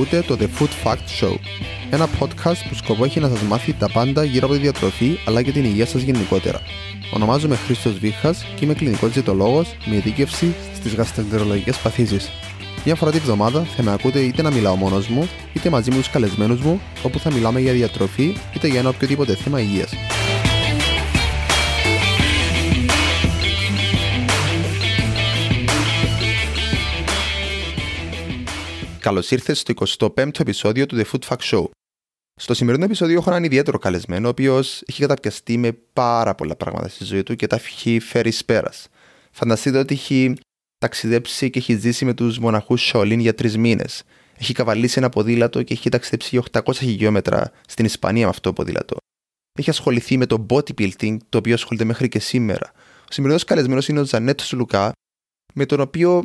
[0.00, 1.34] Ακούτε το The Food Fact Show,
[1.90, 5.42] ένα podcast που σκοπό έχει να σας μάθει τα πάντα γύρω από τη διατροφή αλλά
[5.42, 6.60] και την υγεία σας γενικότερα.
[7.12, 12.30] Ονομάζομαι Χρήστος Βίχας και είμαι κλινικός διαιτολόγος με ειδίκευση στις γαστρεντερολογικές παθήσεις.
[12.84, 15.96] Μια φορά την εβδομάδα θα με ακούτε είτε να μιλάω μόνος μου, είτε μαζί με
[15.96, 19.90] τους καλεσμένους μου, όπου θα μιλάμε για διατροφή είτε για ένα οποιοδήποτε θέμα υγείας.
[29.00, 29.74] Καλώς ήρθες στο
[30.16, 31.64] 25ο επεισόδιο του The Food Fact Show.
[32.40, 36.88] Στο σημερινό επεισόδιο έχω έναν ιδιαίτερο καλεσμένο, ο οποίος έχει καταπιαστεί με πάρα πολλά πράγματα
[36.88, 38.88] στη ζωή του και τα έχει φέρει πέρας.
[39.30, 40.34] Φανταστείτε ότι έχει
[40.78, 44.02] ταξιδέψει και έχει ζήσει με τους μοναχούς Σολίν για τρεις μήνες.
[44.38, 48.52] Έχει καβαλήσει ένα ποδήλατο και έχει ταξιδέψει για 800 χιλιόμετρα στην Ισπανία με αυτό το
[48.52, 48.96] ποδήλατο.
[49.58, 52.72] Έχει ασχοληθεί με το bodybuilding, το οποίο ασχολείται μέχρι και σήμερα.
[53.00, 54.92] Ο σημερινός καλεσμένος είναι ο Ζανέτο Λουκά,
[55.54, 56.22] με τον οποίο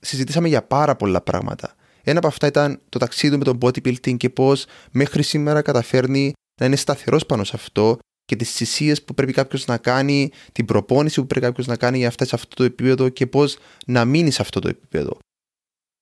[0.00, 1.76] συζητήσαμε για πάρα πολλά πράγματα.
[2.08, 6.66] Ένα από αυτά ήταν το ταξίδι με το bodybuilding και πώς μέχρι σήμερα καταφέρνει να
[6.66, 11.20] είναι σταθερός πάνω σε αυτό και τις θυσίες που πρέπει κάποιος να κάνει, την προπόνηση
[11.20, 14.04] που πρέπει κάποιος να κάνει για να φτάσει σε αυτό το επίπεδο και πώς να
[14.04, 15.18] μείνει σε αυτό το επίπεδο.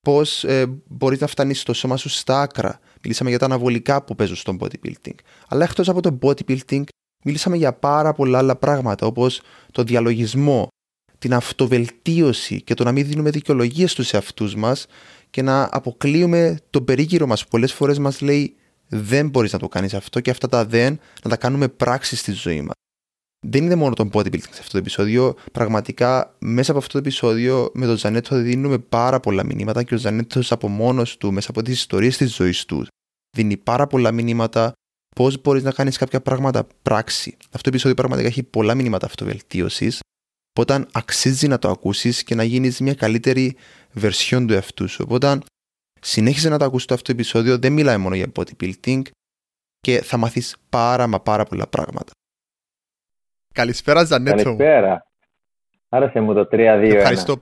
[0.01, 2.81] Πώς ε, μπορείς να φτάνεις στο σώμα σου στα άκρα.
[3.03, 5.15] Μιλήσαμε για τα αναβολικά που παίζουν στο bodybuilding.
[5.49, 6.83] Αλλά εκτός από το bodybuilding,
[7.25, 9.41] μιλήσαμε για πάρα πολλά άλλα πράγματα, όπως
[9.73, 10.69] το διαλογισμό,
[11.19, 14.87] την αυτοβελτίωση και το να μην δίνουμε δικαιολογίες στους εαυτούς μας
[15.37, 18.57] και να αποκλείουμε τον περίγυρο μας που πολλές φορές μας λέει
[18.89, 22.33] δεν μπορείς να το κάνεις αυτό και αυτά τα δεν να τα κάνουμε πράξη στη
[22.33, 22.75] ζωή μας.
[23.47, 25.35] Δεν είναι μόνο το bodybuilding σε αυτό το επεισόδιο.
[25.53, 29.99] Πραγματικά μέσα από αυτό το επεισόδιο με τον Ζανέτο δίνουμε πάρα πολλά μηνύματα και ο
[29.99, 32.87] Ζανέτο από μόνος του, μέσα από τις ιστορίες της ζωής του,
[33.37, 34.73] δίνει πάρα πολλά μηνύματα
[35.17, 37.37] πώς μπορείς να κάνεις κάποια πράγματα πράξη.
[37.39, 40.01] Αυτό το επεισόδιο πραγματικά έχει πολλά μηνύματα αυτοβελτίωσης.
[40.59, 43.57] Οπότε αξίζει να το ακούσεις και να γίνεις μια καλύτερη
[43.99, 45.05] βερσιόν του εαυτού σου.
[45.07, 45.39] Οπότε
[46.01, 47.59] συνέχισε να το ακούσει το αυτό το επεισόδιο.
[47.59, 49.03] Δεν μιλάει μόνο για bodybuilding
[49.81, 52.13] και θα μάθει πάρα μα πάρα πολλά πράγματα.
[53.55, 54.43] Καλησπέρα, Ζανέτο.
[54.43, 55.07] Καλησπέρα.
[55.89, 56.57] Άρεσε μου το 3-2.
[56.95, 57.41] Ευχαριστώ.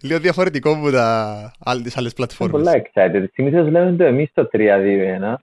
[0.00, 1.52] Λίγο διαφορετικό από τα
[1.82, 2.62] τις άλλες πλατφόρμες.
[2.62, 3.24] Πολλά excited.
[3.32, 5.34] Συνήθως λέμε το εμείς το 3-2-1.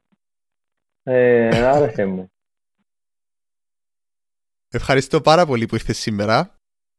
[1.04, 2.32] Ε, άρεσε μου.
[4.70, 6.56] Ευχαριστώ πάρα πολύ που ήρθες σήμερα.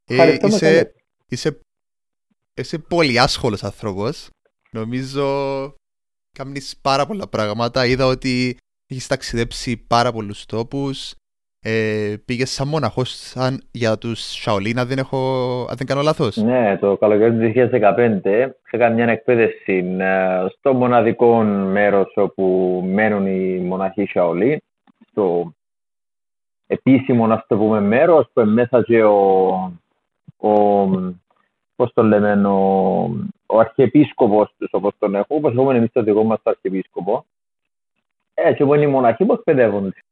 [0.06, 0.94] Ε, είσαι,
[1.28, 1.60] είσαι,
[2.60, 4.28] είσαι πολύ άσχολος άνθρωπος.
[4.70, 5.24] Νομίζω
[6.32, 7.86] κάνεις πάρα πολλά πράγματα.
[7.86, 8.56] Είδα ότι
[8.86, 11.14] έχεις ταξιδέψει πάρα πολλούς τόπους.
[11.66, 15.18] Ε, πήγες σαν μοναχός σαν για τους Shaolin, αν δεν, έχω,
[15.70, 16.36] αν δεν κάνω λάθος.
[16.36, 17.70] Ναι, το καλοκαίρι του
[18.22, 24.56] 2015 είχα μια εκπαίδευση ε, στο μοναδικό μέρος όπου μένουν οι μοναχοί Shaolin,
[25.10, 25.54] στο
[26.66, 29.48] επίσημο, να το πούμε, μέρος που μέσα και ο,
[30.36, 30.50] ο
[31.76, 33.02] πώς το λέμε, ο,
[33.46, 37.26] ο αρχιεπίσκοπος τους, όπως τον έχω, όπως έχουμε εμείς το δικό μας το αρχιεπίσκοπο.
[38.34, 40.04] Έτσι, όπου είναι οι μοναχοί που εκπαιδεύονται.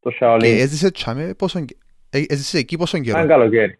[0.00, 0.38] Το Shaolin.
[0.40, 1.58] Και έζησε, τσάμε, πόσο,
[2.10, 3.78] ε, έζησε εκεί πόσο καιρό; Έναν καλοκαίρι.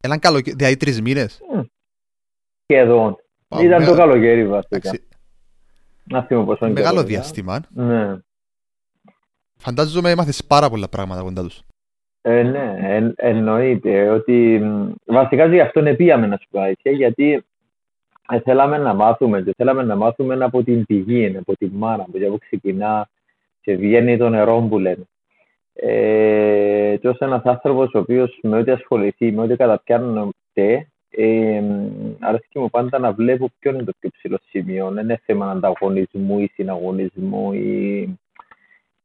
[0.00, 1.64] Έναν καλοκαίρι, δηλαδή τρεις μήνες; Mm.
[2.62, 3.16] Σχεδόν.
[3.60, 4.90] Ήταν το καλοκαίρι βασικά.
[6.04, 6.72] Να θυμώ πόσο καιρό.
[6.72, 7.60] Μεγάλο διάστημα.
[7.70, 8.16] Ναι.
[9.56, 11.62] Φαντάζομαι έμαθες πάρα πολλά πράγματα κοντά τους.
[12.24, 14.62] Ε, ναι, εν, εννοείται ότι
[15.04, 17.44] βασικά γι' αυτό πήγαμε να σου πω γιατί
[18.30, 22.18] ε, θέλαμε να μάθουμε και θέλαμε να μάθουμε από την πηγή, από την μάνα που,
[22.18, 23.08] που ξεκινά
[23.60, 25.06] και βγαίνει το νερό που λένε.
[25.74, 31.62] Ε, και ως ένας άνθρωπος ο οποίος με ό,τι ασχοληθεί, με ό,τι καταπιάνονται, ε,
[32.20, 34.90] αρέσκει μου πάντα να βλέπω ποιο είναι το πιο ψηλό σημείο.
[34.90, 38.08] Δεν είναι θέμα ανταγωνισμού ή συναγωνισμού ή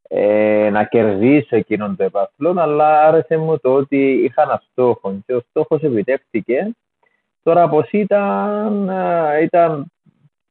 [0.08, 5.34] ε, να κερδίσω εκείνον το επαθλόν, αλλά άρεσε μου το ότι είχα ένα στόχο και
[5.34, 6.76] ο στόχος επιτεύχθηκε.
[7.44, 8.92] Τώρα πως ήταν,
[9.42, 9.92] ήταν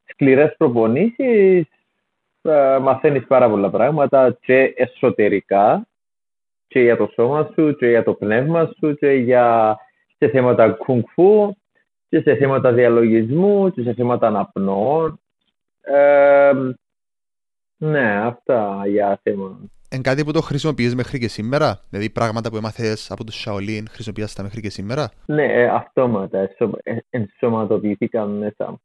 [0.05, 1.65] σκληρές προπονήσεις,
[2.81, 5.87] μαθαίνεις πάρα πολλά πράγματα και εσωτερικά
[6.67, 9.77] και για το σώμα σου και για το πνεύμα σου και για
[10.17, 11.55] σε θέματα κουνγκφού
[12.09, 15.19] και σε θέματα διαλογισμού και σε θέματα αναπνοών.
[15.81, 16.51] Ε,
[17.77, 19.59] ναι, αυτά για θέμα.
[19.89, 23.83] Εν κάτι που το χρησιμοποιείς μέχρι και σήμερα, δηλαδή πράγματα που έμαθες από τους Shaolin
[23.89, 26.39] χρησιμοποιείς τα μέχρι και σήμερα; Ναι, ε, αυτόματα,
[26.83, 28.79] ε, ενσωματοποιήθηκαν μέσα.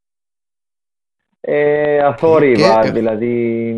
[1.41, 2.91] Ε, αθόρυβα, και...
[2.91, 3.69] δηλαδή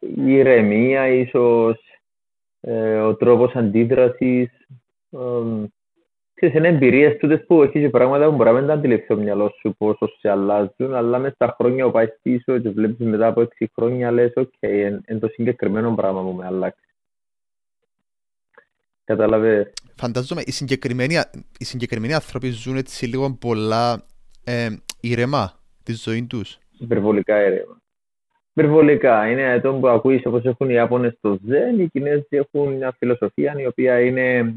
[0.00, 1.78] η ηρεμία ίσως,
[2.60, 4.50] ε, ο τρόπος αντίδρασης,
[5.10, 5.18] ε,
[6.46, 9.56] ξέρεις, είναι εμπειρίες τούτες που έχεις πράγματα που μπορεί να μην τα αντιληφθεί το μυαλός
[9.60, 13.40] σου πόσο σε αλλάζουν, αλλά μες στα χρόνια που πάεις πίσω και βλέπεις μετά από
[13.40, 16.80] έξι χρόνια λες, οκ, είναι το συγκεκριμένο πράγμα που με άλλαξε.
[19.04, 19.72] Κατάλαβε.
[19.94, 21.14] φαντάζομαι οι συγκεκριμένοι,
[21.58, 24.02] οι συγκεκριμένοι άνθρωποι ζουν έτσι λίγο πολλά
[24.44, 24.68] ε,
[25.00, 25.52] ήρεμα
[25.82, 26.58] τη ζωή τους.
[26.78, 27.80] Υπερβολικά ήρεμα.
[28.54, 29.30] Υπερβολικά.
[29.30, 33.54] Είναι το που ακούεις όπως έχουν οι Ιάπωνες στο Ζεν, οι Κινέζοι έχουν μια φιλοσοφία
[33.58, 34.54] η οποία είναι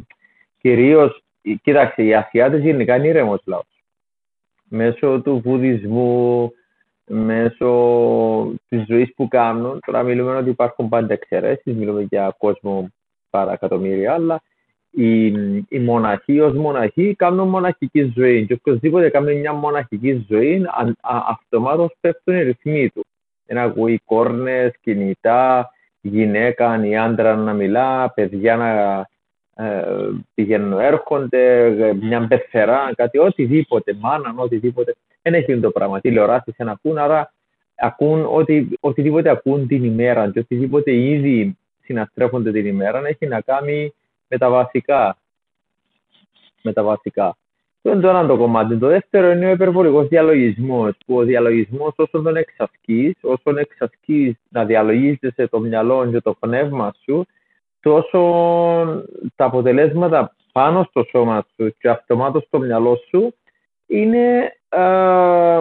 [0.61, 1.24] κυρίως.
[1.63, 3.83] Κοίταξε, οι Ασιάτες γενικά είναι ήρεμος λαός.
[4.69, 6.51] Μέσω του βουδισμού,
[7.07, 7.71] μέσω
[8.69, 9.79] της ζωής που κάνουν.
[9.85, 12.89] Τώρα μιλούμε ότι υπάρχουν πάντα εξαιρέσεις, μιλούμε για κόσμο
[13.29, 14.41] παρακατομμύρια, αλλά
[14.89, 15.25] οι,
[15.69, 18.45] οι μοναχοί ως μοναχοί κάνουν μοναχική ζωή.
[18.45, 20.65] Και οποιοδήποτε κάνει μια μοναχική ζωή,
[21.29, 23.05] αυτομάτως πέφτουν οι ρυθμοί του.
[23.45, 25.71] Δεν ακούει κόρνες, κινητά,
[26.01, 29.07] γυναίκα ή άντρα να μιλά, παιδιά να
[29.55, 29.83] ε,
[30.33, 34.95] πηγαίνουν, έρχονται, μια πεθερά, κάτι, οτιδήποτε, μάνα, οτιδήποτε.
[35.21, 35.99] Δεν έχει το πράγμα.
[35.99, 37.33] Τηλεοράσεις να ακούν, άρα
[37.75, 43.93] ακούν οτι, οτιδήποτε ακούν την ημέρα και οτιδήποτε ήδη συναστρέφονται την ημέρα έχει να κάνει
[44.27, 45.17] με τα βασικά.
[46.61, 47.37] Με τα βασικά.
[47.81, 48.77] Το είναι το ένα το κομμάτι.
[48.77, 50.93] Το δεύτερο είναι ο υπερβολικός διαλογισμός.
[51.05, 56.93] Που ο διαλογισμός, όσο τον εξασκείς, όσο εξασκείς να διαλογίζεσαι το μυαλό και το πνεύμα
[57.03, 57.25] σου,
[57.85, 58.21] τόσο
[59.35, 63.33] τα αποτελέσματα πάνω στο σώμα σου και αυτομάτως στο μυαλό σου
[63.85, 65.59] είναι ε,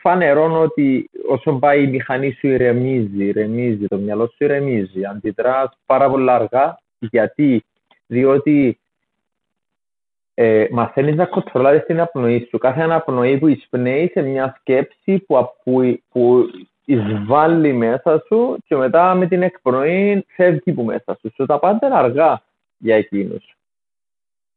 [0.00, 5.04] φανερό ότι όσο πάει η μηχανή σου ηρεμίζει, ηρεμίζει, το μυαλό σου ηρεμίζει.
[5.04, 7.64] Αντιδράς πάρα πολύ αργά γιατί,
[8.06, 8.78] διότι
[10.34, 12.58] ε, μαθαίνεις να κοντρολάρεις την απνοή σου.
[12.58, 16.50] Κάθε αναπνοή που εισπνέει σε μια σκέψη που, που, που
[16.84, 21.32] εισβάλλει μέσα σου και μετά με την εκπνοή φεύγει που μέσα σου.
[21.34, 22.42] Σου τα πάντα είναι αργά
[22.78, 23.56] για εκείνους.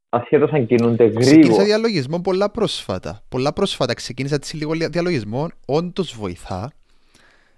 [0.09, 1.25] Ασχέτως αν κινούνται γρήγορα.
[1.25, 3.21] Ξεκίνησα διαλογισμό πολλά πρόσφατα.
[3.29, 5.47] Πολλά πρόσφατα ξεκίνησα έτσι λίγο διαλογισμό.
[5.65, 6.71] Όντως βοηθά.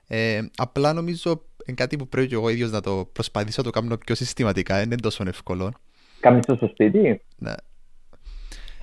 [0.08, 3.80] Ε, απλά νομίζω είναι κάτι που πρέπει και εγώ ίδιος να το προσπαθήσω να το
[3.80, 4.76] κάνω πιο συστηματικά.
[4.76, 5.74] Δεν είναι τόσο εύκολο.
[6.20, 7.54] Κάνεις το στο σπίτι; Ναι.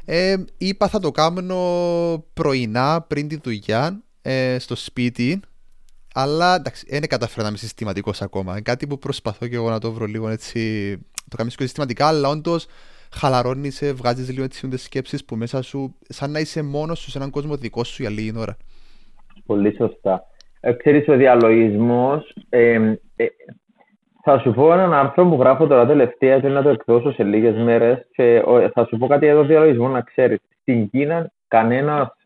[0.05, 5.41] Ε, είπα θα το κάνω πρωινά πριν τη δουλειά ε, στο σπίτι
[6.15, 8.53] αλλά εντάξει, δεν καταφέρω να είμαι συστηματικός ακόμα.
[8.53, 10.61] Είναι κάτι που προσπαθώ και εγώ να το βρω λίγο έτσι.
[11.31, 12.67] Το κάνω πιο συστηματικά, αλλά όντως
[13.13, 17.19] χαλαρώνεις, βγάζεις λίγο έτσι τις σκέψεις που μέσα σου, σαν να είσαι μόνος σου σε
[17.19, 18.57] έναν κόσμο δικό σου για λίγη ώρα.
[19.47, 20.27] Πολύ σωστά.
[20.61, 23.27] Ε, ξέρεις, ο διαλογισμός, ε, ε,
[24.23, 27.57] θα σου πω έναν άρθρο που γράφω τώρα τελευταία και να το εκδώσω σε λίγες
[27.57, 28.43] μέρες και
[28.75, 30.39] θα σου πω κάτι εδώ διαλογισμό να ξέρεις.
[30.61, 32.17] Στην Κίνα κανένας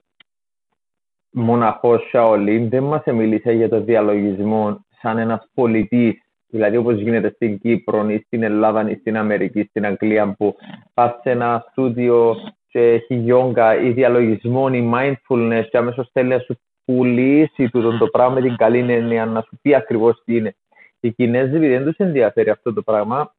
[1.39, 7.59] μοναχός Σαολίν δεν μας μίλησε για το διαλογισμό σαν ένας πολιτής Δηλαδή όπως γίνεται στην
[7.59, 10.57] Κύπρο ή στην Ελλάδα ή στην Αμερική, στην Αγγλία που
[10.95, 12.37] πας σε ένα στούντιο
[12.69, 17.69] και έχει γιόγκα ή διαλογισμό ή mindfulness και αμέσως θέλει να σου πουλήσει
[17.99, 20.57] το πράγμα με την καλή έννοια, να σου πει ακριβώς τι είναι.
[21.01, 23.35] Οι Κινέζοι δεν τους ενδιαφέρει αυτό το πράγμα.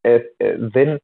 [0.00, 1.00] Ε, ε, δεν,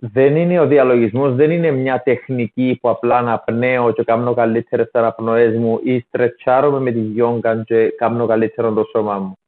[0.00, 4.88] δεν είναι ο διαλογισμός, δεν είναι μια τεχνική που απλά να πνέω και κάνω καλύτερες
[4.92, 9.38] αναπνοές μου ή στρετσάρομαι με τη γιόγκα και κάνω καλύτερο το σώμα μου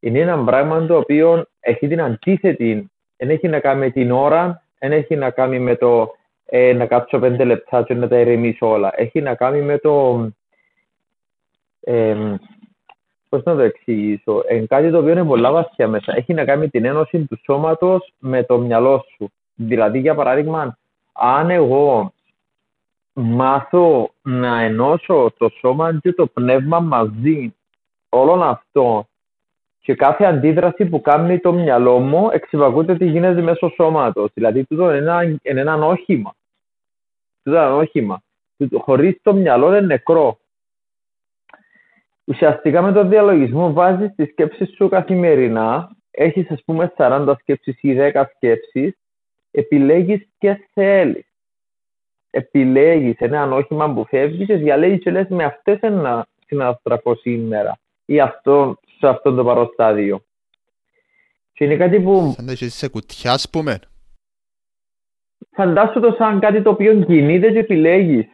[0.00, 2.90] είναι ένα πράγμα το οποίο έχει την αντίθετη.
[3.16, 6.14] Δεν έχει να κάνει με την ώρα, δεν έχει να κάνει με το
[6.44, 8.92] ε, να κάτσω πέντε λεπτά και να τα ηρεμήσω όλα.
[8.96, 10.26] Έχει να κάνει με το.
[11.80, 12.34] Ε,
[13.28, 16.16] Πώς να το εξηγήσω, ε, κάτι το οποίο είναι πολλά βαθιά μέσα.
[16.16, 19.32] Έχει να κάνει με την ένωση του σώματος με το μυαλό σου.
[19.60, 20.78] Δηλαδή, για παράδειγμα,
[21.12, 22.12] αν εγώ
[23.12, 27.54] μάθω να ενώσω το σώμα και το πνεύμα μαζί,
[28.08, 29.06] όλων αυτών
[29.80, 34.30] και κάθε αντίδραση που κάνει το μυαλό μου εξυπακούεται τι γίνεται μέσω σώματος.
[34.34, 36.34] Δηλαδή, τούτο είναι ένα, είναι ένα όχημα.
[37.42, 38.22] Τούτο είναι ένα όχημα.
[38.78, 40.38] Χωρίς το μυαλό είναι νεκρό.
[42.24, 45.90] Ουσιαστικά με τον διαλογισμό βάζεις τι σκέψει σου καθημερινά.
[46.10, 48.96] Έχεις, ας πούμε, 40 σκέψεις ή 10 σκέψεις.
[49.50, 51.26] Επιλέγεις ποιε θέλεις.
[52.30, 58.20] Επιλέγεις ένα όχημα που φεύγεις και διαλέγεις και λες με αυτές να συναστραφώ σήμερα ή
[58.20, 60.22] αυτό σε αυτό το παροστάδιο.
[61.52, 62.32] Και είναι κάτι που...
[62.36, 63.78] Σαν να είσαι σε κουτιά, ας πούμε.
[65.50, 68.26] Φαντάσου το σαν κάτι το οποίο κινείται και επιλέγεις.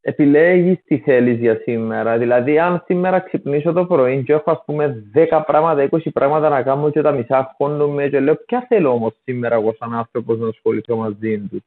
[0.00, 2.18] Επιλέγεις τι θέλεις για σήμερα.
[2.18, 6.62] Δηλαδή, αν σήμερα ξυπνήσω το πρωί και έχω, ας πούμε, 10 πράγματα, 20 πράγματα να
[6.62, 10.48] κάνω και τα μισά χώνομαι και λέω, ποια θέλω όμως σήμερα εγώ σαν άνθρωπος να
[10.48, 11.62] ασχοληθώ μαζί τους.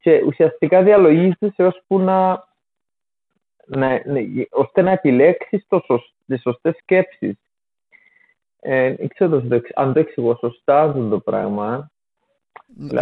[0.00, 2.44] Και ουσιαστικά διαλογίζεις έως που να
[3.66, 7.36] να, ναι, ώστε να επιλέξεις το σωσ, τις σωστές σκέψεις.
[8.60, 9.42] Ε, ξέρω
[9.74, 11.90] αν το εξηγώ σωστά αυτό το πράγμα.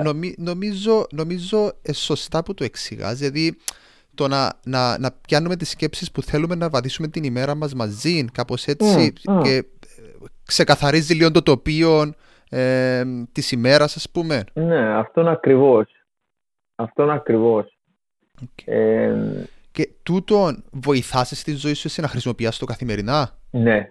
[0.04, 3.56] Νομι, νομίζω, νομίζω ε, σωστά που το εξηγάς, δηλαδή
[4.14, 8.24] το να, να, να πιάνουμε τις σκέψεις που θέλουμε να βαδίσουμε την ημέρα μας μαζί,
[8.24, 10.26] κάπως έτσι, mm, και mm.
[10.44, 12.12] ξεκαθαρίζει λίγο το τοπίο
[12.50, 14.44] ε, της ημέρας ας πούμε.
[14.52, 15.86] Ναι, αυτόν ακριβώς.
[16.74, 17.78] Αυτόν ακριβώς.
[18.40, 18.72] Okay.
[18.72, 19.14] Ε,
[19.72, 23.88] Και τούτον βοηθάσαι στη ζωή σου εσύ να χρησιμοποιάς το καθημερινά; ναι.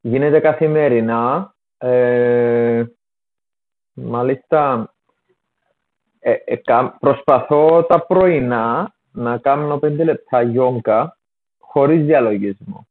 [0.00, 1.54] Γίνεται καθημερινά.
[1.78, 2.84] Ε,
[4.04, 4.92] μάλιστα,
[6.18, 11.16] ε, ε, κα- προσπαθώ τα πρωινά να κάνω πέντε λεπτά γιόγκα
[11.58, 12.86] χωρίς διαλογισμό.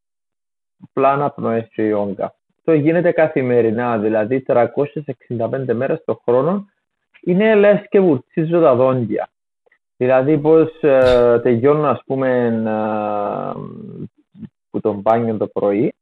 [0.84, 2.36] Απλά αναπνοές και γιόγκα.
[2.64, 6.66] Το γίνεται καθημερινά, δηλαδή 365 μέρες το χρόνο.
[7.22, 9.30] Είναι λες και βουρτσίζω τα δόντια.
[9.98, 13.60] Δηλαδή πώς ε, τελειώνω ας πούμε ε,
[14.70, 15.94] που τον μπάνιο το πρωί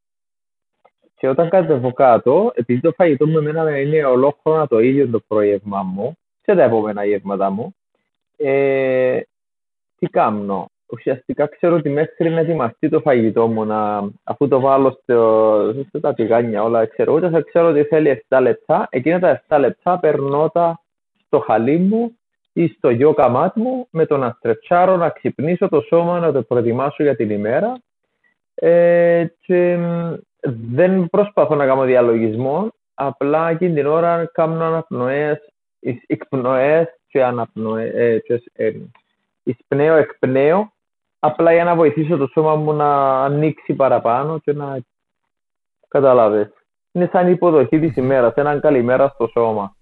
[1.16, 5.82] και όταν κατεβώ κάτω, επειδή το φαγητό μου εμένα είναι ολόχρονα το ίδιο το πρωίευμα
[5.82, 7.74] μου και τα επόμενα γεύματα μου,
[8.36, 9.20] ε,
[9.98, 14.98] τι κάνω; Ουσιαστικά ξέρω ότι μέχρι να ετοιμαστεί το φαγητό μου, να, αφού το βάλω
[15.02, 18.86] στο, στα τηγάνια όλα, ξέρω, ούτε θα ξέρω ότι θέλει 7 λεπτά.
[18.90, 20.80] Εκείνα τα 7 λεπτά περνώ τα
[21.26, 22.16] στο χαλί μου
[22.52, 26.42] ή στο γιόκα μάτ μου με το να στρετσάρω, να ξυπνήσω το σώμα, να το
[26.42, 27.80] προετοιμάσω για την ημέρα.
[28.54, 36.04] Ε, και μ, δεν προσπαθώ να κάνω διαλογισμό, απλά εκείνη την ώρα κάνω αναπνοές, εισ-
[36.06, 38.72] εκπνοές και αναπνοές, ε, και, ε,
[39.42, 40.72] εισπνέω, εκπνέω,
[41.18, 44.78] απλά για να βοηθήσω το σώμα μου να ανοίξει παραπάνω και να
[45.88, 46.48] καταλάβεις.
[46.92, 49.76] Είναι σαν υποδοχή της ημέρας, έναν καλημέρα στο σώμα.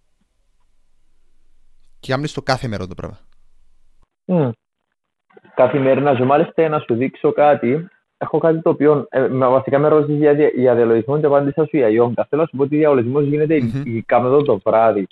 [2.00, 3.18] Και κάνεις το κάθε μέρα το πράγμα.
[4.24, 4.50] Μμ.
[5.54, 7.88] Καθημερινά, και μάλιστα για να σου δείξω κάτι,
[8.24, 11.64] έχω κάτι το οποίο ε, με- βασικά με ρώτησες για, δια- για διαλογισμό και απάντησα
[11.64, 12.26] σου για γιόγκα.
[12.28, 13.82] Θέλω να σου πω ότι διαλογισμός γίνεται Μμμ.
[13.86, 14.00] mm-hmm.
[14.06, 15.06] κάνω το βράδυ.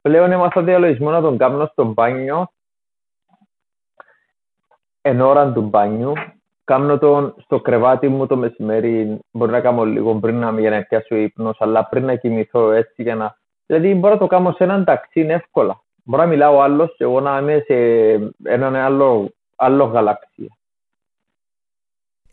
[0.00, 2.50] Πλέον έμαθα διαλογισμό να τον κάνω στο μπάνιο
[5.00, 6.12] εν ώρα του μπάνιου.
[6.64, 10.82] Κάνω τον στο κρεβάτι μου το μεσημέρι, μπορεί να κάνω λίγο πριν να για να
[10.82, 13.36] πιάσω ύπνος, αλλά πριν να κοιμηθώ έτσι για να...
[13.66, 15.82] Δηλαδή μπορώ να το κάνω σε έναν ταξί εύκολα.
[16.04, 17.74] Μπορώ να μιλάω άλλος και εγώ να είμαι σε
[18.42, 20.56] έναν άλλο, άλλο γαλαξία.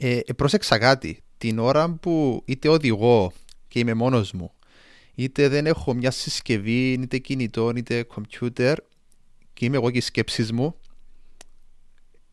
[0.02, 1.24] Ε, ε, πρόσεξα κάτι.
[1.38, 3.32] Την ώρα που είτε οδηγώ
[3.68, 4.52] και είμαι μόνος μου,
[5.16, 8.78] είτε δεν έχω μια συσκευή, είτε κινητό, είτε κομπιούτερ
[9.54, 10.76] και είμαι εγώ και οι σκέψεις μου,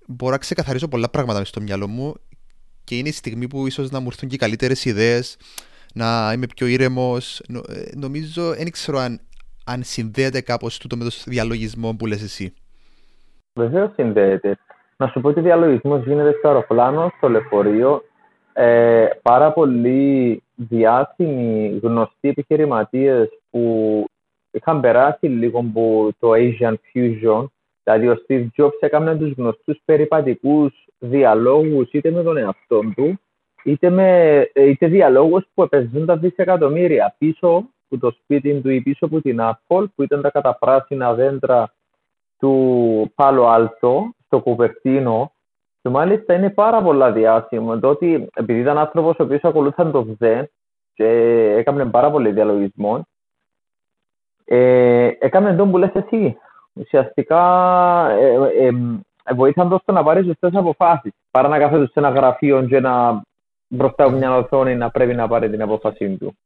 [0.07, 2.15] μπορώ να ξεκαθαρίσω πολλά πράγματα μες στο μυαλό μου
[2.85, 5.37] και είναι η στιγμή που ίσως να μου έρθουν και οι καλύτερες ιδέες,
[5.95, 7.41] να είμαι πιο ήρεμος.
[7.49, 9.21] Νο- ε, νομίζω, δεν ξέρω αν,
[9.65, 12.55] αν συνδέεται κάπως τούτο με το διαλογισμό που λες εσύ.
[13.53, 14.59] Βεβαίως συνδέεται.
[14.97, 18.03] Να σου πω ότι ο διαλογισμός γίνεται στο αεροπλάνο, στο λεωφορείο.
[18.53, 24.05] Ε, πάρα πολλοί διάσημοι, γνωστοί επιχειρηματίες που
[24.51, 27.45] είχαν περάσει λίγο από το Asian Fusion,
[27.85, 33.21] δηλαδή ο Steve Jobs έκαμε τους γνωστούς περιπατικούς διαλόγους είτε με τον εαυτό του,
[33.65, 39.05] είτε, με, είτε διαλόγους που επενδύουν τα δισεκατομμύρια πίσω από το σπίτι του ή πίσω
[39.05, 41.73] από την Apple, που ήταν τα καταπράσινα δέντρα
[42.39, 45.33] του Πάλο Άλτο στο Κουβερτίνο
[45.83, 50.07] και μάλιστα είναι πάρα πολλά διάσημο το ότι επειδή ήταν άνθρωπος ο οποίος ακολούθαν το
[50.19, 50.45] ΔΕ
[50.95, 51.07] και
[51.57, 53.07] έκανε πάρα πολύ διαλογισμό
[54.45, 56.37] ε, έκαμε τον που λες εσύ
[56.73, 57.43] ουσιαστικά
[58.11, 58.67] ε, ε,
[59.25, 62.81] ε, βοήθαν το στο να πάρει σωστές αποφάσεις παρά να κάθεται σε ένα γραφείο και
[62.81, 63.23] να
[63.69, 66.37] μπροστά από μια οθόνη να πρέπει να πάρει την απόφαση του.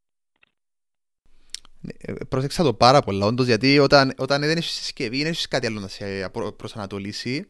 [1.97, 5.67] Ε, Πρόσεξα το πάρα πολλά, όντως, γιατί όταν, όταν δεν έχεις συσκευή, δεν έχεις κάτι
[5.67, 7.47] άλλο να σε απρο- προσανατολίσει,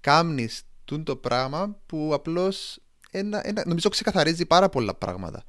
[0.00, 2.78] κάνεις τούν το πράγμα που απλώς
[3.10, 5.42] ένα, ένα, νομίζω ξεκαθαρίζει πάρα πολλά πράγματα.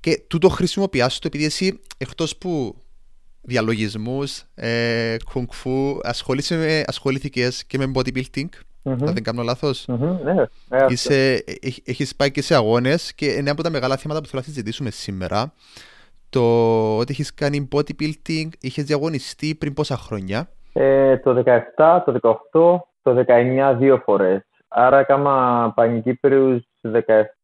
[0.00, 2.82] Και τούτο χρησιμοποιάς το επειδή εσύ, εκτός που
[3.42, 8.48] διαλογισμούς, ε, κουνγκ-φου, ασχολείσαι με- ασχολήθηκες και με bodybuilding,
[8.82, 8.92] Μμμ.
[9.06, 9.84] αν δεν κάνω λάθος.
[9.86, 10.86] Μμμ, ναι, ναι, αυτό.
[10.92, 14.42] Είσαι, έχ- έχεις πάει και σε αγώνες και είναι από τα μεγάλα θέματα που θέλω
[14.46, 15.52] να συζητήσουμε σήμερα.
[16.28, 16.42] Το
[16.98, 23.24] ότι έχεις κάνει bodybuilding, είχες διαγωνιστεί πριν πόσα χρόνια; Ε, το 17, το 18, το
[23.26, 24.40] 19 δύο φορές.
[24.68, 26.62] Άρα έκανα Πανκύπριους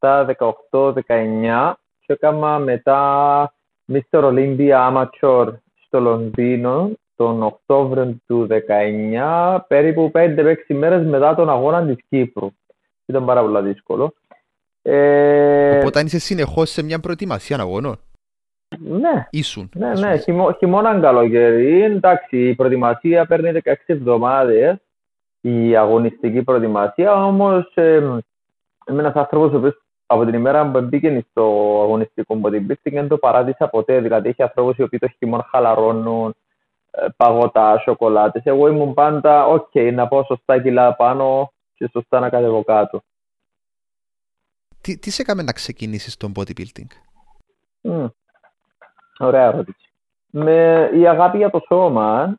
[0.00, 0.26] 17,
[0.70, 1.72] 18, 19
[2.06, 3.54] και έκανα μετά
[3.92, 4.24] Mr.
[4.24, 5.52] Olympia Amateur
[5.86, 12.50] στο Λονδίνο τον Οκτώβριο του 19, περίπου 5-6 μέρες μετά τον αγώνα της Κύπρου.
[13.06, 14.14] Ήταν πάρα πολύ δύσκολο.
[14.82, 17.98] Ε, Οπότε αν είσαι συνεχώς σε μια προετοιμασία αγώνων,
[18.78, 19.70] ναι, ήσουν.
[19.74, 20.18] ναι, ας ναι, πούμε.
[20.18, 21.82] χειμώ, χειμώνα καλοκαίρι.
[21.82, 24.76] Εντάξει, η προετοιμασία παίρνει 16 εβδομάδες,
[25.44, 27.96] η αγωνιστική προετοιμασία, όμως ε,
[28.88, 31.42] είμαι ένας άνθρωπος ο οποίος από την ημέρα που μπήκε στο
[31.82, 34.00] αγωνιστικό bodybuilding δεν το παράτησα ποτέ.
[34.00, 36.34] Δηλαδή, έχει ανθρώπους οι οποίοι το χειμώνα χαλαρώνουν,
[36.90, 38.42] ε, παγωτά, σοκολάτες.
[38.44, 43.02] Εγώ ήμουν πάντα, οκ, να πάω σωστά κιλά πάνω και σωστά να κατεβώ κάτω.
[44.80, 46.90] Τι, τι σε έκαμε να ξεκινήσεις το bodybuilding;
[47.80, 48.06] Μμ.
[49.18, 49.92] Ωραία ερώτηση.
[50.30, 52.36] με η αγάπη για το σώμα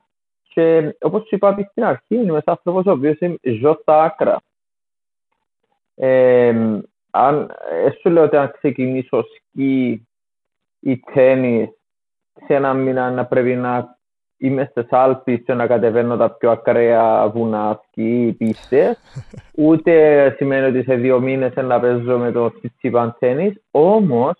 [0.54, 3.18] και όπως σου είπα στην αρχή, είμαι ένας άνθρωπος ο οποίος
[3.62, 4.42] ζω στα άκρα.
[5.96, 6.80] Ε,
[7.12, 10.08] αν, ε, σου λέω ότι αν ξεκινήσω σκι
[10.80, 11.70] ή τέννις
[12.46, 13.98] σε ένα μήνα να πρέπει να
[14.38, 18.98] είμαι στις Άλπεις και να κατεβαίνω τα πιο ακραία βουνά σκι ή πίστες,
[19.66, 24.34] ούτε σημαίνει ότι σε δύο μήνες να παίζω με το τσιτσιπαν τέννις, όμως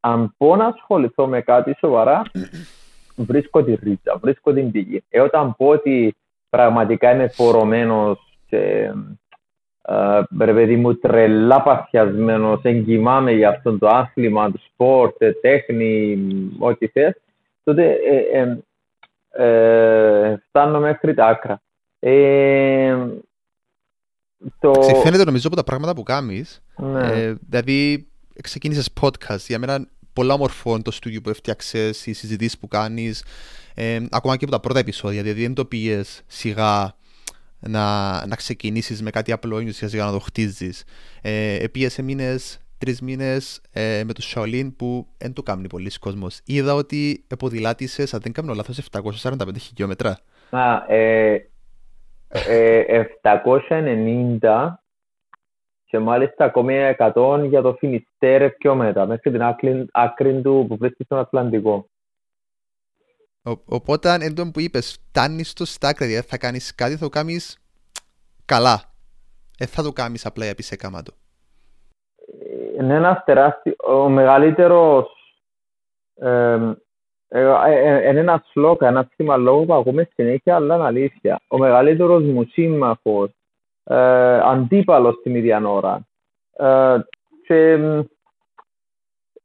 [0.00, 2.22] αν πω να ασχοληθώ με κάτι σοβαρά,
[3.16, 5.04] βρίσκω τη ρίζα, βρίσκω την πηγή.
[5.08, 6.16] Ε, όταν πω ότι
[6.50, 8.92] πραγματικά είμαι πωρωμένος και
[9.82, 16.18] ε, ρε παιδί μου τρελά παθιασμένος, εγκυμάμαι για αυτό το άθλημα, το sport, τέχνη,
[16.58, 17.14] ό,τι θες,
[17.64, 18.58] τότε ε, ε,
[19.44, 21.62] ε, φτάνω μέχρι τα άκρα.
[21.98, 22.96] Ε,
[24.60, 24.72] το...
[24.82, 27.06] Φαίνεται νομίζω από τα πράγματα που κάνεις, ναι.
[27.12, 28.08] ε, δηλαδή
[28.42, 33.24] ξεκίνησες podcast, για μένα πολλά όμορφο το στούντιο που έφτιαξες, οι συζητήσεις που κάνεις,
[33.74, 35.22] ε, ακόμα και από τα πρώτα επεισόδια.
[35.22, 36.94] Δηλαδή δεν το πήγες σιγά
[37.60, 40.84] να, να ξεκινήσεις με κάτι απλό ή σιγά σιγά να το χτίζεις.
[41.22, 46.40] Ε, Πήγε μήνες, τρεις μήνες ε, με το Shaolin που δεν το κάνει πολλοί κόσμος.
[46.44, 48.80] Είδα ότι ποδηλάτησε, αν δεν κάνω λάθος,
[49.22, 50.18] 745 χιλιόμετρα.
[50.50, 51.48] Α, ε,
[52.28, 54.83] ε, 790
[55.94, 60.76] και μάλιστα ακόμη 100 για το Φινιστέρε πιο μετά, μέχρι την άκρη, άκρη του που
[60.76, 61.88] βρίσκεται στον Ατλαντικό.
[63.42, 67.58] Ο, οπότε, εν που είπες, φτάνεις στο στάκρι, δηλαδή θα κάνεις κάτι, θα το κάνεις
[68.44, 68.82] καλά.
[69.58, 71.02] Δεν θα το κάνεις απλά για σε κάμα
[72.78, 73.74] Είναι ένας τεράστιο.
[73.86, 75.08] Ο μεγαλύτερος.
[76.14, 76.72] Ε,
[77.28, 81.40] ε, ε, είναι ένας σλόκα, ένα σήμα λόγο που ακούμε συνέχεια, αλλά είναι αλήθεια.
[81.48, 83.28] Ο μεγαλύτερος μου σύμμαχο
[83.84, 86.06] ε, αντίπαλος την ίδια ώρα.
[86.56, 86.98] Ε,
[87.46, 87.78] και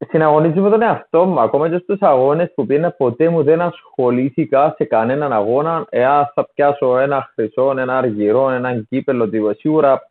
[0.08, 1.40] συναγωνίζουμε τον εαυτό μου.
[1.40, 5.86] Ακόμα και στους αγώνες που πήγαινα ποτέ μου δεν ασχολήθηκα σε κανέναν αγώνα.
[5.90, 9.54] Εάν θα πιάσω ένα χρυσό, ένα αργυρό, ένα κύπελο, τίποτα.
[9.54, 10.10] Σίγουρα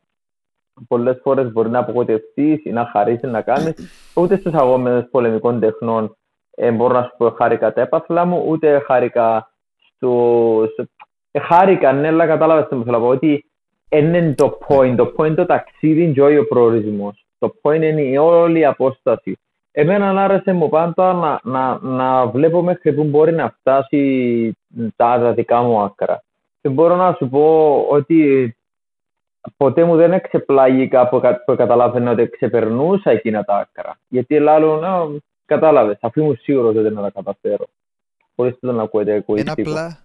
[0.88, 3.74] πολλές φορές μπορεί να απογοητευτείς ή να χαρίσεις να κάνεις.
[4.14, 6.16] Ούτε στους αγώνες πολεμικών τεχνών
[6.50, 10.68] ε, μπορώ να σου πω χάρηκα τα έπαθλα μου, ούτε χάρηκα στο.
[11.31, 13.09] Ε, χάρηκα, ναι, αλλά κατάλαβες τι μου θέλω να πω.
[13.09, 13.47] Ότι
[13.88, 14.94] είναι το point.
[14.96, 17.27] Το point το ταξίδι και όχι ο προορισμός.
[17.38, 19.38] Το point είναι η όλη η απόσταση.
[19.70, 24.57] Εμένα άρεσε μου πάντα να, να, να βλέπω μέχρι που μπορεί να φτάσει
[24.96, 26.22] τα δικά μου άκρα.
[26.61, 28.57] Και μπορώ να σου πω ότι
[29.57, 33.98] ποτέ μου δεν εξεπλάγηκα που, που καταλάβαινα ότι ξεπερνούσα εκείνα τα άκρα.
[34.09, 35.07] Γιατί λέω, να,
[35.46, 37.66] κατάλαβες, αφού είμαι σίγουρος ότι δεν θα τα καταφέρω.
[38.37, 39.79] Χωρίς το να ακούετε εγωιστικό.
[39.79, 39.98] Ε,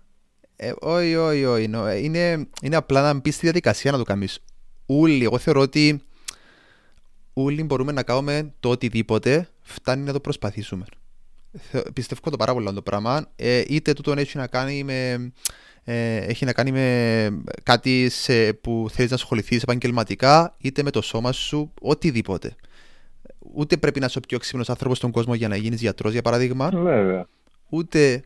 [0.79, 1.69] όχι, όχι, όχι.
[2.03, 4.39] Είναι, είναι απλά να μπεις στη διαδικασία να το κάνεις.
[4.85, 6.01] Όλοι, εγώ θεωρώ ότι
[7.33, 10.85] όλοι μπορούμε να κάνουμε το οτιδήποτε φτάνει να το προσπαθήσουμε.
[11.93, 13.31] Πιστεύω το πάρα πολύ το πράγμα.
[13.35, 15.31] Ε, είτε τούτο έχει να κάνει με,
[15.83, 21.01] ε, έχει να κάνει με κάτι σε, που θέλεις να ασχοληθείς επαγγελματικά, είτε με το
[21.01, 22.55] σώμα σου, οτιδήποτε.
[23.53, 26.21] Ούτε πρέπει να είσαι ο πιο ξύπνος άνθρωπος στον κόσμο για να γίνεις γιατρός, για
[26.21, 26.69] παράδειγμα.
[26.69, 27.27] Βέβαια.
[27.69, 28.23] Ούτε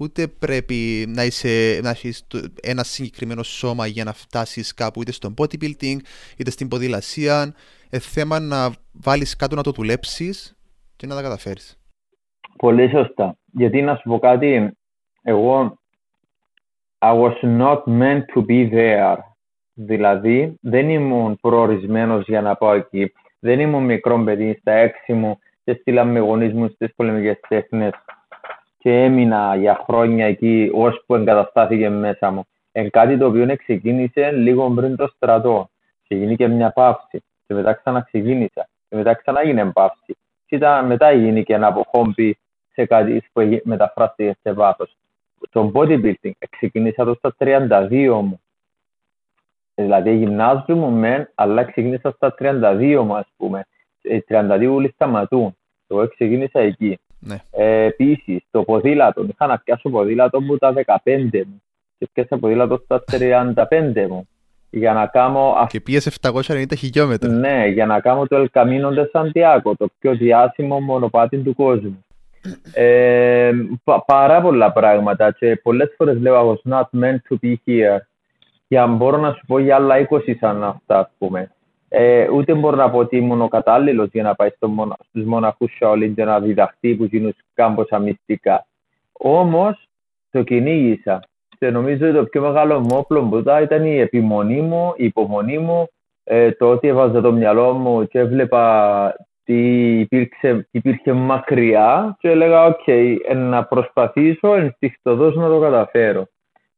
[0.00, 2.26] ούτε πρέπει να, είσαι, να έχεις
[2.62, 5.96] ένα συγκεκριμένο σώμα για να φτάσεις κάπου είτε στο bodybuilding
[6.36, 7.54] είτε στην ποδηλασία.
[7.90, 10.56] Ε, θέμα να βάλεις κάτω να το δουλέψεις
[10.96, 11.78] και να τα καταφέρεις.
[12.56, 13.36] Πολύ σωστά.
[13.52, 14.76] Γιατί να σου πω κάτι,
[15.22, 15.78] εγώ
[16.98, 19.16] I was not meant to be there.
[19.74, 23.12] Δηλαδή, δεν ήμουν προορισμένος για να πάω εκεί.
[23.38, 27.92] Δεν ήμουν μικρό παιδί στα έξι μου και στείλαμε γονείς μου στις πολεμικές τέχνες
[28.82, 32.44] και έμεινα για χρόνια εκεί ώσπου εγκαταστάθηκε μέσα μου.
[32.72, 35.70] Εν κάτι το οποίο ξεκίνησε λίγο πριν το στρατό
[36.02, 40.16] και γίνηκε μια παύση και μετά ξαναξεκίνησα και μετά ξανάγινε παύση
[40.46, 42.38] και ήταν, μετά γίνηκε ένα αποχόμπι
[42.72, 44.96] σε κάτι που μεταφράστηκε σε βάθος.
[45.50, 48.40] Το bodybuilding ξεκίνησα το στα 32 μου.
[49.74, 53.66] Δηλαδή γυμνάζομαι μεν, αλλά ξεκίνησα στα 32 μου ας πούμε.
[54.28, 55.56] 32 όλοι σταματούν.
[55.88, 56.98] Εγώ ξεκίνησα εκεί.
[57.20, 57.36] Ναι.
[57.50, 59.26] Ε, Επίσης, το ποδήλατο.
[59.30, 60.92] Είχα να πιάσω ποδήλατο μου τα 15
[61.32, 61.62] μου.
[61.98, 64.28] Και πιάσα ποδήλατο στα 35 μου.
[64.70, 65.66] Για να κάνω...
[65.68, 67.30] Και πήγες 790 χιλιόμετρα.
[67.30, 72.04] Ναι, για να κάνω το El Camino de Santiago, το πιο διάσημο μονοπάτι του κόσμου.
[72.72, 73.50] ε,
[73.84, 77.98] πα, πάρα πολλά πράγματα και πολλές φορές λέω I was not meant to be here.
[78.68, 81.50] Και αν μπορώ να σου πω για άλλα 20 σαν αυτά, ας πούμε.
[81.92, 84.96] Ε, ούτε μπορώ να πω ότι ήμουν ο κατάλληλος για να πάει στο μονα...
[85.08, 88.66] στους μοναχούς Σαολίν και να διδαχθεί που γίνουν κάμποσα μυστικά.
[89.12, 89.88] Όμως
[90.30, 91.22] το κυνήγησα.
[91.58, 95.58] Και νομίζω ότι το πιο μεγάλο μου όπλο που ήταν η επιμονή μου, η υπομονή
[95.58, 95.88] μου,
[96.24, 99.06] ε, το ότι έβαζα το μυαλό μου και έβλεπα
[99.40, 106.26] ότι υπήρξε, υπήρχε μακριά και έλεγα ok, okay, να προσπαθήσω ενστικτωδώς να το καταφέρω.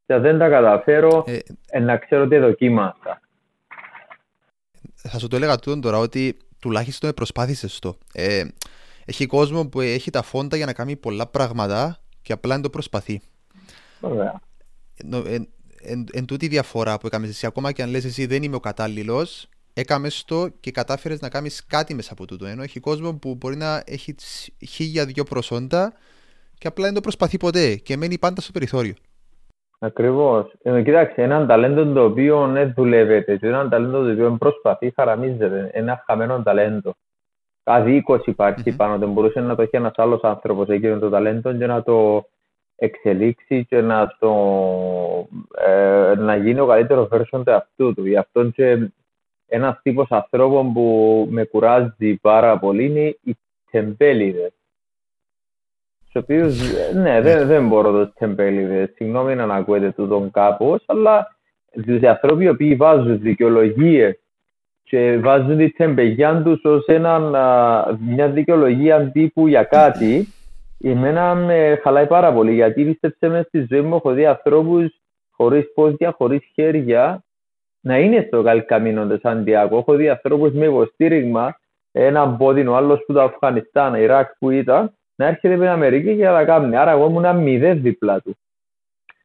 [0.07, 1.25] Και αν δεν τα καταφέρω,
[1.71, 3.21] ε, να ξέρω ότι δοκίμασα.
[5.09, 7.99] Θα σου το έλεγα τούτον τώρα ότι τουλάχιστον προσπάθησες το.
[8.13, 8.45] Ε,
[9.05, 12.71] έχει κόσμο που έχει τα φόντα για να κάνει πολλά πράγματα και απλά δεν το
[12.71, 13.21] προσπαθεί.
[14.01, 14.41] Ωραία.
[14.95, 15.49] Εν,
[15.83, 18.61] εν, εν, τούτη διαφορά που έκαμες εσύ, ακόμα και αν λες εσύ δεν είμαι ο
[18.61, 22.47] κατάλληλος, έκαμες το και κατάφερες να κάνεις κάτι μέσα από τούτο.
[22.47, 24.15] Ενώ έχει κόσμο που μπορεί να έχει
[24.69, 25.93] χίλια δυο προσόντα
[26.59, 28.95] και απλά δεν το προσπαθεί ποτέ και μένει πάντα στο περιθώριο.
[29.85, 30.53] Ακριβώς.
[30.63, 35.71] Ε, κοιτάξτε, έναν ταλέντο το οποίο δεν δουλεύεται, και έναν ταλέντο το οποίο προσπαθεί, χαραμίζεται.
[35.73, 36.95] Ένα χαμένο ταλέντο.
[37.65, 38.77] Αδίκω υπάρχει mm-hmm.
[38.77, 42.25] πάνω, δεν μπορούσε να το έχει ένας άλλος άνθρωπος εκείνο το ταλέντο και να το
[42.77, 44.33] εξελίξει και να, το,
[45.67, 48.07] ε, να γίνει ο καλύτερος version του αυτού του.
[48.07, 48.91] Γι' αυτό και
[49.47, 53.37] ένας τύπος ανθρώπων που με κουράζει πάρα πολύ είναι οι
[53.71, 54.53] τεμπέληδε.
[56.15, 56.61] Στου οποίους,
[56.95, 58.93] ναι, δεν, δεν μπορώ του τεμπέληδε.
[58.95, 61.37] Συγγνώμη να ακούετε τούτον κάπως, αλλά
[61.87, 64.19] τους ανθρώπου οι οποίοι βάζουν δικαιολογίες
[64.83, 66.85] και βάζουν τη τεμπεγιά τους ως
[67.99, 70.29] μια δικαιολογία τύπου για κάτι,
[70.85, 72.53] εμένα με χαλάει πάρα πολύ.
[72.53, 77.25] Γιατί πίστεψε μες στη ζωή μου, έχω δει ανθρώπους χωρίς πόδια, χωρίς χέρια,
[77.81, 79.77] να είναι στο Καλκαμίνο του Σαντιάκο.
[79.77, 81.59] Έχω δει ανθρώπους με υποστήριγμα,
[81.93, 86.17] ένα πόδι, ο άλλος που το Αφγανιστάν, Ιράκ που ήταν, να έρχεται με την Αμερική
[86.17, 86.77] και να τα κάνει.
[86.77, 88.37] Άρα, εγώ ήμουν μηδέν δίπλα του.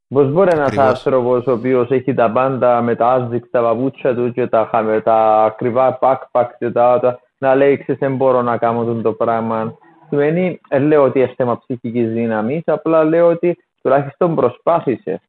[0.08, 4.32] Πώς μπορεί ένας άνθρωπος ο οποίος έχει τα πάντα με τα άσδικ, τα παπούτσια του
[4.32, 4.70] και τα,
[5.04, 9.78] τα ακριβά backpack και τα, τα να λέει: Ξέρετε, δεν μπορώ να κάνω το πράγμα.
[10.10, 15.22] Σημαίνει, δεν λέω ότι είναι θέμα ψυχικής δύναμης, απλά λέω ότι τουλάχιστον προσπάθησε.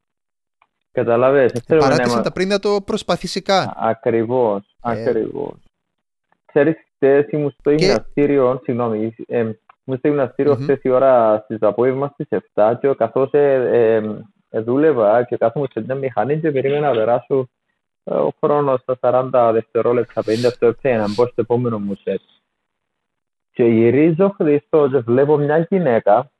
[0.91, 1.63] Καταλαβες.
[1.67, 3.73] Παράτησε τα πριν να το προσπαθήσει καν.
[3.75, 4.91] Ακριβώς, ε...
[4.91, 5.53] ακριβώς.
[6.45, 9.49] Ξέρεις, χθες ήμουν στο γυμναστήριο, συγγνώμη, ε,
[9.89, 10.61] ήμουν στο γυμναστήριο mm-hmm.
[10.61, 14.03] χθες η ώρα στις απόγευμα στις 7 και καθώς ε, ε,
[14.49, 17.49] ε, δούλευα και κάθομαι σε μια μηχανή και περίμενα να περάσω
[18.03, 18.97] ε, ο χρόνος στα
[19.31, 22.21] 40 δευτερόλεπτα, 50 δευτερόλεπτα για να μπω στο επόμενο μου σετ.
[23.51, 26.31] Και γυρίζω Χριστό και βλέπω μια γυναίκα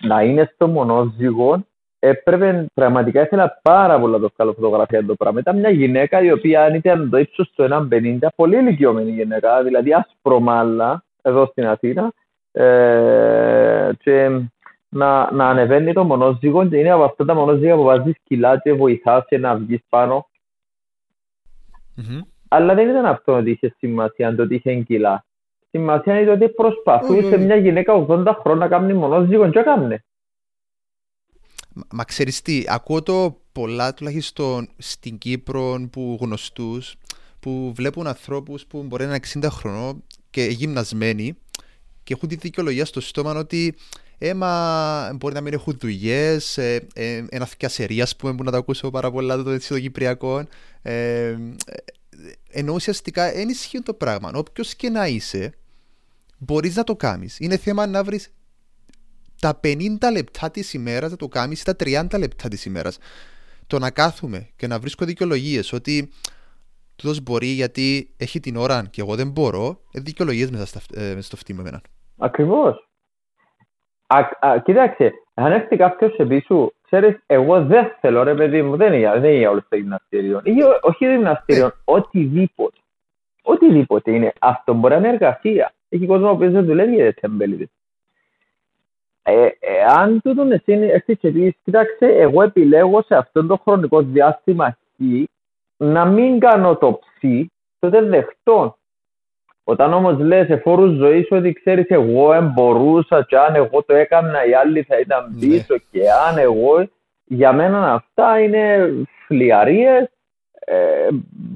[0.00, 1.64] να είναι στο μονόζυγο
[2.04, 5.40] έπρεπε, πραγματικά ήθελα πάρα πολλά το βγάλω φωτογραφία το πράγμα.
[5.40, 9.92] Ήταν μια γυναίκα η οποία αν ήταν το ύψος του 1,50, πολύ ηλικιωμένη γυναίκα, δηλαδή
[9.92, 12.12] άσπρο μάλλα, εδώ στην Αθήνα,
[12.52, 14.28] ε, και
[14.88, 18.72] να, να ανεβαίνει το μονόζυγο και είναι από αυτά τα μονόζυγα που βάζεις κιλά και
[18.72, 20.26] βοηθάς να βγεις πάνω.
[21.96, 22.20] Mm-hmm.
[22.48, 25.24] Αλλά δεν ήταν αυτό ότι είχε σημασία, το ότι είχε κιλά.
[25.70, 27.44] Σημασία είναι ότι προσπαθούσε mm-hmm.
[27.44, 30.04] μια γυναίκα 80 χρόνια να κάνει μονόζυγο και έκανε.
[31.90, 36.96] Μα ξέρεις τι, ακούω το πολλά τουλάχιστον στην Κύπρο που γνωστούς
[37.40, 41.36] που βλέπουν ανθρώπους που μπορεί να είναι 60 χρονών και γυμνασμένοι
[42.04, 43.74] και έχουν τη δικαιολογία στο στόμα ότι
[44.18, 49.10] έμα μπορεί να μην έχουν δουλειές, ε, ε, ένα θεκιασερία που να το ακούσω πάρα
[49.10, 50.48] πολλά το των Κυπριακών.
[50.82, 51.36] Ε, ε,
[52.50, 54.30] ενώ ουσιαστικά δεν ισχύει το πράγμα.
[54.34, 55.52] Όποιος και να είσαι,
[56.38, 57.38] μπορείς να το κάνεις.
[57.38, 58.32] Είναι θέμα να βρεις
[59.40, 62.98] τα 50 λεπτά της ημέρας θα το κάνεις ή τα 30 λεπτά της ημέρας.
[63.66, 66.10] Το να κάθουμε και να βρίσκω δικαιολογίες ότι
[66.96, 71.22] τούτος μπορεί γιατί έχει την ώρα και εγώ δεν μπορώ, ε, δικαιολογίες μέσα, ε, μέσα
[71.22, 71.36] στο
[72.18, 72.76] φτύμα εμένα.
[72.76, 72.80] Ακριβώ.
[74.64, 79.18] Κοίταξε, αν έρθει κάποιος σε πίσω, ξέρεις, εγώ δεν θέλω, ρε παιδί μου, δεν είναι,
[79.18, 80.40] δεν είναι όλος το γυμναστήριο.
[80.44, 81.72] Ή, όχι γυμναστήριο, ναι.
[81.84, 82.76] οτιδήποτε.
[83.42, 84.32] Οτιδήποτε είναι.
[84.38, 85.72] Αυτό μπορεί να είναι εργασία.
[85.88, 87.68] Έχει κόσμο που δεν δουλεύει για τεμπέληδε.
[89.22, 94.02] Ε, ε, αν τούτον εσύ έρθεις και πεις, κοίταξε, εγώ επιλέγω σε αυτόν τον χρονικό
[94.02, 94.76] διάστημα
[95.76, 97.48] να μην κάνω το ψ,
[97.78, 98.76] τότε δεχτώ.
[99.64, 104.46] Όταν όμως λες σε φόρους ζωής ότι ξέρεις εγώ μπορούσα και αν εγώ το έκανα
[104.46, 105.38] οι άλλοι θα ήταν ναι.
[105.38, 106.88] πίσω και αν εγώ,
[107.24, 108.92] για μένα αυτά είναι
[109.26, 110.10] φλιαρίες,
[110.52, 111.08] ε,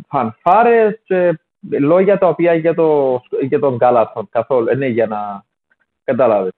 [0.09, 1.39] φανφάρες και
[1.81, 5.45] λόγια τα οποία για, το, για τον Καλάθον καθόλου, είναι για να
[6.05, 6.53] καταλάβεις.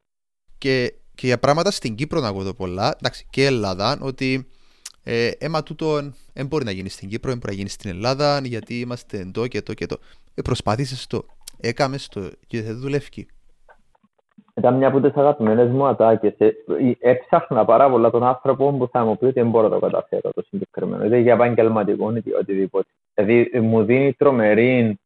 [0.59, 4.49] Και, και για πράγματα στην Κύπρο να δω πολλά, εντάξει, και Ελλάδα, ότι
[5.03, 8.41] ε, έμα τούτο δεν μπορεί να γίνει στην Κύπρο, δεν μπορεί να γίνει στην Ελλάδα,
[8.45, 9.99] γιατί είμαστε εδώ και εδώ και εδώ.
[10.35, 11.27] Ε, προσπάθησες το,
[11.61, 13.27] έκαμες το και δεν δουλεύει.
[14.55, 16.35] Ήταν μια από τις αγαπημένες μου ατάκες.
[16.39, 16.53] Ε,
[16.99, 20.31] έψαχνα πάρα πολλά τον άνθρωπο που θα μου πει ότι δεν μπορώ να το καταφέρω
[20.35, 21.05] το συγκεκριμένο.
[21.05, 22.89] Είτε για επαγγελματικό είτε οτιδήποτε.
[23.15, 24.99] Δηλαδή μου δίνει τρομερή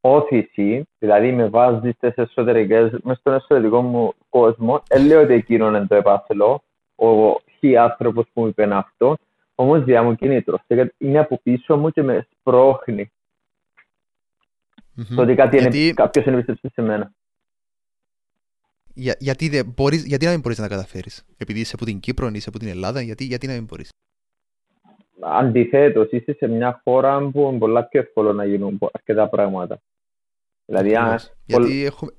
[0.00, 5.68] όθηση, δηλαδή με βάζει στις εσωτερικές, μέσα στον εσωτερικό μου κόσμο, δεν λέω ότι εκείνο
[5.68, 6.62] είναι το επάθελο,
[6.94, 7.06] ο
[7.58, 9.16] χι άνθρωπος που μου είπε αυτό,
[9.54, 10.58] όμως διά μου κινήτρο.
[10.98, 13.12] Είναι από πίσω μου και με σπρώχνει.
[14.96, 15.14] Mm-hmm.
[15.14, 15.84] Το ότι κάτι Γιατί...
[15.84, 17.12] είναι, κάποιος είναι σε μένα.
[18.94, 22.00] Για, γιατί, δεν μπορείς, γιατί να μην μπορείς να τα καταφέρεις, Επειδή είσαι από την
[22.00, 23.88] Κύπρο, είσαι από την Ελλάδα, γιατί, γιατί να μην μπορείς;
[25.20, 29.80] Αντιθέτως, είσαι σε μια χώρα που είναι πολλά πιο εύκολο να γίνουν αρκετά πράγματα.
[30.64, 31.18] Δηλαδή, αν...
[31.44, 32.12] Γιατί έχουμε...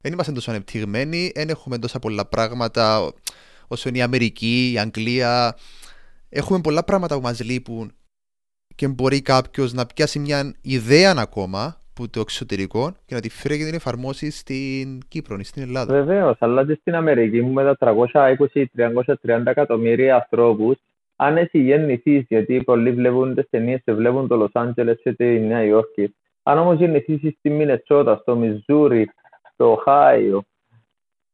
[0.00, 3.12] Δεν είμαστε τόσο ανεπτυγμένοι, δεν έχουμε τόσα πολλά πράγματα
[3.68, 5.56] όσο είναι η Αμερική, η Αγγλία.
[6.28, 7.92] Έχουμε πολλά πράγματα που μας λείπουν
[8.82, 13.58] και μπορεί κάποιος να πιάσει μια ιδέα ακόμα που το εξωτερικό και να τη φέρει
[13.58, 15.94] και την εφαρμόσει στην Κύπρο ή στην Ελλάδα.
[15.94, 17.96] Βεβαίως, αλλά και στην Αμερική μου με τα
[19.24, 20.76] 320-330 εκατομμύρια ανθρώπους,
[21.16, 25.24] αν εσύ γεννηθείς, γιατί πολλοί βλέπουν τις ταινίες και βλέπουν το Λο Άντζελε και τη
[25.24, 29.10] Νέα Υόρκη, αν όμως γεννηθεί στη Μινετσότα, στο Μιζούρι,
[29.52, 30.42] στο Οχάιο,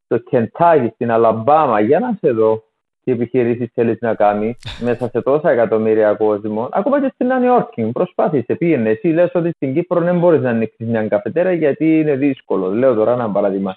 [0.04, 2.62] στο Κεντάκι, στην Αλαμπάμα, για να σε δω
[3.08, 6.68] τι επιχειρήσεις θέλεις να κάνει μέσα σε τόσα εκατομμύρια κόσμο.
[6.72, 7.82] Ακόμα και στην Νέα Υόρκη.
[7.92, 8.90] Προσπάθησε, πήγαινε.
[8.90, 12.74] Εσύ λες ότι στην Κύπρο δεν μπορείς να ανοίξεις μια καφετέρα γιατί είναι δύσκολο.
[12.74, 13.76] Λέω τώρα ένα παράδειγμα.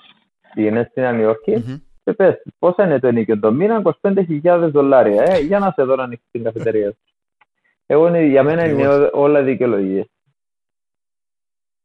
[0.53, 1.81] Πήγαινε στην Νέα Υόρκη mm-hmm.
[2.03, 5.23] και πες, πόσα είναι το ενίκιο το μήνα, 25.000 δολάρια.
[5.23, 6.93] Ε, για να σε δω να ανοίξεις την καφετερία
[7.85, 10.05] Εγώ, για μένα είναι όλα δικαιολογίες.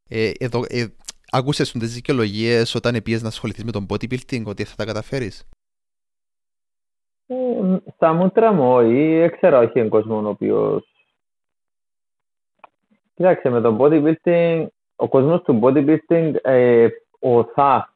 [0.09, 0.87] Ε, εδώ, ε,
[1.31, 5.45] άκουσες τις δικαιολογίες όταν πήγες να ασχοληθείς με τον bodybuilding ότι θα τα καταφέρεις;
[7.27, 10.91] Ε, στα μούτρα μου όχι, ξέρω όχι έναν κόσμο ο οποίος...
[13.15, 17.95] Κοίταξε, με τον bodybuilding, ο κόσμος του bodybuilding ε, οθά,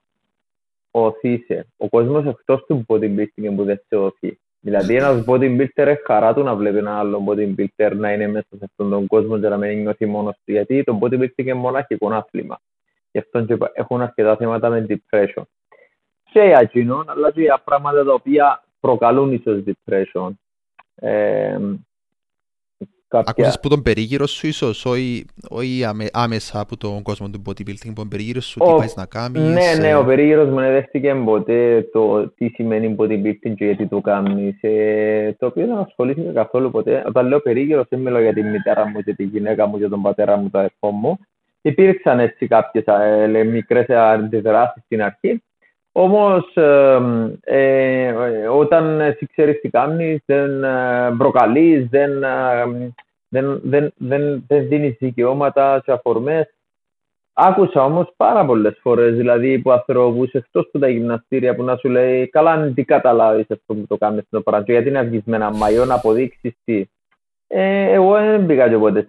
[0.90, 1.66] οθήσε.
[1.76, 4.38] Ο κόσμος εκτός του bodybuilding που δεν σε οθεί.
[4.60, 8.90] Δηλαδή ένας bodybuilder χαρά του να βλέπει ένα άλλο bodybuilder να είναι μέσα σε αυτόν
[8.90, 10.52] τον κόσμο και να μην νιώθει μόνος του.
[10.52, 12.60] Γιατί το bodybuilding είναι μοναχικό άθλημα.
[13.10, 15.42] Γι' αυτό και έχουν αρκετά θέματα με depression.
[16.32, 20.30] Και για εκείνον, αλλά και για πράγματα τα οποία προκαλούν ίσως depression.
[20.94, 21.58] Ε,
[23.08, 23.24] κάποια...
[23.26, 27.92] Άκουσες που τον περίγυρο σου ίσως, όχι, όχι άμεσα από τον κόσμο του bodybuilding, που
[27.92, 29.42] τον περίγυρο σου, τι πάεις να κάνεις.
[29.42, 34.00] Ναι, ναι, ο περίγυρος μου δεν δέχτηκε ποτέ το τι σημαίνει bodybuilding και γιατί το
[34.00, 34.58] κάνεις.
[34.60, 37.02] Ε, το οποίο δεν ασχολήθηκα καθόλου ποτέ.
[37.06, 40.02] Όταν λέω περίγυρος, δεν μιλάω για τη μητέρα μου και τη γυναίκα μου και τον
[40.02, 41.18] πατέρα μου, το αδερφό μου.
[41.62, 45.42] Υπήρξαν έτσι κάποιες ε, μικρές αντιδράσεις στην αρχή,
[45.92, 46.98] όμως ε,
[47.40, 48.12] ε,
[48.48, 52.92] όταν εσύ ξέρεις τι κάνεις, δεν ε, προκαλείς, δεν, ε,
[53.29, 56.55] δεν, δεν, δεν, δεν δίνεις δικαιώματα σε αφορμές.
[57.33, 61.88] Άκουσα όμως πάρα πολλές φορές, δηλαδή που ανθρώπους εκτός από τα γυμναστήρια που να σου
[61.88, 65.85] λέει «Καλά, αν τι καταλάβεις αυτό που το κάνεις στο πράγμα, γιατί είναι αυγισμένα μαγιό
[65.85, 66.85] να αποδείξεις τι».
[67.46, 69.09] Ε, εγώ δεν πήγα και ποτέ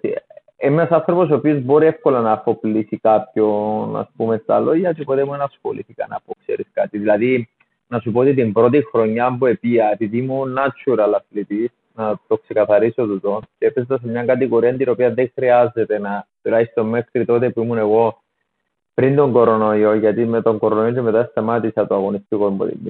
[0.62, 5.04] Είμαι ένα άνθρωπος ο οποίος μπορεί εύκολα να αποπλήσει κάποιον, ας πούμε, στα λόγια και
[5.04, 6.97] ποτέ μου δεν ασχολήθηκα να πω, ξέρεις κάτι.
[6.97, 7.50] Δηλαδή,
[7.88, 12.38] να σου πω ότι την πρώτη χρονιά που επία, επειδή ήμουν natural αθλητής, να το
[12.38, 17.50] ξεκαθαρίσω το και έπαιζα σε μια κατηγορία την οποία δεν χρειάζεται να, τουλάχιστον μέχρι τότε
[17.50, 18.21] που ήμουν εγώ,
[18.93, 22.89] πριν τον κορονοϊό, γιατί με τον κορονοϊό και μετά σταμάτησα το αγωνιστικό εμπορικό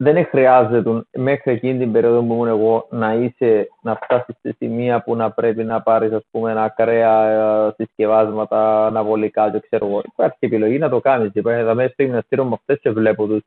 [0.00, 5.02] δεν χρειάζεται μέχρι εκείνη την περίοδο που ήμουν εγώ να είσαι, να φτάσεις στη σημεία
[5.02, 10.02] που να πρέπει να πάρεις ας πούμε ακραία ε, συσκευάσματα, αναβολικά και ξέρω εγώ.
[10.12, 11.30] Υπάρχει επιλογή να το κάνεις.
[11.42, 13.42] Θα μέσα στο γυμναστήριο με αυτές και βλέπω τους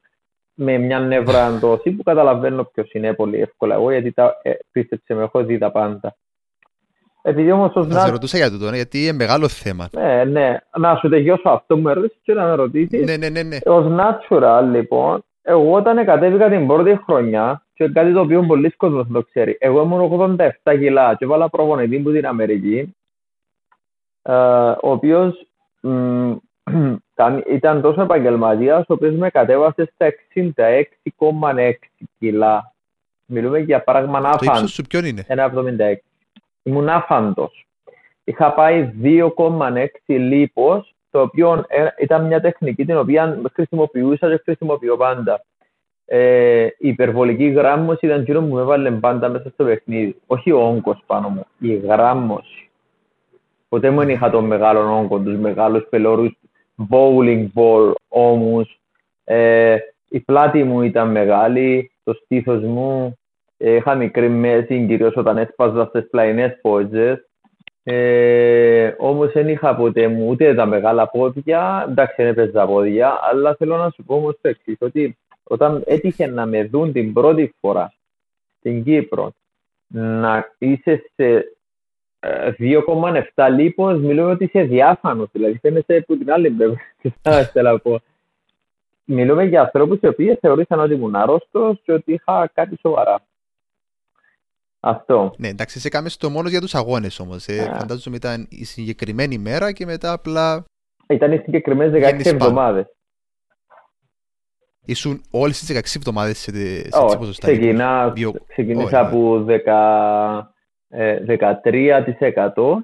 [0.54, 5.14] με μια νεύρα αντόση που καταλαβαίνω ποιος είναι πολύ εύκολα εγώ γιατί τα, ε, πίστεψε
[5.14, 6.16] με, έχω δει τα πάντα.
[7.22, 8.00] Επειδή όμως ως να...
[8.00, 9.90] σε ρωτούσα για τούτο, γιατί είναι μεγάλο θέμα.
[9.92, 10.58] Ναι, ναι.
[10.78, 13.06] Να σου τελειώσω αυτό μου έρωτες και να με ρωτήσεις.
[13.06, 13.58] Ναι, ναι, ναι, ναι.
[13.66, 19.08] Ως natural, λοιπόν, εγώ όταν κατέβηκα την πρώτη χρονιά, και κάτι το οποίο πολλοί κόσμος
[19.12, 20.50] το ξέρει, εγώ ήμουν 87
[20.80, 22.96] κιλά και έβαλα προπονητή που την Αμερική,
[24.22, 24.34] ε,
[24.82, 25.48] ο οποίος
[27.54, 31.72] ήταν τόσο επαγγελματίας, ο οποίος με κατέβασε στα 66,6
[32.20, 32.74] κιλά.
[33.26, 34.38] Μιλούμε για πράγμα άφαντο.
[34.38, 35.96] Το ύψος σου ποιον είναι; 1,76.
[36.64, 37.66] Ήμουν άφαντος.
[38.24, 44.98] Είχα πάει 2,6 λίπος το οποίο ε, ήταν μια τεχνική την οποία χρησιμοποιούσα και χρησιμοποιώ
[44.98, 45.44] πάντα.
[46.06, 50.16] Ε, η υπερβολική γράμμωση ήταν εκείνο που με έβαλε πάντα μέσα στο παιχνίδι.
[50.28, 52.70] Όχι ο όγκος πάνω μου, η γράμμωση.
[53.70, 56.32] Ποτέ μου είχα τον μεγάλο όγκο, τους μεγάλους πελώρους
[56.90, 58.80] bowling ball όμως.
[59.24, 59.78] Ε,
[60.10, 63.18] η πλάτη μου ήταν μεγάλη, το στήθος μου.
[63.58, 67.30] Ε, είχα μικρή μέση, κυρίως όταν έσπαζα στις πλαϊνές πότζες.
[67.84, 73.56] Ε, Όμως δεν είχα ποτέ μου ούτε τα μεγάλα πόδια, εντάξει δεν έπαιζα πόδια, αλλά
[73.56, 77.56] θέλω να σου πω όμως το εξής, ότι όταν έτυχε να με δουν την πρώτη
[77.60, 77.94] φορά
[78.60, 79.32] στην Κύπρο
[79.88, 81.56] να είσαι σε
[82.60, 86.80] 2,7 ε, λίπος, μιλούμε ότι είσαι διάφανος, δηλαδή φαίνεσαι από την άλλη πλευρά,
[89.06, 93.22] Μιλούμε για ανθρώπους οι οποίοι θεωρήσαν ότι ήμουν αρρώστος και ότι είχα κάτι σοβαρά.
[94.84, 95.34] Αυτό.
[95.38, 97.48] Ναι, εντάξει, σε κάμε το μόνος για τους αγώνες όμως.
[97.48, 97.78] Ε, yeah.
[97.78, 100.66] Φαντάζομαι ήταν η συγκεκριμένη μέρα και μετά απλά.
[101.08, 102.86] Ήταν οι συγκεκριμένες 16 εβδομάδες.
[104.86, 107.48] Ήσουν όλες τις 16 εβδομάδες σε, σε oh, ποσοστά.
[107.48, 108.34] Ξεκινά, Βιο...
[108.48, 110.44] Ξεκίνησα oh, από 10,
[110.88, 112.78] ε, 13%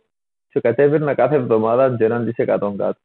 [0.50, 3.00] και κατέβαιρνα κάθε εβδομάδα και έναν της εκατόν κάτω.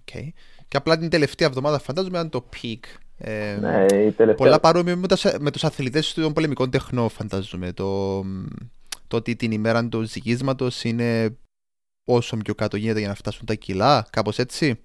[0.00, 0.28] Okay.
[0.68, 2.80] Και απλά την τελευταία εβδομάδα φαντάζομαι ήταν το peak.
[3.22, 4.34] Ε, ναι, η τελευταία...
[4.34, 5.06] Πολλά παρόμοια με,
[5.40, 7.72] με τους αθλητές των πολεμικών τεχνών φαντάζομαι.
[7.72, 8.20] Το,
[9.08, 11.36] το ότι την ημέρα του ζυγίσματος είναι
[12.04, 14.84] όσο πιο κάτω γίνεται για να φτάσουν τα κιλά, κάπως έτσι.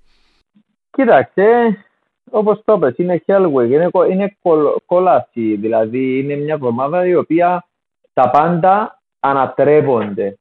[0.91, 1.77] Κοίταξε,
[2.29, 4.37] όπως το είπες, είναι Hellway, είναι, είναι
[4.85, 7.65] κόλαση, δηλαδή είναι μια εβδομάδα η οποία
[8.13, 10.37] τα πάντα ανατρέπονται.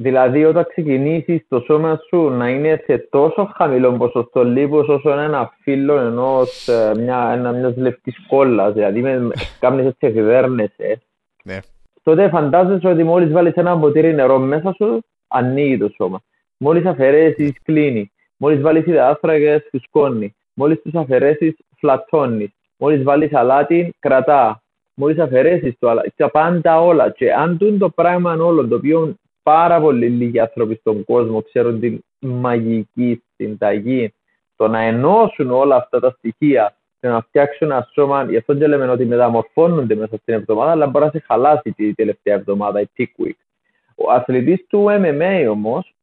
[0.00, 5.52] Δηλαδή, όταν ξεκινήσεις το σώμα σου να είναι σε τόσο χαμηλό ποσοστό λίπος όσο ένα
[5.60, 9.28] φύλλο ενός ε, μια, ένα, μιας λευκής κόλλας, δηλαδή με
[9.60, 11.00] κάμνες έτσι εκδέρνεσαι,
[11.44, 11.58] ναι.
[12.02, 16.22] τότε φαντάζεσαι ότι μόλις βάλεις ένα ποτήρι νερό μέσα σου, ανοίγει το σώμα.
[16.58, 18.12] Μόλις αφαιρέσεις, κλείνει.
[18.36, 20.34] Μόλις βάλεις υδάτρακες, φουσκώνει.
[20.54, 22.54] Μόλις τους αφαιρέσεις, φλατώνει.
[22.76, 24.62] Μόλις βάλεις αλάτι, κρατά.
[24.94, 27.10] Μόλις αφαιρέσεις το αλάτι, τα πάντα όλα.
[27.10, 29.14] Και αν το πράγμα όλο, το οποίο
[29.48, 34.14] πάρα πολύ λίγοι άνθρωποι στον κόσμο ξέρουν την μαγική συνταγή,
[34.56, 38.66] το να ενώσουν όλα αυτά τα στοιχεία και να φτιάξουν ένα σώμα, γι' αυτό και
[38.66, 42.88] λέμε ότι μεταμορφώνονται μέσα στην εβδομάδα, αλλά μπορεί να σε χαλάσει τη τελευταία εβδομάδα, η
[42.98, 43.38] peak week.
[43.94, 45.94] Ο αθλητής του MMA όμως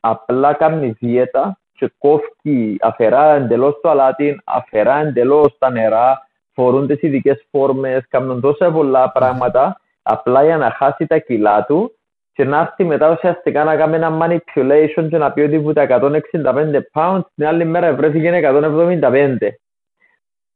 [0.00, 7.02] απλά κάνει δίαιτα και κόφει, αφαιρά εντελώς το αλάτι, αφαιρά εντελώς τα νερά, φορούν τις
[7.02, 11.92] ειδικές φόρμες, κάνουν τόσα πολλά πράγματα, απλά για να χάσει τα κιλά του
[12.32, 15.86] και να έρθει μετά ουσιαστικά να κάνει ένα manipulation και να πει ότι που τα
[15.88, 19.36] 165 pounds την άλλη μέρα βρέθηκε 175.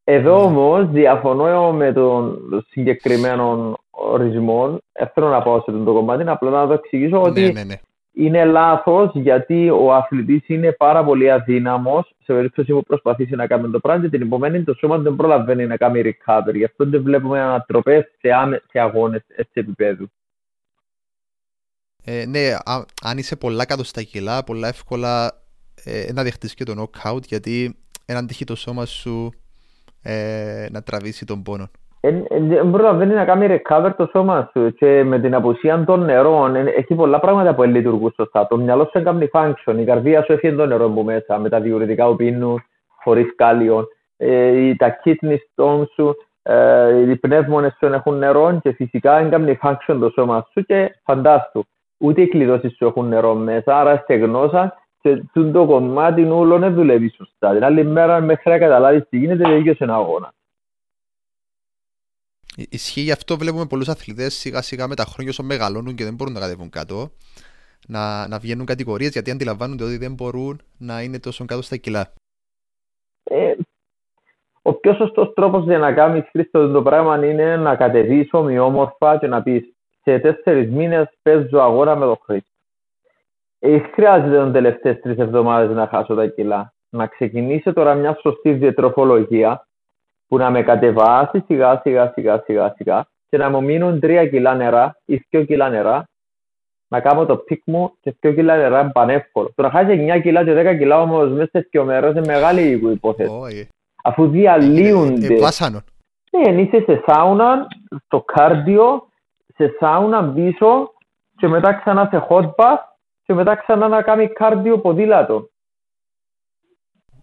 [0.05, 0.45] Εδώ ναι.
[0.45, 4.79] όμως διαφωνώ με τον συγκεκριμένο ορισμό.
[5.15, 7.75] Θέλω να πάω σε αυτό το κομμάτι, απλά να το εξηγήσω ότι ναι, ναι, ναι.
[8.13, 13.71] είναι λάθος γιατί ο αθλητής είναι πάρα πολύ αδύναμος σε περίπτωση που προσπαθήσει να κάνει
[13.71, 16.55] το πράγμα και την επομένη το σώμα δεν προλαβαίνει να κάνει recovery.
[16.55, 18.29] Γι' αυτό δεν βλέπουμε ανατροπές σε,
[18.71, 20.07] σε αγώνες έτσι επίπεδου.
[22.09, 22.41] Ε, ναι,
[23.03, 25.33] αν είσαι πολλά κάτω στα κιλά, πολλά εύκολα
[25.85, 29.31] ε, να δεχτείς και το knockout γιατί έναν τύχει το σώμα σου
[30.03, 31.69] ε, να τραβήσει τον πόνο.
[32.49, 36.95] Δεν προλαβαίνει να κάνει recover το σώμα σου και με την απουσία των νερών έχει
[36.95, 38.47] πολλά πράγματα που λειτουργούν σωστά.
[38.47, 41.61] Το μυαλό σου κάνει function, η καρδία σου έχει το νερό από μέσα με τα
[41.61, 42.63] διουρητικά που πίνουν
[43.03, 49.29] χωρίς κάλιο, ε, τα kidney stones σου, ε, οι πνεύμονες σου έχουν νερό και φυσικά
[49.29, 51.67] κάνει function το σώμα σου και φαντάστου
[51.99, 57.11] ούτε οι κλειδώσεις σου έχουν νερό μέσα, άρα στεγνώσαν και το κομμάτι όλων δεν δουλεύει
[57.17, 57.53] σωστά.
[57.53, 60.35] Την άλλη μέρα μέχρι να καταλάβεις τι γίνεται δεν ένα αγώνα.
[62.57, 66.15] Ισχύει γι' αυτό βλέπουμε πολλούς αθλητές σιγά σιγά με τα χρόνια όσο μεγαλώνουν και δεν
[66.15, 67.11] μπορούν να κατέβουν κάτω
[67.89, 72.13] να, να βγαίνουν κατηγορίες γιατί αντιλαμβάνονται ότι δεν μπορούν να είναι τόσο κάτω στα κιλά.
[73.25, 73.55] Ε,
[74.63, 79.27] ο πιο σωστός τρόπος για να κάνεις χρήση το πράγμα είναι να κατεβείς ομοιόμορφα και
[79.27, 79.76] να πεις
[80.07, 82.49] σε τέσσερις μήνες παίζω αγώνα με τον Χρήστο.
[83.59, 86.73] Ε, χρειάζεται τις τελευταίες τρεις εβδομάδες να χάσω τα κιλά.
[86.89, 89.67] Να ξεκινήσει τώρα μια σωστή διατροφολογία
[90.29, 94.55] που να με κατεβάσει σιγά σιγά σιγά σιγά σιγά και να μου μείνουν τρία κιλά
[94.55, 96.09] νερά ή δύο κιλά νερά
[96.89, 99.53] να κάνω το peak μου και δύο κιλά νερά είναι πανεύκολο.
[99.55, 102.81] Το να χάσεις 9 κιλά και 10 κιλά όμως μέσα σε δύο μέρες είναι μεγάλη
[102.93, 103.69] υπόθεση.
[104.03, 105.27] Αφού διαλύονται.
[106.31, 107.67] Ε, ναι, είσαι σε σάουνα,
[108.07, 109.09] στο κάρδιο,
[109.57, 110.93] σε σάουνα πίσω
[111.37, 112.83] και μετά ξανά σε hot bath
[113.25, 115.51] και μετά ξανά να κάνει κάρδιο ποδήλατο.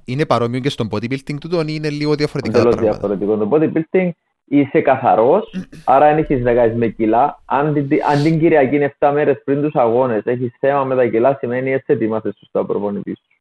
[0.05, 3.37] Είναι παρόμοιο και στον bodybuilding του ή είναι λίγο διαφορετικά Εντελώς διαφορετικό.
[3.37, 4.09] Το bodybuilding
[4.45, 5.53] είσαι καθαρός,
[5.85, 7.41] άρα αν έχεις δεκαετίε με κιλά.
[7.45, 7.67] Αν,
[8.09, 11.71] αν την Κυριακή είναι 7 μέρες πριν τους αγώνες, έχεις θέμα με τα κιλά, σημαίνει
[11.71, 13.37] έτσι ετοιμάσαι σωστά προπονητής σου.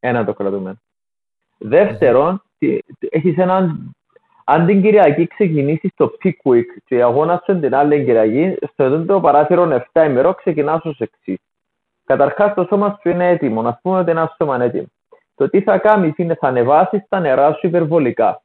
[0.00, 0.80] Ένα το κρατούμε.
[1.58, 2.42] Δεύτερον,
[2.98, 3.94] έχεις έναν
[4.44, 9.04] αν την Κυριακή ξεκινήσει το peak week και η αγώνας σου την άλλη Κυριακή, στο
[9.04, 11.38] το παράθυρο 7 ημερό ξεκινάς ως εξής.
[12.04, 13.62] Καταρχάς, το σώμα σου είναι έτοιμο.
[13.62, 14.86] Να πούμε ότι ένα σώμα είναι έτοιμο.
[15.34, 18.42] Το τι θα κάνεις είναι θα ανεβάσεις τα νερά σου υπερβολικά.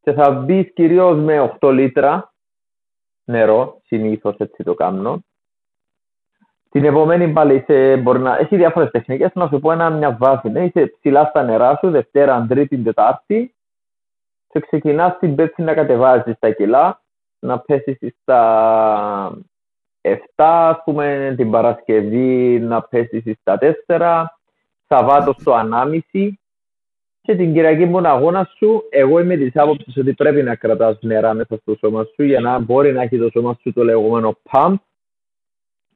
[0.00, 2.32] Και θα μπεις κυρίως με 8 λίτρα
[3.24, 5.24] νερό, συνήθως έτσι το κάνω.
[6.70, 9.30] Την επόμενη πάλι είσαι, μπορεί να έχει διάφορες τεχνικές.
[9.34, 10.48] Να σου πω ένα, μια βάση.
[10.48, 10.64] Ναι.
[10.64, 13.55] Είσαι ψηλά στα νερά σου, Δευτέρα, Τρίτη, Τετάρτη
[14.56, 17.02] και ξεκινάς την πέμπτη να κατεβάζεις τα κιλά,
[17.38, 19.38] να πέσεις στα
[20.00, 24.24] 7, ας πούμε, την Παρασκευή να πέσεις στα 4,
[24.88, 26.30] Σαββάτος στο 1,5
[27.20, 30.98] και την Κυριακή που είναι αγώνα σου, εγώ είμαι της άποψης ότι πρέπει να κρατάς
[31.00, 34.36] νερά μέσα στο σώμα σου για να μπορεί να έχει το σώμα σου το λεγόμενο
[34.50, 34.74] pump.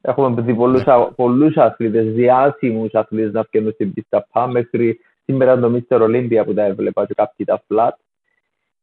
[0.01, 0.85] Έχουμε δει πολλούς,
[1.17, 6.01] πολλούς αθλητές, διάσημους αθλητές να φτιάχνουν στην πίστα pump μέχρι σήμερα το Mr.
[6.01, 7.91] Olympia που τα έβλεπα και κάποιοι τα flat.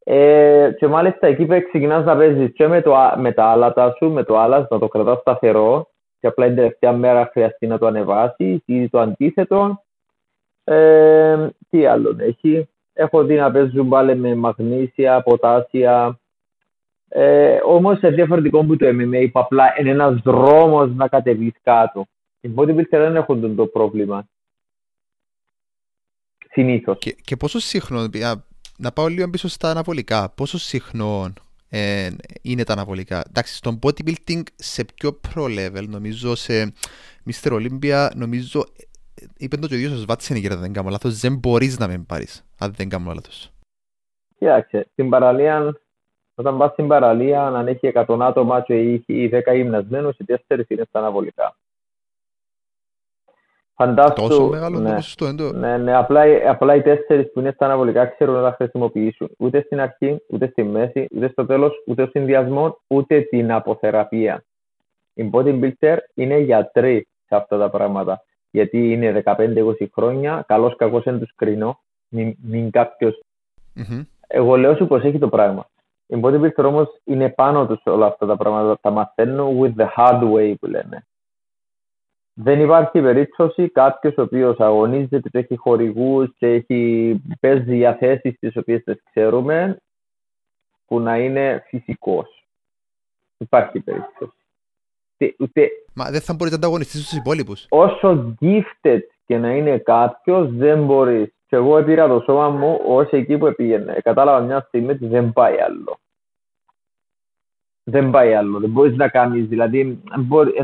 [0.10, 4.12] Ε, και μάλιστα εκεί που ξεκινάς να παίζεις και με, το, με τα άλατα σου,
[4.12, 5.90] με το άλας, να το κρατάς σταθερό
[6.20, 9.84] και απλά την τελευταία μέρα χρειαστεί να το ανεβάσεις ή το αντίθετο.
[10.64, 12.68] Ε, τι άλλο έχει.
[12.94, 16.20] Έχω δει να παίζουν πάλι με μαγνήσια, ποτάσια.
[17.10, 22.06] Ε, Όμως σε διαφορετικό που το MMA, που απλά είναι ένας δρόμος να κατεβείς κάτω.
[22.42, 24.28] Οι bodybuilders δεν έχουν το πρόβλημα.
[26.52, 26.98] Συνήθως.
[26.98, 28.10] Και, και πόσο συχνό,
[28.78, 31.34] να πάω λίγο πίσω στα αναβολικά, πόσο συχνό
[31.70, 32.10] ε,
[32.42, 36.74] είναι τα αναβολικά; Εντάξει, στο bodybuilding σε πιο pro level, νομίζω σε
[37.26, 37.52] Mr.
[37.52, 38.64] Olympia, νομίζω
[39.38, 42.46] είπε το και ο ίδιος ο Σβάτσενικερ, δεν κάνω λάθος, δεν μπορείς να με πάρεις,
[42.60, 43.52] αν δεν κάνω λάθος.
[44.40, 45.80] Κοιτάξτε, στην παραλία,
[46.36, 50.86] όταν πας στην παραλία, αν έχει 100 άτομα και έχει 10 γυμνασμένους, οι 4 είναι
[50.90, 51.56] στα αναβολικά.
[53.80, 55.52] Φαντάσου, Τόσο μεγάλο ναι, ποσοστό εντό.
[55.52, 59.30] Ναι, ναι, απλά, απλά οι τέσσερις που είναι στα αναβολικά ξέρουν να τα χρησιμοποιήσουν.
[59.38, 64.44] Ούτε στην αρχή, ούτε στη μέση, ούτε στο τέλος, ούτε ο συνδυασμός, ούτε την αποθεραπεία.
[65.14, 68.22] Οι bodybuilder είναι γιατροί σε αυτά τα πράγματα
[68.52, 73.22] γιατί είναι 15-20 χρόνια, καλώς κακώς δεν τους κρίνω, μην, μην κάποιος...
[73.76, 74.06] Mm-hmm.
[74.28, 75.70] Εγώ λέω σου πως έχει το πράγμα.
[76.06, 80.22] Η bodybuilder όμως είναι πάνω τους όλα αυτά τα πράγματα, τα μαθαίνουν with the hard
[80.34, 81.06] way που λένε.
[82.40, 88.58] Δεν υπάρχει περίπτωση κάποιος ο οποίος αγωνίζεται και έχει χορηγούς και έχει παίζει διαθέσει τις
[88.58, 89.78] οποίες τις ξέρουμε
[90.88, 92.46] που να είναι φυσικός.
[93.38, 94.38] Υπάρχει περίπτωση
[95.40, 95.70] ούτε...
[95.94, 97.66] Μα δεν θα μπορεί να ανταγωνιστεί στους υπόλοιπους.
[97.70, 101.34] Όσο gifted και να είναι κάποιος, δεν μπορείς.
[101.48, 104.00] Και εγώ έπειρα το σώμα μου ως εκεί που πήγαινε.
[104.04, 106.00] Κατάλαβα μια στιγμή ότι δεν πάει άλλο.
[107.90, 108.60] Δεν πάει άλλο.
[108.60, 109.48] Δεν μπορείς να κάνεις.
[109.48, 110.02] Δηλαδή,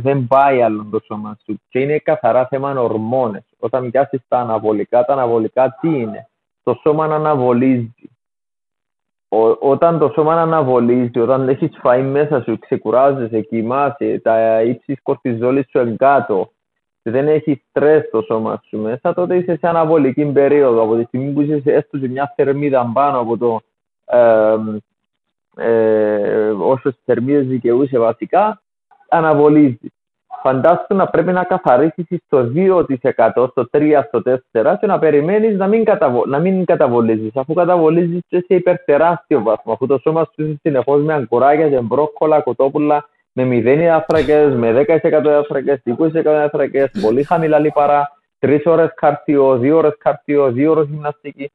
[0.02, 1.62] δεν πάει άλλο το σώμα σου.
[1.70, 3.44] Και είναι καθαρά θέμα ορμόνες.
[3.60, 6.28] Όταν πιάσει τα αναβολικά, τα αναβολικά τι είναι;
[6.64, 7.94] Το σώμα να αναβολίζει
[9.60, 15.80] όταν το σώμα αναβολίζει, όταν έχεις φάει μέσα σου, ξεκουράζεσαι, κοιμάσαι, τα ύψης κορτιζόλης σου
[15.80, 16.52] εγκάτω
[17.04, 20.84] και δεν έχει στρες το σώμα σου μέσα, τότε είσαι σε αναβολική περίοδο.
[20.84, 23.62] Από τη στιγμή που είσαι έστω σε μια θερμίδα πάνω από το
[24.06, 24.56] ε,
[25.58, 28.62] ε, όσε θερμίδε δικαιούσε βασικά,
[29.10, 29.92] αναβολίζει
[30.44, 34.22] φαντάσου να πρέπει να καθαρίσεις στο 2%, στο 3%, στο
[34.54, 36.26] 4% και να περιμένεις να μην, καταβο...
[36.26, 37.36] να μην καταβολίζεις.
[37.36, 43.06] Αφού καταβολίζεις σε υπερτεράστιο βαθμό, αφού το σώμα σου συνεχώς με αγκουράκια, με μπρόκολα, κοτόπουλα,
[43.32, 49.76] με 0 αφρακέ, με 10% αφρακέ, 20% αφρακέ, πολύ χαμηλά λιπαρά, 3 ώρες καρτιό, 2
[49.76, 51.52] ώρες καρτιό, 2 ώρες γυμναστική.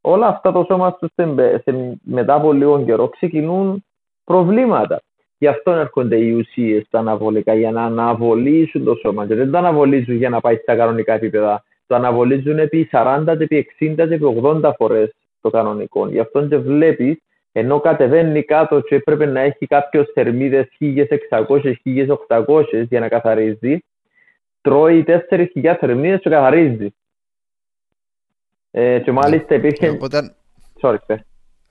[0.00, 1.10] Όλα αυτά το σώμα σου
[2.02, 3.84] μετά από λίγο καιρό ξεκινούν
[4.24, 5.02] προβλήματα.
[5.38, 9.26] Γι' αυτό έρχονται οι ουσίες τα αναβολικά, για να αναβολήσουν το σώμα.
[9.26, 11.64] Και δεν το αναβολίζουν για να πάει στα κανονικά επίπεδα.
[11.86, 16.08] Το αναβολίζουν επί 40, επί 60, επί 80 φορές το κανονικό.
[16.08, 17.18] Γι' αυτό και βλέπεις,
[17.52, 23.78] ενώ κατεβαίνει κάτω και έπρεπε να έχει κάποιος θερμίδες 1600-1800 για να καθαρίζει,
[24.60, 26.94] τρώει 4.000 θερμίδες και καθαρίζει.
[28.70, 29.98] Ε, και μάλιστα υπήρχε.
[30.00, 30.34] Όταν...
[30.82, 30.96] Sorry,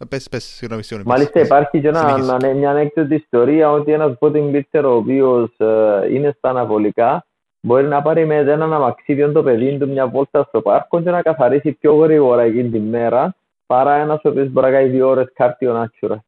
[0.09, 1.11] Πες, πες, συγγνώμη, συγγνώμη.
[1.11, 6.49] Μάλιστα υπάρχει και ένα, μια ανέκδοτη ιστορία ότι ένας bodybuilder ο οποίος ε, είναι στα
[6.49, 7.25] αναβολικά
[7.59, 11.21] μπορεί να πάρει με ένα αμαξίδιο το παιδί του μια βόλτα στο πάρκο και να
[11.21, 13.35] καθαρίσει πιο γρήγορα εκείνη τη μέρα
[13.65, 16.23] παρά ένας ο οποίος μπορεί να κάνει δύο ώρες κάρτιο νάτσουρα.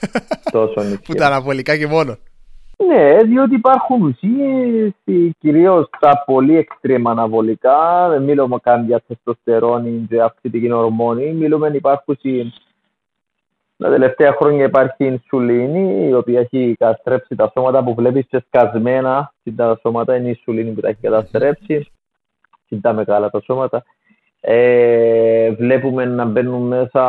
[0.52, 2.16] Τόσο Που τα αναβολικά και μόνο.
[2.76, 4.92] Ναι, διότι υπάρχουν ουσίες,
[5.38, 8.08] κυρίως τα πολύ εξτρέμα αναβολικά.
[8.08, 11.32] Δεν μιλούμε καν για τεστοστερόνη και αυξητική ορμόνη.
[11.32, 12.18] Μιλούμε υπάρχουν
[13.76, 19.32] τα τελευταία χρόνια υπάρχει ινσουλίνη, η οποία έχει καταστρέψει τα σώματα που βλέπεις και σκασμένα.
[19.56, 21.92] Τα σώματα είναι η ινσουλίνη που τα έχει καταστρέψει.
[22.80, 23.84] τα μεγάλα τα σώματα.
[24.40, 27.04] Ε, βλέπουμε να μπαίνουν μέσα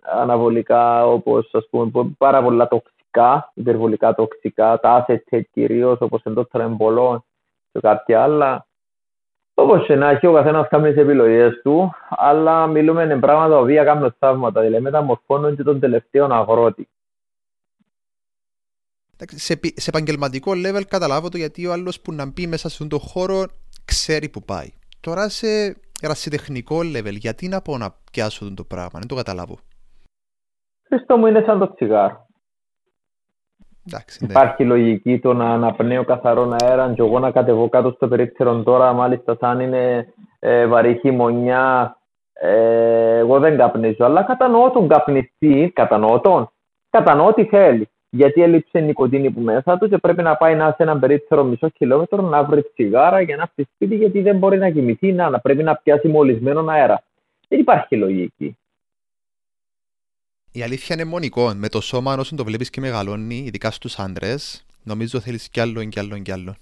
[0.00, 6.46] αναβολικά όπως ας πούμε πάρα πολλά τοξικά τοξικά, υπερβολικά τοξικά, τα assets κυρίως όπως το
[6.46, 7.24] τρεμπολό
[7.72, 8.66] και κάποια άλλα.
[9.54, 13.58] Όπως και να έχει ο καθένας κάνει τις επιλογές του, αλλά μιλούμε για πράγματα τα
[13.58, 16.88] οποία κάνουν θαύματα, δηλαδή μεταμορφώνουν και τον τελευταίο αγρότη.
[19.26, 22.88] Σε, σε επαγγελματικό level καταλάβω το γιατί ο άλλος που να μπει μέσα σε αυτόν
[22.88, 23.44] τον χώρο
[23.84, 24.68] ξέρει που πάει.
[25.00, 25.46] Τώρα σε
[26.00, 29.58] ερασιτεχνικό level, γιατί να πω να πιάσω το πράγμα, δεν το καταλάβω.
[30.86, 32.21] Χριστό μου είναι σαν το τσιγάρο.
[33.86, 34.30] Εντάξει, ναι.
[34.30, 38.92] Υπάρχει λογική το να αναπνέω καθαρό αέρα και εγώ να κατεβώ κάτω στο περίπτερο τώρα,
[38.92, 41.96] μάλιστα σαν είναι ε, βαρύ χειμωνιά.
[42.32, 46.50] Ε, εγώ δεν καπνίζω, αλλά κατανοώ τον καπνιστή, κατανοώ τον,
[46.90, 47.88] κατανοώ τι θέλει.
[48.10, 51.44] γιατί έλειψε η νοικοτήνη που μέσα του και πρέπει να πάει να σε έναν περίπτερο
[51.44, 55.30] μισό χιλιόμετρο να βρει τσιγάρα για να έρθει σπίτι γιατί δεν μπορεί να κοιμηθεί, να,
[55.30, 57.02] να πρέπει να πιάσει μολυσμένο αέρα.
[57.48, 58.56] Δεν υπάρχει λογική.
[60.52, 61.54] Η αλήθεια είναι μονικό.
[61.54, 65.84] Με το σώμα, όσο το βλέπεις και μεγαλώνει, ειδικά στους άντρες, νομίζω θέλεις κι άλλο
[65.84, 66.56] κι άλλο κι άλλο.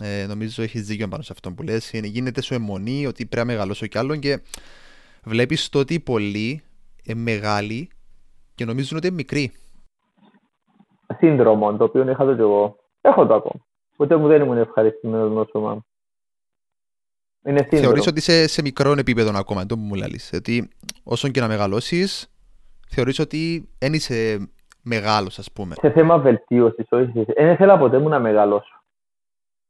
[0.00, 1.90] Ε, νομίζω έχεις δίκιο πάνω σε αυτό που λες.
[1.92, 4.40] Γίνεται σου αιμονή ότι πρέπει να μεγαλώσω κι άλλο και
[5.22, 6.62] βλέπεις το ότι πολλοί
[7.02, 7.88] είναι μεγάλοι
[8.54, 9.52] και νομίζουν ότι είναι μικροί.
[11.18, 12.76] Σύνδρομο, το οποίο είχα το κι εγώ.
[13.00, 13.64] Έχω το ακόμα.
[13.96, 15.86] Ποτέ μου δεν ήμουν ευχαριστημένος με το σώμα μου.
[17.46, 17.82] Είναι σύνδρομο.
[17.82, 20.30] Θεωρείς ότι είσαι σε μικρό επίπεδο ακόμα, το που μου λαλείς.
[20.34, 20.68] Ότι
[21.02, 22.30] όσο και να μεγαλώσεις,
[22.88, 24.48] θεωρείς ότι δεν είσαι
[24.82, 25.74] μεγάλος, ας πούμε.
[25.78, 27.24] Σε θέμα βελτίωσης, όχι.
[27.36, 28.80] Δεν ήθελα ποτέ μου να μεγαλώσω.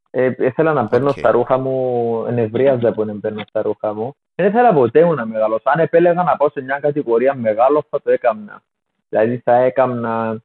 [0.09, 1.17] Ε, ήθελα να παίρνω okay.
[1.17, 4.15] στα ρούχα μου, ενευρίαζα που δεν παίρνω στα ρούχα μου.
[4.35, 5.63] Δεν ήθελα ποτέ μου να μεγαλώσω.
[5.63, 8.61] Αν επέλεγα να πάω σε μια κατηγορία μεγάλο, θα το έκανα.
[9.09, 10.41] Δηλαδή θα έκανα,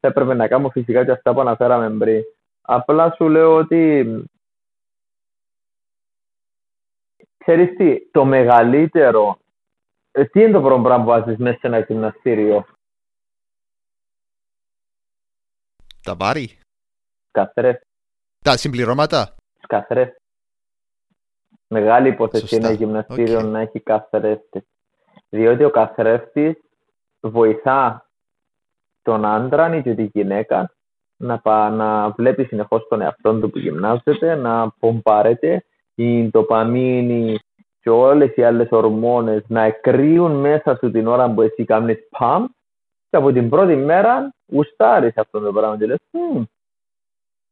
[0.00, 2.22] θα έπρεπε να κάνω φυσικά και αυτά που αναφέραμε πριν.
[2.62, 4.06] Απλά σου λέω ότι
[7.36, 9.38] ξέρεις τι, το μεγαλύτερο,
[10.16, 12.66] ε, τι είναι το πρώτο πράγμα που βάζεις μέσα σε ένα γυμναστήριο;
[16.02, 16.58] Τα βάρη.
[17.30, 17.86] Καθρέφτη.
[18.44, 19.34] Τα συμπληρώματα.
[19.66, 20.22] Καθρέφτη.
[21.66, 23.44] Μεγάλη υπόθεση είναι γυμναστήριο okay.
[23.44, 24.66] να έχει καθρέφτη.
[25.28, 26.54] Διότι ο καθρέφτης
[27.20, 28.08] βοηθά
[29.02, 30.74] τον άντρα ή και τη γυναίκα
[31.16, 37.38] να, πα, να βλέπει συνεχώς τον εαυτό του που γυμνάζεται, να πομπάρεται, η ντοπαμίνη
[37.84, 42.44] και όλες οι άλλες ορμόνες να εκρύουν μέσα σου την ώρα που εσύ κάνεις παμ
[43.10, 45.98] και από την πρώτη μέρα γουστάρεις αυτό το πράγμα και λες,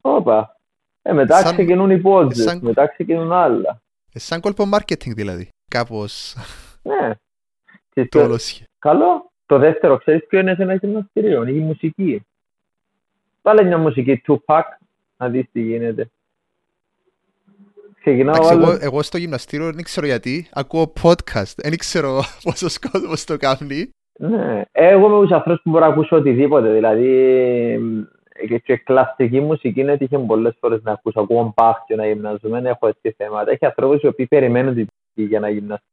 [0.01, 0.57] όπα,
[1.01, 1.53] ε, μετά σαν...
[1.53, 2.59] ξεκινούν οι πόντζε, σαν...
[2.61, 3.81] μετά ξεκινούν άλλα.
[4.13, 6.35] Ε, σαν κόλπο marketing δηλαδή, κάπως.
[6.83, 7.13] Ναι.
[8.09, 8.35] το...
[8.79, 9.31] Καλό.
[9.45, 12.25] Το δεύτερο, ξέρεις ποιο είναι σε ένα γυμναστήριο, η μουσική.
[13.41, 14.63] Βάλε μια μουσική Tupac,
[15.17, 16.09] να δεις τι γίνεται.
[18.05, 23.37] Ξεκινάω εγώ, εγώ στο γυμναστήριο δεν ξέρω γιατί, ακούω podcast, δεν ξέρω πόσος κόσμος το
[23.37, 23.89] κάνει.
[24.19, 27.09] Ναι, εγώ είμαι ο ανθρώπους που μπορώ να ακούσω οτιδήποτε, δηλαδή
[28.47, 31.19] και, και κλασική μουσική είναι ότι είχε πολλές φορές να ακούσω.
[31.19, 33.51] Ακούω μπαχ και να γυμναζούμε, έχω έτσι θέματα.
[33.51, 35.89] Έχει ανθρώπους οι οποίοι περιμένουν την για να γυμναστούν.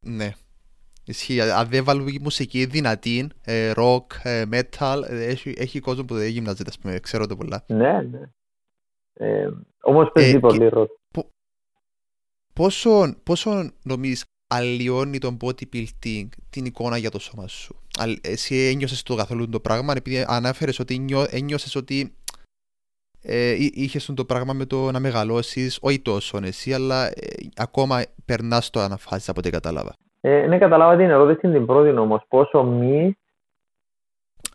[0.00, 0.32] Ναι,
[1.04, 1.40] Ισχύει.
[1.40, 3.28] Αν δεν βάλουν μουσική δυνατή,
[3.74, 7.64] ροκ, ε, metal, ε, έχει, έχει κόσμο που δεν γυμνάζεται, ας πούμε, ξέρω το πολλά.
[7.66, 8.20] Ναι, ναι.
[9.18, 9.48] Ε,
[9.82, 10.90] όμως παίζει ε, πολύ ροκ.
[12.54, 17.76] Πόσο, πόσο νομίζεις αλλοιώνει τον bodybuilding την εικόνα για το σώμα σου;
[18.20, 22.12] Εσύ ένιωσες το καθόλου το πράγμα, επειδή ανάφερες ότι ένιωσες ότι
[23.22, 27.12] ε, είχες το πράγμα με το να μεγαλώσεις, όχι τόσο εσύ, αλλά ε,
[27.56, 29.92] ακόμα περνάς το αναφάσεις από ό,τι κατάλαβα.
[30.20, 32.22] Ε, ναι, καταλάβα την ερώτηση την πρώτη όμως.
[32.28, 33.16] Πόσο μη.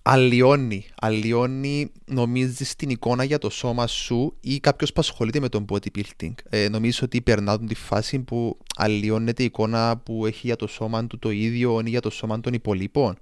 [0.04, 0.86] Αλλοιώνει.
[1.02, 6.34] Αλλοιώνει, νομίζεις την εικόνα για το σώμα σου ή κάποιος που ασχολείται με τον bodybuilding.
[6.50, 11.08] Ε, νομίζω ότι περνάουν τη φάση που αλλοιώνεται η εικόνα που έχει για το σώμα
[11.08, 13.18] του το ίδιο ή για το σώμα των υπολείπων;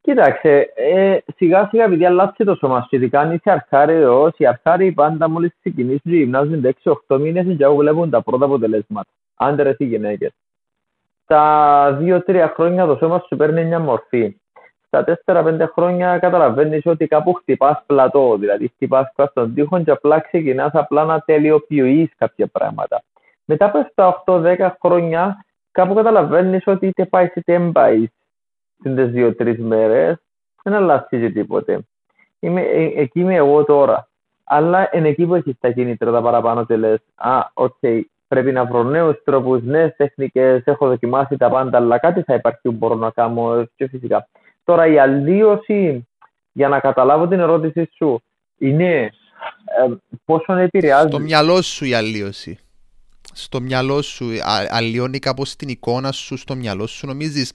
[0.00, 4.92] Κοίταξε, ε, σιγά σιγά επειδή αλλάζει το σώμα σου, ειδικά αν είσαι αρχάριος, οι αρχάριοι
[4.92, 10.32] πάντα μόλις ξεκινήσουν και γυμνάζουν 6-8 μήνες και βλέπουν τα πρώτα αποτελέσματα άντρε ή γυναίκες.
[11.24, 14.36] Στα δύο-τρία χρόνια το σώμα σου παίρνει μια μορφή.
[14.86, 20.70] Στα τέσσερα-πέντε χρόνια καταλαβαίνεις ότι κάπου χτυπάς πλατό, δηλαδή χτυπάς στον τοίχο και απλά ξεκινάς
[20.72, 23.02] απλά να τελειοποιείς κάποια πράγματα.
[23.44, 28.08] Μετά από τα 8-10 χρόνια, κάπου καταλαβαίνεις ότι είτε πάει είτε δεν πάει
[28.78, 30.16] στις δύο-τρεις μέρες,
[30.62, 31.78] δεν αλλάζει τίποτε.
[32.38, 34.08] Είμαι, ε, εκεί είμαι εγώ τώρα.
[34.44, 38.00] Αλλά είναι εκεί που έχεις τα κίνητρα τα παραπάνω και λες, Α, ok, okay,
[38.34, 40.62] πρέπει να βρω νέους τρόπους, νέες τεχνικές.
[40.64, 44.28] Έχω δοκιμάσει τα πάντα, αλλά κάτι θα υπάρχει που μπορώ να κάνω και φυσικά.
[44.64, 46.06] Τώρα η αλλοίωση,
[46.52, 48.22] για να καταλάβω την ερώτησή σου,
[48.58, 51.08] είναι ε, πόσο επηρεάζει.
[51.08, 52.58] Στο μυαλό σου η αλλοίωση.
[53.32, 54.26] Στο μυαλό σου,
[54.68, 57.06] αλλοιώνει κάπως την εικόνα σου στο μυαλό σου.
[57.06, 57.52] Νομίζεις,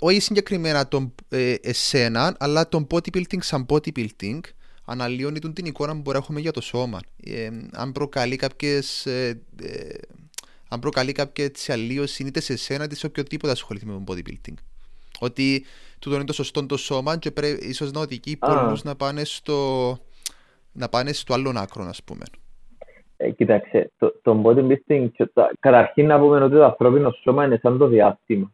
[0.00, 4.40] όχι συγκεκριμένα τον ε, εσένα, αλλά τον bodybuilding σαν bodybuilding
[4.92, 6.98] αναλύωνει την εικόνα που μπορεί να έχουμε για το σώμα.
[7.24, 9.98] Ε, αν προκαλεί κάποιες ε, ε,
[10.68, 14.54] αν προκαλεί κάποια αλλίωση είτε σε εσένα είτε σε οποιοδήποτε ασχοληθεί με το bodybuilding.
[15.20, 15.64] Ότι
[15.98, 19.98] τούτο είναι το σωστό το σώμα και πρέπει ίσως να οδηγεί πολλούς να πάνε στο
[20.72, 22.24] να πάνε στο άλλο άκρο, ας πούμε.
[23.16, 25.08] Ε, κοίταξε, το, το bodybuilding,
[25.60, 28.52] καταρχήν να πούμε ότι το ανθρώπινο σώμα είναι σαν το διάστημα,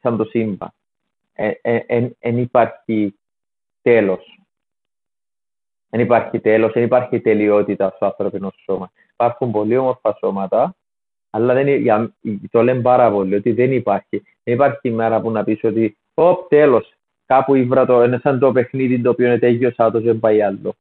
[0.00, 0.74] σαν το σύμπαν.
[1.34, 3.14] Δεν ε, ε, υπάρχει
[3.82, 4.38] τέλος
[5.94, 8.90] δεν υπάρχει τέλος, δεν υπάρχει τελειότητα στο ανθρώπινο σώμα.
[9.12, 10.74] Υπάρχουν πολύ όμορφα σώματα,
[11.30, 12.14] αλλά δεν,
[12.50, 14.22] το λένε πάρα πολύ ότι δεν υπάρχει.
[14.42, 16.92] Δεν υπάρχει μέρα που να πεις ότι, Ω, τέλος,
[17.26, 20.74] κάπου ήβρα το, είναι σαν το παιχνίδι το οποίο είναι τέτοιο άτος, δεν πάει άλλο.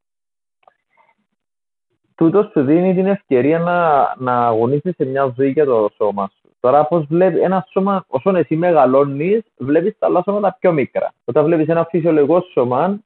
[2.15, 6.49] Τούτος σου δίνει την ευκαιρία να, να αγωνίσει σε μια ζωή για το σώμα σου.
[6.59, 11.13] Τώρα, πώς βλέπει ένα σώμα, όσο εσύ μεγαλώνεις, βλέπεις τα άλλα σώματα πιο μικρά.
[11.25, 12.99] Όταν βλέπεις ένα φυσιολογικό σώμα,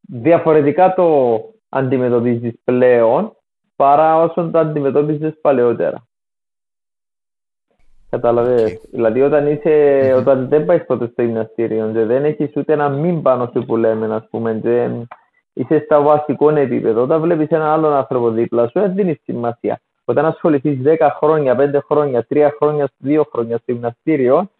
[0.00, 3.36] διαφορετικά το αντιμετωπίζεις πλέον
[3.76, 6.04] παρά όσο το αντιμετώπιζες παλαιότερα.
[8.10, 8.88] Κατάλαβες; Okay.
[8.90, 10.18] Δηλαδή, όταν, είσαι, mm-hmm.
[10.18, 13.76] όταν δεν πάεις ποτέ στο γυμναστήριο και δεν έχεις ούτε ένα μην πάνω σου που
[13.76, 14.88] λέμε, ας πούμε, και
[15.52, 19.80] είσαι στα βασικό επίπεδο, όταν βλέπεις έναν άλλον άνθρωπο δίπλα σου, δεν δίνεις σημασία.
[20.04, 24.50] Όταν ασχοληθείς 10 χρόνια, 5 χρόνια, 3 χρόνια, 2 χρόνια στο γυμναστήριο,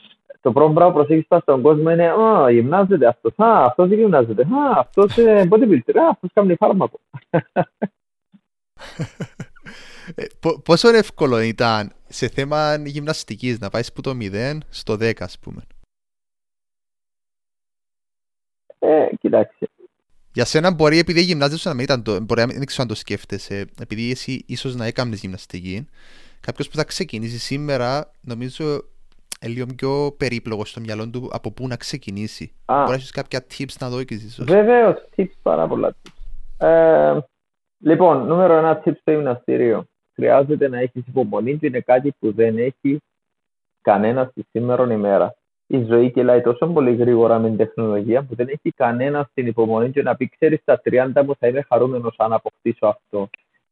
[0.41, 3.45] το πρώτο πράγμα που προσέχει στον κόσμο είναι Α, γυμνάζεται αυτό.
[3.45, 4.43] Α, αυτός δεν γυμνάζεται.
[4.43, 5.97] Α, αυτός είναι bodybuilder.
[5.97, 7.01] Α, αυτός κάνει φάρμακο.
[10.15, 10.25] Ε,
[10.65, 15.63] πόσο εύκολο ήταν σε θέμα γυμναστικής να πάεις από το 0 στο 10 ας πούμε;
[18.79, 19.69] Ε, κοιτάξτε.
[20.33, 22.95] Για σένα μπορεί επειδή γυμνάζεσαι να μην ήταν το, μπορεί να μην ξέρω αν το
[22.95, 25.87] σκέφτεσαι, επειδή εσύ ίσως να έκαμε γυμναστική,
[26.41, 28.85] κάποιος που θα ξεκινήσει σήμερα νομίζω
[29.47, 32.53] λίγο πιο περίπλογο στο μυαλό του από πού να ξεκινήσει.
[32.65, 32.75] Α.
[32.77, 34.45] Μπορεί να έχεις κάποια tips να δω και ίσως.
[34.45, 36.67] Βεβαίως, tips πάρα πολλά tips.
[36.67, 37.19] Ε,
[37.79, 39.85] λοιπόν, νούμερο ένα tip στο γυμναστήριο
[40.15, 43.01] χρειάζεται να έχεις υπομονή και είναι κάτι που δεν έχει
[43.83, 45.35] κανένας στη σήμερα ημέρα.
[45.67, 49.91] Η ζωή κυλάει τόσο πολύ γρήγορα με την τεχνολογία που δεν έχει κανένας την υπομονή
[49.91, 53.29] και να πει: Ξέρεις, στα 30 μου θα είμαι χαρούμενος αν αποκτήσω αυτό.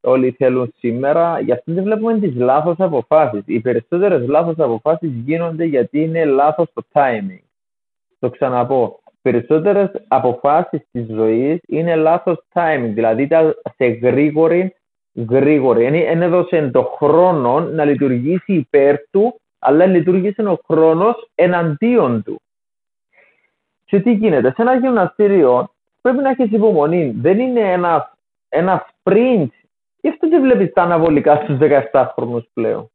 [0.09, 3.43] Όλοι θέλουν σήμερα, γι' αυτό δεν βλέπουμε τις λάθος αποφάσεις.
[3.47, 7.43] Οι περισσότερες λάθος αποφάσεις γίνονται γιατί είναι λάθος το timing.
[8.19, 9.01] Το ξαναπώ.
[9.23, 12.91] Περισσότερες αποφάσεις της ζωής είναι λάθος timing.
[12.95, 14.75] Δηλαδή ήταν σε γρήγορη
[15.31, 15.85] γρήγορη.
[15.85, 22.41] Είναι έδωσε το χρόνο να λειτουργήσει υπέρ του, αλλά λειτουργήσε ο χρόνος εναντίον του.
[23.85, 27.15] Και τι γίνεται, σε ένα γυμναστήριο πρέπει να έχεις υπομονή.
[27.21, 28.17] Δεν είναι ένα,
[28.49, 29.49] ένα sprint.
[30.01, 31.59] Γι' αυτό δεν βλέπεις τα αναβολικά στους
[31.93, 32.91] 17 χρόνου πλέον.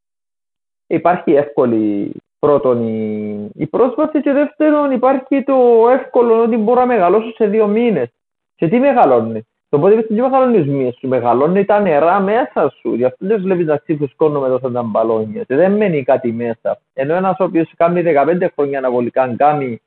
[0.88, 7.32] Υπάρχει εύκολη πρώτον η, η πρόσβαση και δεύτερον υπάρχει το εύκολο ότι μπορώ να μεγαλώσω
[7.36, 8.10] σε δύο μήνες.
[8.56, 13.06] Και τι μεγαλώνει; Το πόδι δεν μεγαλώνεις μύε σου, μεγαλώνει τα νερά μέσα σου; Γι'
[13.06, 15.44] αυτό δεν βλέπεις να ξύφου με τόσα τα μπαλόνια.
[15.44, 16.80] Και δεν μένει κάτι μέσα.
[16.94, 19.82] Ενώ ένας ο οποίος κάνει 15 χρόνια αναβολικά, κάνει.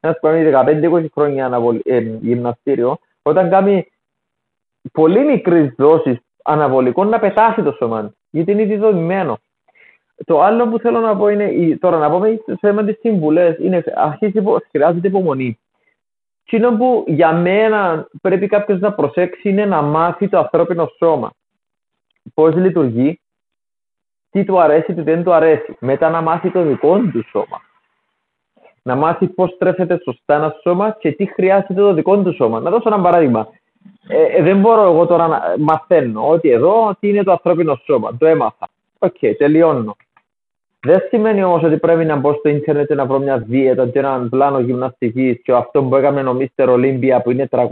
[0.00, 0.50] Ένας που κάνει
[0.90, 3.86] 15-20 χρόνια αναβολ, ε, γυμναστήριο, όταν κάνει
[4.92, 6.18] πολύ μικρές δόσεις
[6.48, 8.14] αναβολικών να πετάσει το σώμα.
[8.30, 9.38] Γιατί είναι ήδη δομημένο.
[10.24, 13.84] Το άλλο που θέλω να πω είναι, τώρα να πούμε σε θέμα της συμβουλές, είναι
[13.94, 15.58] αρχίζει, χρειάζεται υπομονή.
[16.44, 21.30] Εκείνο που για μένα πρέπει κάποιος να προσέξει είναι να μάθει το ανθρώπινο σώμα.
[22.34, 23.20] Πώς λειτουργεί,
[24.30, 25.76] τι του αρέσει, τι δεν του αρέσει.
[25.80, 27.60] Μετά να μάθει το δικό του σώμα.
[28.82, 32.60] Να μάθει πώς τρέφεται σωστά ένα σώμα και τι χρειάζεται το δικό του σώμα.
[32.60, 33.48] Να δώσω ένα παράδειγμα.
[34.08, 38.16] Ε, ε δεν μπορώ εγώ τώρα να μαθαίνω ότι εδώ τι είναι το ανθρώπινο σώμα.
[38.18, 38.68] Το έμαθα.
[38.98, 39.96] Ok, okay, τελειώνω.
[40.80, 44.28] Δεν σημαίνει όμως ότι πρέπει να μπω στο ίντερνετ να βρω μια δίαιτα και έναν
[44.28, 47.66] πλάνο γυμναστικής και αυτό που έκαμε ο Mister Olympia που είναι 320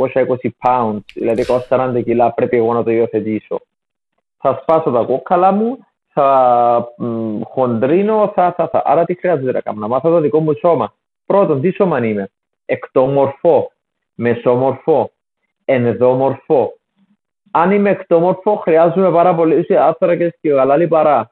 [0.62, 3.60] pounds, δηλαδή 140 κιλά, πρέπει εγώ να το υιοθετήσω.
[4.38, 5.78] Θα σπάσω τα κόκκαλα μου,
[6.12, 8.82] θα μ, χοντρύνω, θα, θα, θα.
[8.84, 10.94] Άρα τι χρειάζεται να κάνω, να μάθω το δικό μου σώμα.
[11.26, 12.30] Πρώτον, τι σώμα είμαι.
[12.64, 13.72] Εκτόμορφο,
[14.14, 15.10] μεσόμορφο,
[15.66, 16.72] ενδόμορφο.
[17.50, 21.30] Αν είμαι εκτόμορφο, χρειάζομαι πάρα πολύ άθρακα και γαλάλη παρά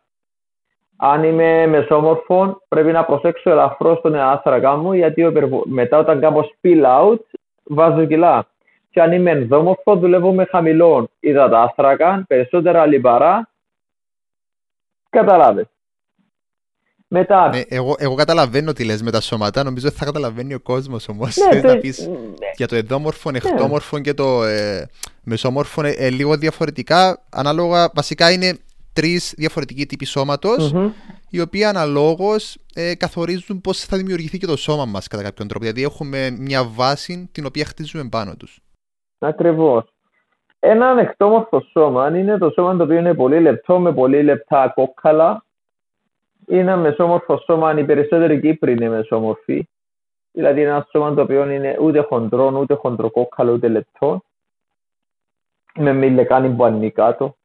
[0.97, 5.33] αν είμαι μεσόμορφο, πρέπει να προσέξω ελαφρώς τον άθρακα μου, γιατί
[5.65, 7.21] μετά όταν κάνω spill out,
[7.65, 8.47] βάζω κιλά.
[8.91, 13.49] Και αν είμαι ενδόμορφο, δουλεύω με χαμηλό υδατάθρακα, περισσότερα λιπαρά.
[15.11, 15.67] Καταλάβες.
[17.17, 17.49] Μετά...
[17.49, 21.09] Ναι, εγώ, εγώ καταλαβαίνω τι λες με τα σώματα, νομίζω ότι θα καταλαβαίνει ο κόσμος
[21.09, 21.37] όμως.
[21.37, 21.69] Ναι, το...
[21.69, 22.17] να πεις ναι.
[22.57, 23.37] για το εδόμορφο, ναι.
[23.37, 24.89] εκτόμορφο και το ε,
[25.25, 28.59] μεσόμορφο ε, λίγο διαφορετικά, ανάλογα βασικά είναι
[28.93, 30.07] τρεις διαφορετικοί τύποι
[31.31, 35.65] οι οποίοι αναλόγως ε, καθορίζουν πώς θα δημιουργηθεί και το σώμα μας κατά κάποιον τρόπο.
[35.65, 38.59] Δηλαδή, έχουμε μια βάση την οποία χτίζουμε πάνω τους.
[39.19, 39.85] Ακριβώς.
[40.59, 44.73] Ένα ανεκτόμορφο σώμα αν είναι το σώμα το οποίο είναι πολύ λεπτό, με πολύ λεπτά
[44.75, 45.45] κόκκαλα.
[46.49, 49.69] Είναι ένα μεσόμορφο σώμα αν οι περισσότεροι Κύπροι είναι μεσόμορφοι.
[50.33, 54.23] Δηλαδή, ένα σώμα το οποίο είναι ούτε χοντρό, ούτε χοντροκόκκαλο, ούτε λεπτό.
[55.75, 57.37] Με μιλεκάνη που ανήκει κάτω.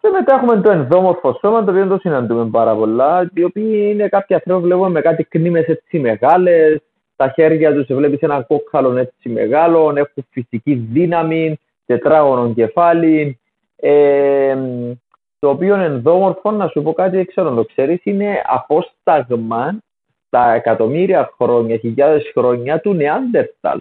[0.00, 4.08] Και μετά έχουμε το ενδόμορφο σώμα, το οποίο το συναντούμε πάρα πολλά, οι οποίοι είναι
[4.08, 6.80] κάποιοι άνθρωποι βλέπουμε με κάτι κνήμες έτσι μεγάλες,
[7.16, 13.38] τα χέρια τους βλέπεις ένα κόκκαλο έτσι μεγάλο, έχουν φυσική δύναμη, τετράγωνο κεφάλι,
[13.76, 14.56] ε,
[15.40, 19.78] το οποίο ενδόμορφο, να σου πω κάτι, δεν ξέρω αν το ξέρεις, είναι απόσταγμα
[20.26, 23.80] στα εκατομμύρια χρόνια, χιλιάδες χρόνια του Νεάντερταλ.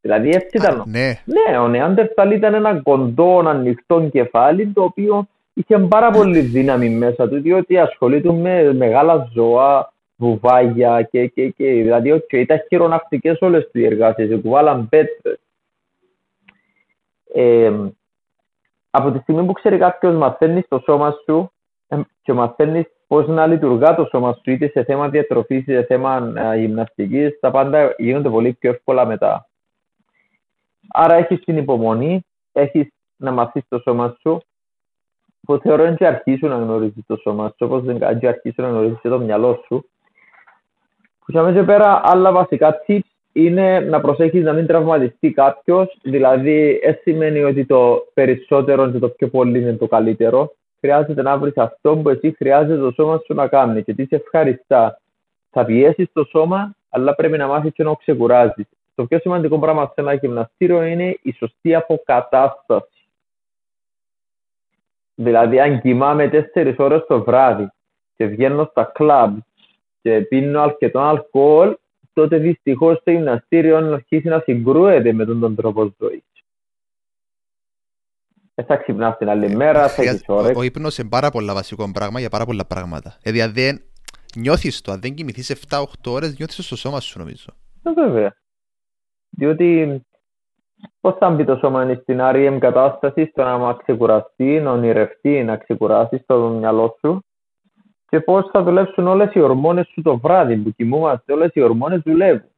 [0.00, 0.82] Δηλαδή έτσι ήταν.
[0.86, 1.22] ναι.
[1.24, 7.28] ναι, ο Νεάντερταλ ήταν ένα κοντό, ανοιχτό κεφάλι το οποίο είχε πάρα πολύ δύναμη μέσα
[7.28, 13.70] του διότι ασχολείται με μεγάλα ζώα, βουβάγια και, και, και δηλαδή και ήταν χειρονακτικές όλες
[13.70, 15.38] τις εργασίες, κουβάλαν πέτρες.
[17.34, 17.72] Ε,
[18.96, 21.52] από τη στιγμή που ξέρει κάποιος μαθαίνεις το σώμα σου
[22.22, 26.32] και μαθαίνεις πώς να λειτουργά το σώμα σου, είτε σε θέμα διατροφής είτε σε θέμα
[26.56, 29.48] γυμναστικής, τα πάντα γίνονται πολύ πιο εύκολα μετά.
[30.88, 34.42] Άρα έχεις την υπομονή, έχεις να μαθείς το σώμα σου,
[35.40, 39.18] που θεωρώ ότι αρχίσουν να γνωρίζεις το σώμα σου, όπως δεν αρχίσουν να γνωρίζεις το
[39.18, 39.88] μυαλό σου.
[41.18, 45.98] Που σε πέρα άλλα βασικά tips είναι να προσέχεις να μην τραυματιστεί κάποιος.
[46.02, 50.54] Δηλαδή, έτσι σημαίνει ότι το περισσότερο και το πιο πολύ είναι το καλύτερο.
[50.80, 54.16] Χρειάζεται να βρεις αυτό που εσύ χρειάζεται το σώμα σου να κάνει και τις σε
[54.16, 55.00] ευχαριστά.
[55.50, 58.66] Θα πιέσεις το σώμα, αλλά πρέπει να μάθεις και να ξεκουράζεις.
[58.94, 63.08] Το πιο σημαντικό πράγμα σε ένα γυμναστήριο είναι η σωστή αποκατάσταση.
[65.14, 67.68] Δηλαδή, αν κοιμάμαι 4 ώρες το βράδυ
[68.16, 69.38] και βγαίνω στα κλαμπ
[70.02, 71.74] και πίνω αρκετό αλκοόλ,
[72.14, 76.22] τότε δυστυχώς το γυμναστήριο αρχίσει να συγκρούεται με τον, τον τρόπο ζωής.
[78.54, 80.56] Δεν θα ξυπνάς την άλλη μέρα, θα έχεις ώρες.
[80.56, 83.16] Ο, ο ύπνος είναι πάρα πολλά βασικό πράγμα για πάρα πολλά πράγματα.
[83.22, 83.82] Δηλαδή, αν δεν
[84.36, 87.46] νιώθεις το, αν δεν κοιμηθείς 7-8 ώρες, νιώθεις στο σώμα σου, νομίζω.
[87.82, 88.36] Ε, βέβαια.
[89.30, 90.00] Διότι
[91.00, 96.24] πώς θα μπει το σώμα στην REM κατάσταση στο να ξεκουραστεί, να ονειρευτεί, να ξεκουράσει
[96.26, 97.24] το μυαλό σου
[98.14, 101.32] και πώς θα δουλέψουν όλες οι ορμόνες σου το βράδυ που κοιμούμαστε.
[101.32, 102.48] Όλες οι ορμόνες δουλεύουν.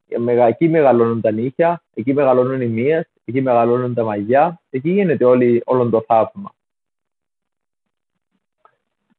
[0.49, 5.63] Εκεί μεγαλώνουν τα νύχια, εκεί μεγαλώνουν οι μύες, εκεί μεγαλώνουν τα μαγιά, εκεί γίνεται όλη,
[5.65, 6.55] όλο το θαύμα.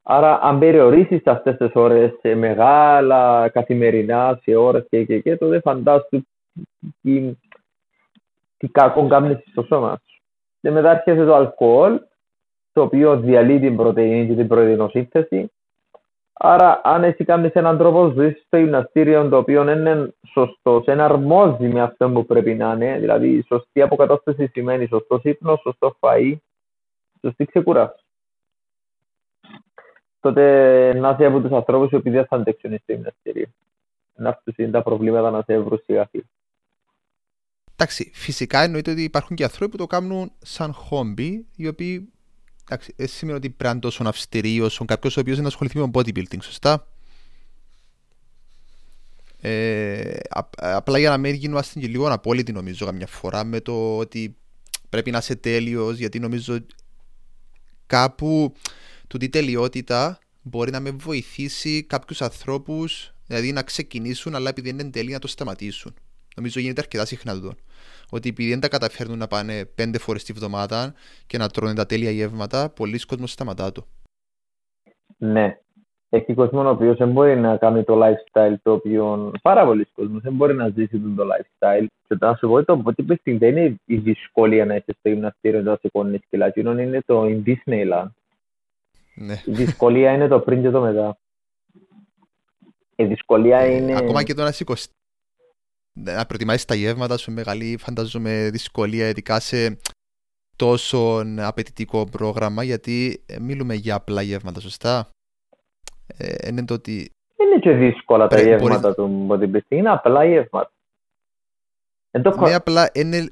[0.04, 5.60] Άρα, αν περιορίσεις αυτές τις ώρες σε μεγάλα καθημερινά, σε ώρες και, και, και τότε
[5.60, 6.26] φαντάσου
[7.02, 7.36] τι,
[8.58, 10.22] τι κακό κάνεις στο σώμα σου.
[10.62, 12.00] Και μετά έρχεται το αλκοόλ,
[12.74, 15.52] το οποίο διαλύει την πρωτεΐνη και την πρωινοσύνθεση
[16.40, 21.82] Άρα, αν εσύ κάνεις έναν τρόπο ζωής στο γυμναστήριο το οποίο είναι σωστό, εναρμόζει με
[21.82, 26.36] αυτό που πρέπει να είναι, δηλαδή σωστή αποκατάσταση σημαίνει σωστό ύπνος, σωστό φαΐ,
[27.22, 28.04] σωστή ξεκουράση.
[30.20, 30.44] Τότε
[30.94, 33.46] να είσαι από τους ανθρώπους οι οποίοι δεν θα αντέξουν στο γυμναστήριο.
[34.16, 36.10] Να αυτού είναι τα προβλήματα να σε βρουν σιγά
[37.74, 42.12] Εντάξει, φυσικά εννοείται ότι υπάρχουν και άνθρωποι που το κάνουν σαν χόμπι, οι οποίοι
[42.70, 45.89] εντάξει, δεν σημαίνει ότι πρέπει να τόσο αυστηρή όσο κάποιος ο οποίος είναι ασχοληθεί με
[45.93, 46.88] bodybuilding, σωστά;
[49.41, 50.18] Ε,
[50.55, 54.36] απλά για να μην γίνουμε και λίγο απόλυτοι νομίζω καμιά φορά με το ότι
[54.89, 56.57] πρέπει να είσαι τέλειος, γιατί νομίζω
[57.86, 58.53] κάπου
[59.07, 64.89] τούτη τελειότητα μπορεί να με βοηθήσει κάποιους ανθρώπους δηλαδή να ξεκινήσουν αλλά επειδή δεν είναι
[64.89, 65.93] τέλειοι να το σταματήσουν.
[66.36, 67.55] Νομίζω γίνεται αρκετά συχνά τούτο
[68.12, 70.93] ότι επειδή δεν τα καταφέρνουν να πάνε πέντε φορές τη βδομάδα
[71.28, 73.86] και να τρώνε τα τέλεια γεύματα, πολλοί κόσμοι σταματά το.
[75.18, 75.58] Ναι.
[76.10, 79.32] Έχει κόσμο ο οποίος δεν μπορεί να κάνει το lifestyle το οποίο.
[79.41, 81.86] Πάρα πολλοί κόσμοι δεν μπορεί να ζήσει το lifestyle.
[82.08, 85.78] Και όταν σου πω το ότι δεν είναι η δυσκολία να είσαι στο γυμναστήριο να
[85.82, 86.51] σηκώνει κιλά.
[86.55, 88.08] είναι το in Disneyland.
[89.16, 89.34] Ναι.
[89.45, 91.18] Η δυσκολία είναι το πριν και το μετά.
[92.95, 93.95] Η δυσκολία ε, είναι.
[93.95, 94.97] Ακόμα και το να σηκωστεί
[96.04, 99.78] να προετοιμάσεις τα γεύματα σου μεγάλη φαντάζομαι δυσκολία ειδικά σε
[100.56, 105.10] τόσο απαιτητικό πρόγραμμα γιατί ε, μιλούμε για απλά γεύματα, σωστά;
[106.18, 107.12] Ε, είναι το ότι...
[107.36, 110.72] Δεν είναι και δύσκολα τα γεύματα του bodybuilding, είναι απλά γεύματα.
[112.39, 113.32] Ναι, απλά είναι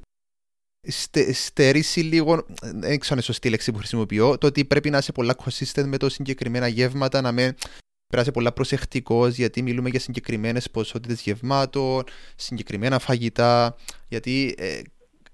[0.82, 4.97] στε, στερήσει λίγο, δεν ξέρω αν είναι σωστή λέξη που χρησιμοποιώ, το ότι πρέπει να
[4.97, 7.55] είσαι πολλά consistent με το συγκεκριμένα γεύματα, να μην
[8.08, 12.03] Πέρασε πολλά προσεκτικός γιατί μιλούμε για συγκεκριμένες ποσότητες γευμάτων,
[12.36, 13.76] συγκεκριμένα φαγητά.
[14.08, 14.82] Γιατί ε,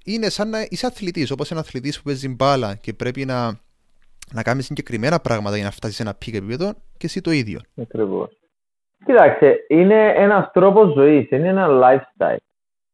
[0.06, 3.60] είναι σαν να είσαι αθλητής, όπως ένα αθλητής που παίζει μπάλα και πρέπει να,
[4.34, 7.60] να κάνεις συγκεκριμένα πράγματα για να φτάσεις σε ένα peak επίπεδο και εσύ το ίδιο.
[7.82, 8.30] Ακριβώς.
[9.06, 12.44] Κοιτάξτε, είναι ένας τρόπος ζωής, είναι ένα lifestyle.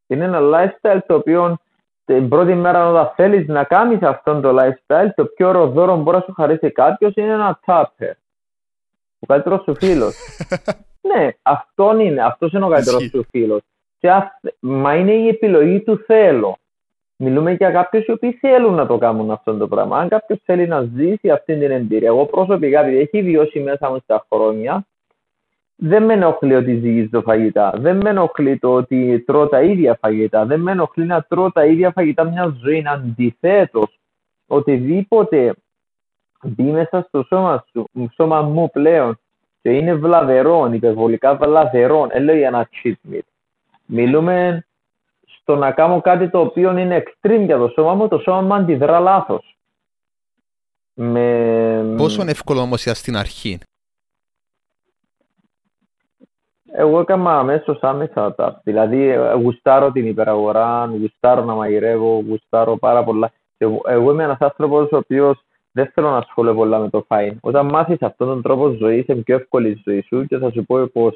[0.08, 1.58] Είναι ένα lifestyle το οποίο
[2.06, 6.02] την πρώτη μέρα όταν θέλεις να κάνεις αυτό το lifestyle, το πιο ωραίο δώρο που
[6.02, 8.12] μπορεί να σου χαρίσει κάποιος είναι ένα tupper
[9.20, 10.15] ο καλύτερος σου φίλος.
[11.13, 12.24] ναι, αυτό είναι.
[12.24, 13.61] Αυτός είναι ο καλύτερος σου φίλος.
[14.59, 16.57] Μα είναι η επιλογή του θέλω.
[17.20, 19.97] Μιλούμε για κάποιους οι οποίοι θέλουν να το κάνουν αυτό το πράγμα.
[19.97, 23.99] Αν κάποιος θέλει να ζήσει αυτή την εμπειρία, εγώ προσωπικά, επειδή έχει βιώσει μέσα μου
[24.03, 24.88] στα χρόνια,
[25.76, 27.74] δεν με ενοχλεί ότι ζυγίζει το φαγητά.
[27.78, 30.45] Δεν με ενοχλεί το ότι τρώω τα ίδια φαγητά.
[30.45, 32.84] Δεν με ενοχλεί να τρώω τα ίδια φαγητά μια ζωή.
[32.88, 33.99] Αντιθέτως,
[34.47, 35.53] οτιδήποτε
[36.44, 39.20] μπει μέσα στο σώμα, σου, σώμα μου πλέον
[39.62, 42.08] και είναι βλαβερό, υπερβολικά βλαβερό.
[42.08, 43.20] Δεν λέω για ένα cheat meal.
[43.86, 44.66] Μιλούμε
[45.26, 48.54] στο να κάνω κάτι το οποίο είναι extreme για το σώμα μου, το σώμα μου
[48.54, 49.58] αντιδρά λάθος.
[50.94, 51.96] Με...
[51.98, 53.60] Πόσο εύκολο όμως στην αρχή;
[56.72, 58.62] Εγώ έκανα αμέσως άμεσα τα.
[58.64, 63.32] Δηλαδή, γουστάρω την υπεραγορά, γουστάρω να μαγειρεύω, γουστάρω πάρα πολλά.
[63.58, 65.44] Εγώ, εγώ είμαι ένας άνθρωπος ο οποίος
[65.78, 67.38] δεν θέλω να ασχολούμαι πολλά με το φάιν.
[67.42, 70.66] Όταν μάθεις αυτόν τον τρόπο ζωής, είναι πιο εύκολη η ζωή σου και θα σου
[70.66, 71.14] πω πώ.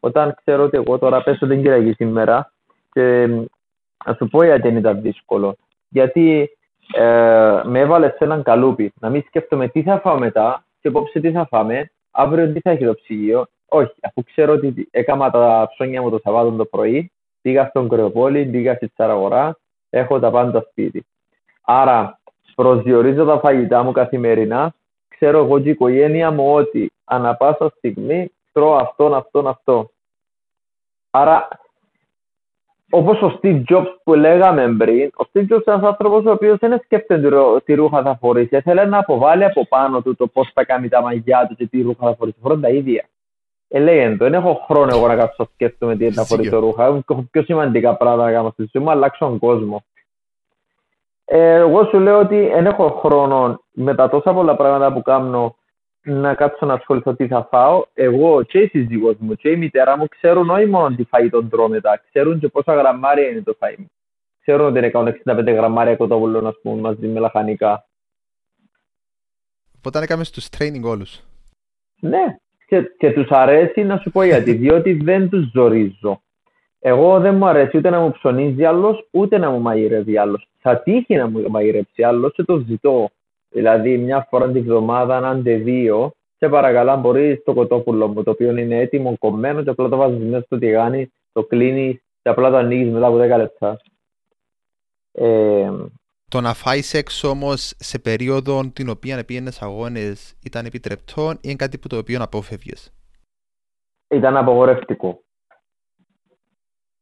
[0.00, 2.52] Όταν ξέρω ότι εγώ τώρα πέσω την Κυριακή σήμερα
[2.92, 3.26] και
[4.04, 5.56] να σου πω γιατί ήταν δύσκολο.
[5.88, 6.50] Γιατί
[6.94, 8.92] ε, με έβαλες σε έναν καλούπι.
[9.00, 12.70] Να μην σκέφτομαι τι θα φάω μετά και απόψε τι θα φάμε, αύριο τι θα
[12.70, 13.46] έχει το ψυγείο.
[13.68, 17.10] Όχι, αφού ξέρω ότι έκανα τα ψώνια μου το Σαββάτο το πρωί,
[17.42, 19.58] πήγα στον Κρεοπόλη, πήγα στη Τσαραγορά,
[19.90, 21.06] έχω τα πάντα σπίτι.
[21.62, 22.17] Άρα
[22.62, 24.74] προσδιορίζω τα φαγητά μου καθημερινά,
[25.08, 29.90] ξέρω εγώ και η οικογένεια μου ότι ανα πάσα στιγμή τρώω αυτόν, αυτόν, αυτό.
[31.10, 31.48] Άρα
[32.90, 36.58] Όπως ο Steve Jobs που λέγαμε πριν, ο Steve Jobs είναι ένας άνθρωπος ο οποίος
[36.58, 37.30] δεν σκέφτεται
[37.64, 38.60] τι ρούχα θα φορήσει.
[38.60, 41.82] Θέλει να αποβάλει από πάνω του το πώς θα κάνει τα μαγιά του και τι
[41.82, 42.38] ρούχα θα φορήσει.
[42.42, 43.08] Φορούν τα ίδια.
[43.68, 46.84] Ε, λέει δεν έχω χρόνο εγώ να κάτσω να σκέφτομαι τι θα φορήσω ρούχα.
[46.84, 49.84] Έχω πιο σημαντικά πράγματα να κάνω στη ζωή μου, αλλάξω τον κόσμο.
[51.30, 55.56] Ε, εγώ σου λέω ότι δεν έχω χρόνο με τα τόσα πολλά πράγματα που κάνω
[56.02, 57.84] να κάτσω να ασχοληθώ τι θα φάω.
[57.94, 61.48] Εγώ και η σύζυγός μου και η μητέρα μου ξέρουν όχι μόνο τι φάει τον
[61.48, 63.90] τρώω μετά, ξέρουν και πόσα γραμμάρια είναι το φαΐ μου.
[64.40, 64.90] Ξέρουν ότι είναι
[65.24, 67.86] 165 γραμμάρια κοτόπουλο, να πούμε, μαζί με λαχανικά.
[69.78, 71.20] Οπότε έκαμε στους training όλους.
[72.00, 76.22] Ναι, και, και τους αρέσει να σου πω γιατί, διότι δεν τους ζορίζω.
[76.80, 80.48] Εγώ δεν μου αρέσει ούτε να μου ψωνίζει άλλος, ούτε να μου μαγειρεύει άλλος.
[80.58, 83.10] Θα τύχει να μου μαγειρεύσει άλλο και το ζητώ.
[83.50, 88.56] Δηλαδή, μια φορά την εβδομάδα, αν δύο, σε παρακαλώ, μπορείς το κοτόπουλο μου, το οποίο
[88.56, 92.56] είναι έτοιμο, κομμένο, και απλά το βάζεις μέσα στο τηγάνι, το κλείνεις και απλά το
[92.56, 93.80] ανοίγεις μετά από 10 λεπτά.
[95.12, 95.70] Ε,
[96.28, 101.54] το να φάει έξω όμως σε περίοδο την οποία πήγαινε αγώνες ήταν επιτρεπτό ή είναι
[101.54, 102.72] κάτι που το οποίο απόφευγε.
[104.08, 105.22] Ήταν απογορευτικό.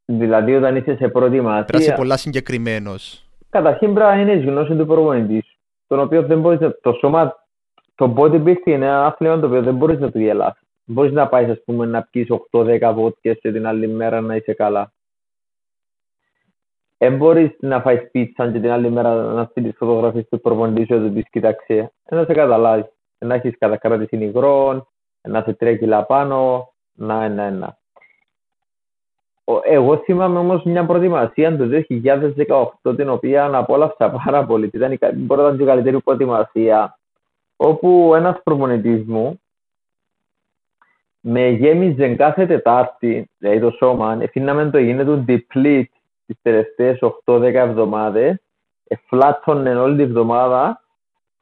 [0.05, 1.65] Δηλαδή, όταν είσαι σε προετοιμασία.
[1.65, 3.26] Πρέπει να είσαι πολλά συγκεκριμένος.
[3.57, 6.75] Καταρχήν πρέπει να είναι η γνώση του προπονητής τον οποίο δεν μπορείς να...
[6.81, 7.37] Το σώμα,
[7.95, 10.63] το bodybuilding είναι ένα άθλημα το οποίο δεν μπορείς να το γελάσεις.
[10.85, 14.53] Μπορείς να πάεις, ας πούμε, να πεις 8-10 βότκες και την άλλη μέρα να είσαι
[14.53, 14.93] καλά.
[16.99, 21.01] Δεν μπορείς να φάεις πίτσα και την άλλη μέρα να στείλεις φωτογραφίες του προπονητή σου
[21.01, 21.93] ότι πεις κοιτάξε.
[22.11, 22.87] Να σε καταλάβεις.
[23.19, 24.89] Να έχεις κατακράτηση υγρών,
[25.21, 27.79] να σε τρία κιλά πάνω, να, ένα, ένα.
[29.65, 31.69] Εγώ θυμάμαι όμως μια προετοιμασία το
[32.85, 34.71] 2018 την οποία απόλαυσα πάρα πολύ.
[34.73, 36.99] Ήταν η, μπορεί να ήταν η καλύτερη προετοιμασία
[37.57, 39.41] όπου ένας προπονητής μου
[41.21, 45.85] με γέμιζε κάθε Τετάρτη, δηλαδή το σώμα, εφήναμε το γίνεται deplete
[46.27, 48.37] τις τελευταίες 8-10 εβδομάδες,
[48.89, 50.83] εφλάτωνε όλη τη εβδομάδα,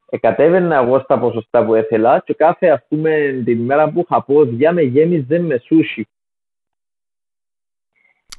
[0.09, 4.73] εκατέβαινα εγώ στα ποσοστά που ήθελα και κάθε ας πούμε την μέρα που είχα πόδια
[4.73, 6.09] με γέμιζε με σούσι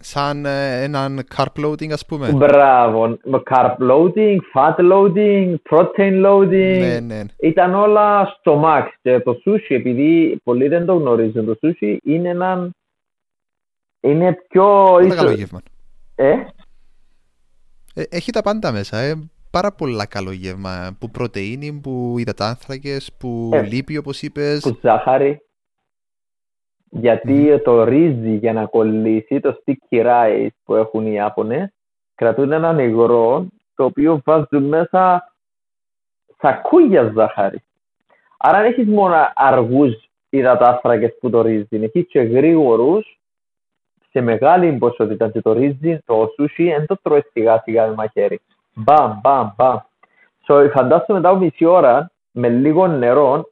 [0.05, 2.31] σαν ε, έναν carb loading ας πούμε.
[2.31, 3.17] Μπράβο,
[3.49, 7.21] carb loading, fat loading, protein loading, ναι, ναι.
[7.39, 12.29] ήταν όλα στο max και το sushi επειδή πολλοί δεν το γνωρίζουν, το sushi είναι
[12.29, 12.75] έναν
[14.05, 14.83] είναι πιο...
[14.91, 15.61] Πολύ καλό γεύμα.
[16.15, 16.31] Ε;
[17.93, 19.29] ε; Έχει τα πάντα μέσα, ε.
[19.51, 24.59] πάρα πολλά καλό γεύμα, που πρωτεΐνη, που υδατάνθρακες, που ε, λίπη όπως είπες.
[24.59, 25.44] Που ζάχαρη.
[26.97, 31.73] Γιατί το ρύζι για να κολλήσει, το sticky rice που έχουν οι Ιάπωνες,
[32.15, 35.33] κρατούν έναν υγρό το οποίο βάζουν μέσα
[36.41, 37.63] σακούγια ζάχαρη.
[38.37, 43.19] Άρα δεν έχεις μόνο αργούς υδατάστρακες που το ρύζι, έχεις και γρήγορους
[44.09, 48.41] σε μεγάλη ποσότητα και το ρύζι, το σούσι, δεν το τρώεις σιγά σιγά με μαχαίρι.
[48.73, 49.77] Μπαμ, μπαμ, μπαμ.
[50.47, 53.49] So, φαντάσου μετά από μισή ώρα με λίγο νερό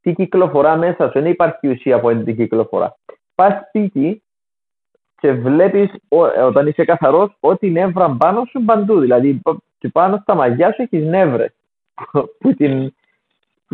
[0.00, 1.12] τι κυκλοφορά μέσα σου.
[1.12, 2.96] Δεν υπάρχει ουσία που την κυκλοφορά.
[3.34, 4.22] Πας σπίτι
[5.20, 5.90] και βλέπεις
[6.46, 9.00] όταν είσαι καθαρός ότι νεύρα πάνω σου παντού.
[9.00, 9.40] Δηλαδή,
[9.78, 11.52] και πάνω στα μαγιά σου έχεις νεύρες.
[12.38, 12.94] που, την,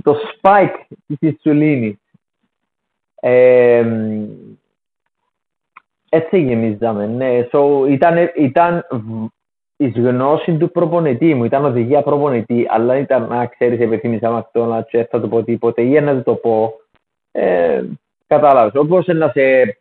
[0.03, 2.01] το spike της ινσουλίνη.
[3.21, 3.85] Ε,
[6.09, 7.47] έτσι γεμίζαμε, ναι.
[7.53, 8.87] So, ήταν, ήταν
[9.77, 11.45] η γνώση του προπονητή μου.
[11.45, 15.43] Ήταν οδηγία προπονητή, αλλά ήταν να ξέρεις, επιθυμήσα με αυτό να τσέφτα θα το πω
[15.43, 16.73] τίποτε ή να το πω.
[17.31, 17.83] Ε,
[18.27, 18.81] Κατάλαβες.
[18.81, 19.79] Όπως να, σε,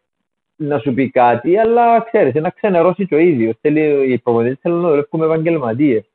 [0.55, 3.55] να σου πει κάτι, αλλά ξέρεις, να ξενερώσει το ίδιος.
[3.61, 6.05] Θέλει, οι προπονητές θέλουν να δουλεύουν με επαγγελματίες.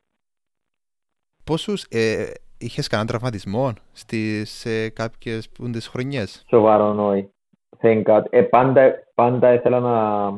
[1.43, 1.85] Πόσους.
[1.89, 2.25] Ε,
[2.57, 7.29] είχες κανέναν τραυματισμό στις, σε κάποιες πούντες χρονιές; Σοβαρό όχι.
[7.81, 8.23] Thank God.
[8.29, 10.29] Ε, πάντα, πάντα ήθελα να...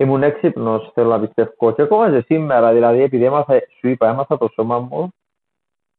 [0.00, 1.72] Ήμουν έξυπνος, θέλω να πιστεύω.
[1.72, 5.12] Και ακόμα και σήμερα, δηλαδή, επειδή έμαθα, σου είπα, έμαθα το σώμα μου,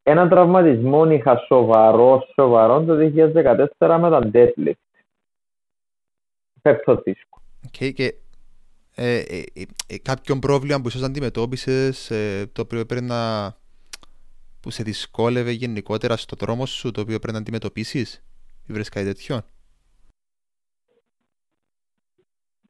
[0.03, 2.95] έναν τραυματισμό είχα σοβαρό, σοβαρό το
[3.77, 4.73] 2014 με τα deadlift.
[6.61, 7.41] Πέπτο δίσκο.
[7.71, 8.15] Okay, και
[8.95, 13.51] ε, ε, ε, ε, κάποιον πρόβλημα που ίσως αντιμετώπισες ε, το οποίο πρέπει να
[14.59, 18.23] που σε δυσκόλευε γενικότερα στο δρόμο σου το οποίο πρέπει να αντιμετωπίσεις
[18.67, 19.41] ή βρες κάτι τέτοιο;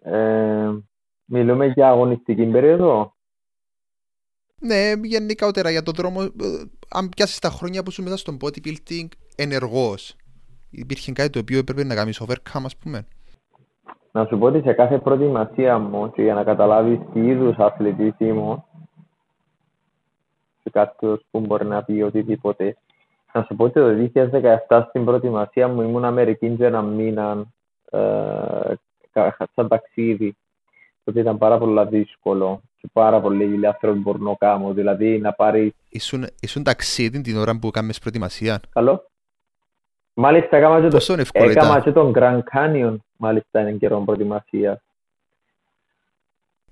[0.01, 0.71] Ε,
[1.31, 3.13] Μιλούμε για αγωνιστική περίοδο.
[4.59, 6.19] Ναι, γενικότερα για το δρόμο
[6.89, 10.15] αν πιάσεις τα χρόνια που σου μέσα στον bodybuilding ενεργός.
[10.69, 13.07] Υπήρχε κάτι το οποίο έπρεπε να κάνεις overcome ας πούμε.
[14.11, 18.13] Να σου πω ότι σε κάθε προετοιμασία μου και για να καταλάβεις τι είδους αθλητής
[18.17, 18.63] ήμουν
[20.61, 22.77] σε κάποιος που μπορεί να πει οτιδήποτε.
[23.33, 24.21] Να σου πω ότι το
[24.67, 27.45] 2017 στην προετοιμασία μου ήμουν Αμερική για ένα μήνα
[27.91, 28.73] ε,
[29.55, 30.35] σαν ταξίδι
[31.03, 35.19] το οποίο ήταν πάρα πολύ δύσκολο και πάρα πολύ ηλιάθρο που μπορώ να κάνω δηλαδή
[35.19, 39.09] να πάρει Ήσουν, ήσουν ταξίδι την ώρα που κάνεις προετοιμασία Καλό
[40.21, 44.81] Μάλιστα έκανα και, το, έκανα και τον Grand Canyon μάλιστα είναι καιρό προετοιμασίας.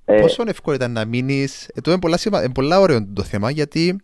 [0.05, 4.01] Ε, Πόσο εύκολο ήταν να μείνεις; Ε, είναι πολλά, είναι πολλά ωραίο το θέμα γιατί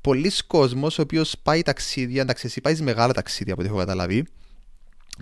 [0.00, 4.26] πολλοί κόσμοι ο οποίος πάει ταξίδια, εντάξει, εσύ πάεις μεγάλα ταξίδια από ό,τι έχω καταλάβει.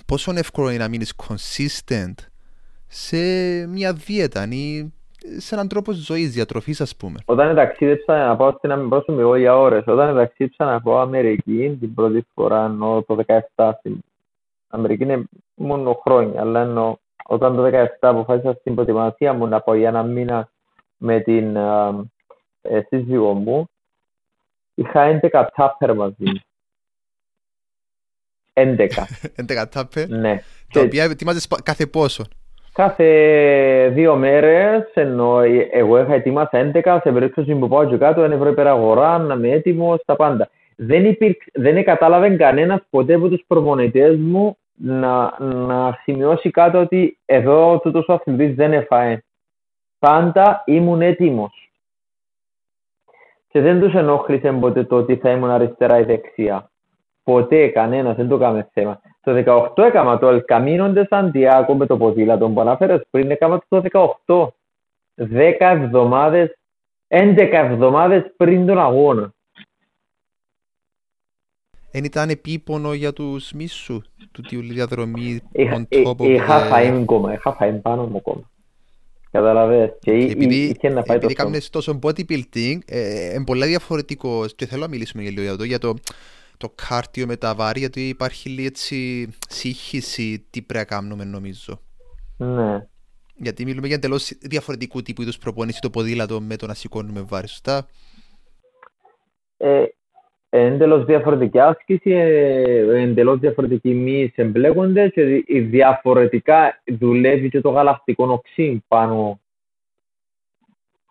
[0.06, 2.14] Πόσο εύκολο είναι να μείνεις consistent
[2.96, 3.16] σε
[3.66, 4.92] μια δίαιτα ή
[5.36, 7.18] σε έναν τρόπο ζωής, διατροφής, ας πούμε.
[7.24, 9.86] Όταν ταξίδεψα να πάω στην Αμερική εγώ για ώρες.
[9.86, 13.24] Όταν ταξίδεψα να πάω Αμερική την πρώτη φορά, ενώ το
[13.54, 13.98] 17 στην
[14.68, 15.24] Αμερική είναι
[15.54, 20.02] μόνο χρόνια, αλλά ενώ όταν το 17 αποφάσισα στην προετοιμασία μου να πάω για ένα
[20.02, 20.48] μήνα
[20.96, 21.56] με την
[22.62, 23.68] ε, σύζυγό μου,
[24.74, 26.42] είχα 11 τάπερ μαζί.
[28.52, 28.88] 11.
[29.36, 30.08] 11 τάπερ.
[30.08, 30.42] Ναι.
[30.72, 32.24] Τα οποία ετοιμάζεις κάθε πόσο;
[32.74, 38.32] Κάθε δύο μέρες, ενώ εγώ είχα ετοιμάσει 11, σε περίπτωση που πάω και κάτω, δεν
[38.32, 40.48] έπρεπε αγορά, να είμαι έτοιμος, τα πάντα.
[40.76, 47.18] Δεν, υπήρξε, δεν κατάλαβε κανένας ποτέ από τους προπονητές μου να, να σημειώσει κάτω ότι
[47.24, 49.22] εδώ τούτος ο αθλητής δεν έφαε.
[49.98, 51.70] Πάντα ήμουν έτοιμος.
[53.48, 56.70] Και δεν τους ενόχλησε ποτέ το ότι θα ήμουν αριστερά ή δεξιά.
[57.24, 59.00] Ποτέ κανένας, δεν το έκαμε θέμα.
[59.20, 59.32] Το
[59.76, 63.82] 18 έκανα το Ελκαμίνο de Santiago με το ποδήλατο που αναφέρες πριν, έκανα το
[64.26, 64.48] 18.
[65.16, 66.58] 10 εβδομάδες,
[67.08, 69.34] 11 εβδομάδες πριν τον αγώνα.
[71.90, 74.02] Εν ήταν επίπονο για τους μίσου
[74.32, 75.86] του τι διαδρομή είχα,
[76.18, 78.50] είχα φαΐν κόμμα, είχα φαΐν πάνω μου κόμμα.
[79.30, 79.92] Καταλαβες.
[80.00, 84.82] Και επειδή, είχε να πάει επειδή κάνεις τόσο bodybuilding, ε, είναι πολύ διαφορετικός και θέλω
[84.82, 85.78] να μιλήσουμε για λίγο για το, για
[86.56, 91.24] το το κάρτιο με τα βάρη, γιατί υπάρχει λίγο έτσι σύγχυση τι πρέπει να κάνουμε
[91.24, 91.80] νομίζω.
[92.36, 92.86] Ναι.
[93.36, 97.48] Γιατί μιλούμε για εντελώς διαφορετικού τύπου είδους προπονήσει το ποδήλατο με το να σηκώνουμε βάρη,
[97.48, 97.86] σωστά;
[99.56, 99.84] Ε,
[100.48, 108.84] εντελώς διαφορετική άσκηση, ε, εντελώς διαφορετικοί μυς εμπλέκονται και διαφορετικά δουλεύει και το γαλακτικό οξύ
[108.88, 109.40] πάνω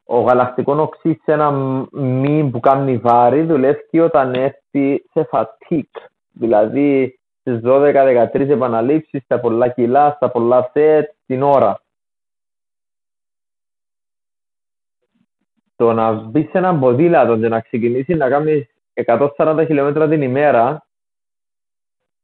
[0.04, 1.52] ο γαλακτικό οξύς σε ένα
[1.92, 5.90] μη που κάνει βάρη δουλεύει όταν έρθει σε φατίκ.
[6.32, 11.82] Δηλαδή στις 12-13 επαναλήψεις, στα πολλά κιλά, στα πολλά σετ την ώρα.
[15.76, 20.86] Το να μπει σε ένα ποδήλατο και να ξεκινήσει να κάνεις 140 χιλιόμετρα την ημέρα,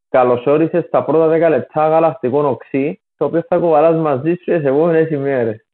[0.10, 5.10] καλωσόρισες στα πρώτα 10 λεπτά γαλακτικό οξύ, το οποίο θα κοβαλά μαζί σου σε επόμενες
[5.10, 5.69] ημέρες.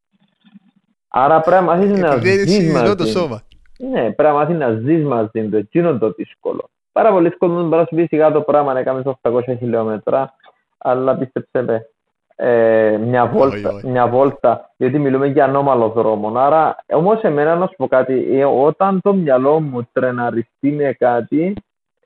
[1.17, 2.95] Άρα πρέπει να μάθεις να ζεις μαζί.
[2.95, 3.41] Το σώμα.
[3.77, 5.57] Ναι, πρέπει να μάθεις να ζεις μαζί του.
[5.57, 6.69] Εκείνο το δύσκολο.
[6.91, 10.33] Πάρα πολλοί κόσμοι μπορεί να σου πει σιγά το πράγμα να κάνεις 800 χιλιόμετρα,
[10.77, 11.89] αλλά πίστεψε με,
[12.35, 16.39] ε, μια, βόλτα, μια βόλτα, γιατί μιλούμε για ανώμαλο δρόμο.
[16.39, 21.53] Άρα, όμως εμένα να σου πω κάτι, ε, όταν το μυαλό μου τρεναριστεί με κάτι,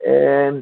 [0.02, 0.52] ε,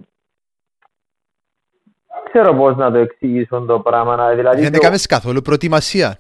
[2.31, 4.35] ξέρω πώς να το εξηγήσω το πράγμα.
[4.35, 4.79] Δηλαδή, δεν το...
[4.81, 6.17] έκαμες καθόλου προετοιμασία.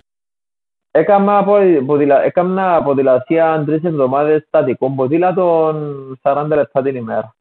[0.91, 1.45] Έκανα,
[1.87, 2.23] ποδηλα...
[2.23, 5.75] έκανα ποδηλασία τρεις εβδομάδες στατικό ποδήλατο
[6.23, 7.37] 40 λεπτά την ημέρα.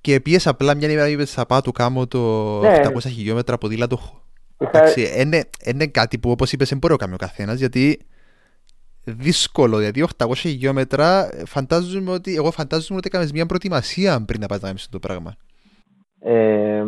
[0.00, 2.18] Και πήγες απλά μια ημέρα είπες θα πάω του κάμω το
[2.60, 2.80] ναι.
[2.84, 3.98] 700 χιλιόμετρα ποδήλατο.
[4.58, 4.78] Είχα...
[4.78, 7.98] Εντάξει, είναι, είναι κάτι που όπως είπες δεν μπορεί να κάνει ο καθένας γιατί
[9.04, 14.60] δύσκολο, γιατί 800 χιλιόμετρα φαντάζομαι ότι, εγώ φαντάζομαι ότι έκανες μια προετοιμασία πριν να πας
[14.60, 15.36] να το πράγμα.
[16.20, 16.84] Ε,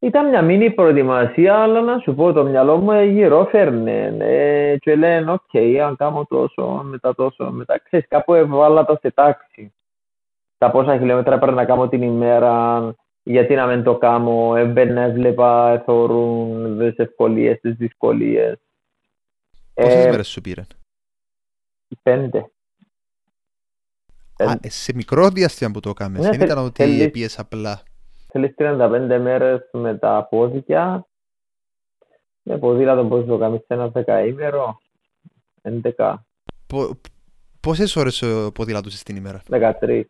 [0.00, 4.16] Ήταν μια μήνυ προετοιμασία, αλλά να σου πω, το μυαλό μου γυρόφερνε.
[4.18, 7.78] Ε, και λένε, ok, okay, αν κάνω τόσο, μετά τόσο, μετά.
[7.78, 9.72] Ξέρεις, κάπου έβαλα τα σε τάξη.
[10.58, 15.70] Τα πόσα χιλιόμετρα πρέπει να κάνω την ημέρα, γιατί να μην το κάνω, έμπαινα, έβλεπα,
[15.70, 18.58] εθωρούν τις ευκολίες, τις δυσκολίες.
[19.74, 20.66] Πόσες ε, μέρες σου πήραν;
[22.02, 22.50] Πέντε.
[24.36, 26.18] Α, σε μικρό διάστημα που το έκαμε.
[26.18, 27.82] Ναι, δεν ήταν ότι θέλεις, πήγες απλά.
[28.30, 31.06] Θέλεις 35 μέρες με τα πόδια.
[32.42, 34.80] Με ποδήλατο πώς το κάνεις σε ένα δεκαήμερο.
[35.62, 36.14] 11.
[36.66, 36.90] Πο,
[37.60, 38.24] πόσες ώρες
[38.54, 40.04] ποδήλατος την ημέρα; 13.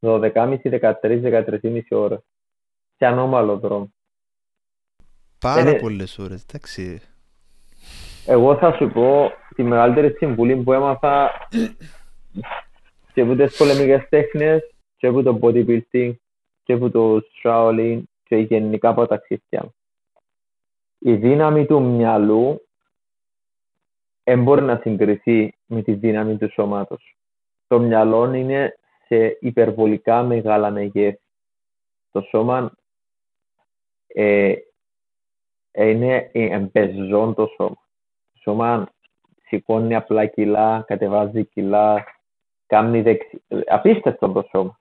[0.00, 2.18] 12,5, 13, 13,5 ώρες.
[2.96, 3.92] Σε ανώμαλο δρόμο.
[5.38, 5.78] Πάρα Είναι...
[5.78, 7.02] πολλές ώρες, εντάξει.
[8.26, 11.30] Εγώ θα σου πω τη μεγαλύτερη συμβουλή που έμαθα
[13.12, 16.12] και από τις πολεμικές τέχνες και από το bodybuilding
[16.68, 19.74] και από το Shaolin και γενικά από τα ταξίδια.
[20.98, 22.68] Η δύναμη του μυαλού
[24.22, 27.16] δεν μπορεί να συγκριθεί με τη δύναμη του σώματος.
[27.66, 31.20] Το μυαλό είναι σε υπερβολικά μεγάλα μεγέθη.
[32.10, 32.72] Το σώμα
[34.06, 34.54] ε,
[35.72, 37.78] είναι εμπεζόν το σώμα.
[38.32, 38.88] Το σώμα
[39.46, 42.04] σηκώνει απλά κιλά, κατεβάζει κιλά,
[42.66, 43.42] κάνει δεξι...
[43.66, 44.77] Απίστευτο το σώμα.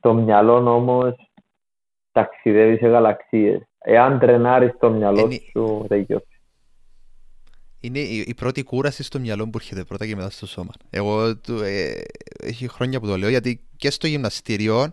[0.00, 1.14] Το μυαλό όμως
[2.12, 3.62] ταξιδεύει σε γαλαξίες.
[3.78, 5.40] Εάν τρενάρεις το μυαλό είναι...
[5.50, 6.40] σου, δεν γιώσει.
[7.80, 10.72] Είναι η, πρώτη κούραση στο μυαλό που έρχεται πρώτα και μετά στο σώμα.
[10.90, 11.26] Εγώ
[11.62, 12.00] ε,
[12.42, 14.90] έχει χρόνια που το λέω γιατί και στο γυμναστήριο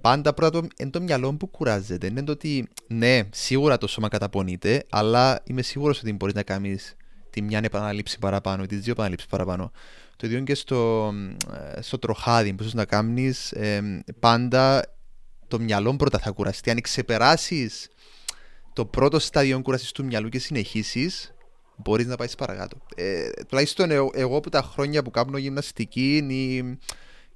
[0.00, 2.06] πάντα πρώτα το, είναι το μυαλό που κουράζεται.
[2.06, 6.96] Είναι το ότι ναι, σίγουρα το σώμα καταπονείται, αλλά είμαι σίγουρος ότι μπορείς να κάνεις
[7.30, 9.70] τη μια επαναλήψη παραπάνω ή τις δύο επαναλήψει παραπάνω.
[10.16, 11.12] Το ίδιο και στο,
[11.76, 14.84] ε, στο τροχάδι που να κάνεις, ε, πάντα
[15.48, 16.70] το μυαλό πρώτα θα κουραστεί.
[16.70, 17.88] Αν ξεπεράσεις
[18.72, 21.34] το πρώτο στάδιο κουρασή του μυαλού και συνεχίσεις,
[21.76, 22.76] μπορείς να πάεις παρακάτω.
[22.96, 26.78] Ε, τουλάχιστον εγώ, εγώ από τα χρόνια που κάνω γυμναστική ή,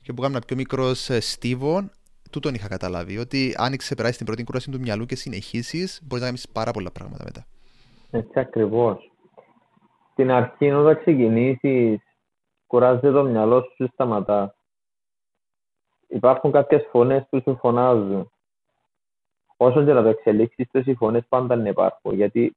[0.03, 1.91] και που κάνω πιο μικρός ε, στίβο,
[2.31, 3.19] τούτον είχα καταλάβει.
[3.19, 6.91] Ότι αν ξεπεράσεις την πρώτη κούραση του μυαλού και συνεχίσεις, μπορείς να κάνεις πάρα πολλά
[6.91, 7.47] πράγματα μετά.
[8.11, 9.13] Έτσι ακριβώς.
[10.13, 12.01] Στην αρχή, όταν ξεκινήσεις
[12.71, 14.55] κουράζεται το μυαλό σου και σταματά.
[16.09, 18.31] Υπάρχουν κάποιες φωνές που σου φωνάζουν.
[19.57, 22.15] Όσο και να το εξελίξεις, τόσοι φωνές πάντα να υπάρχουν.
[22.15, 22.57] Γιατί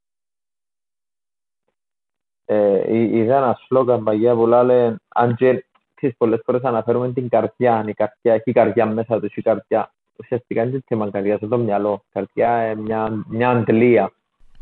[2.45, 7.85] ε, είδα ένα σλόγκαν παγιά που λέει αν και ξέρεις, πολλές φορές αναφέρουμε την καρδιά,
[7.87, 12.03] η καρδιά έχει καρδιά μέσα τους, η καρδιά ουσιαστικά είναι θέμα καρδιάς, το μυαλό.
[12.05, 14.13] Η καρδιά είναι μια, μια αντλία.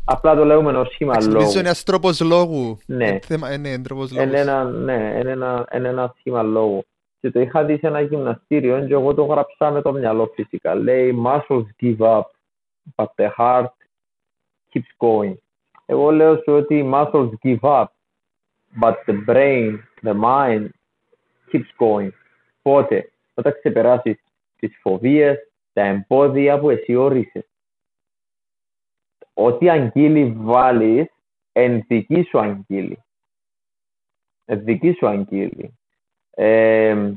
[0.04, 1.32] Απλά το λέμε ως σχήμα λόγου.
[1.32, 2.78] Νομίζω είναι ένας τρόπος λόγου.
[2.86, 3.08] Ναι.
[3.08, 4.28] Ε, θέμα, ε, ναι, τρόπος λόγου.
[4.28, 6.84] Είναι ένα, ναι, είναι ένα, είναι ένα σχήμα λόγου.
[7.20, 10.74] Και το είχα δει σε ένα γυμναστήριο και εγώ το γράψα με το μυαλό φυσικά.
[10.74, 12.22] Λέει muscles give up,
[12.94, 13.72] but the heart
[14.72, 15.34] keeps going.
[15.86, 17.84] Εγώ λέω σου ότι muscles give up,
[18.80, 20.68] but the brain, the mind
[21.52, 22.10] keeps going.
[22.62, 24.22] Πότε, όταν ξεπεράσεις
[24.58, 25.36] τις φοβίες,
[25.72, 27.44] τα εμπόδια που εσύ όρισες
[29.34, 31.06] ό,τι αγγείλει βάλεις,
[31.52, 33.02] εν δική σου αγγείλει.
[34.44, 35.78] Εν δική σου αγγείλει.
[36.30, 37.12] Ε,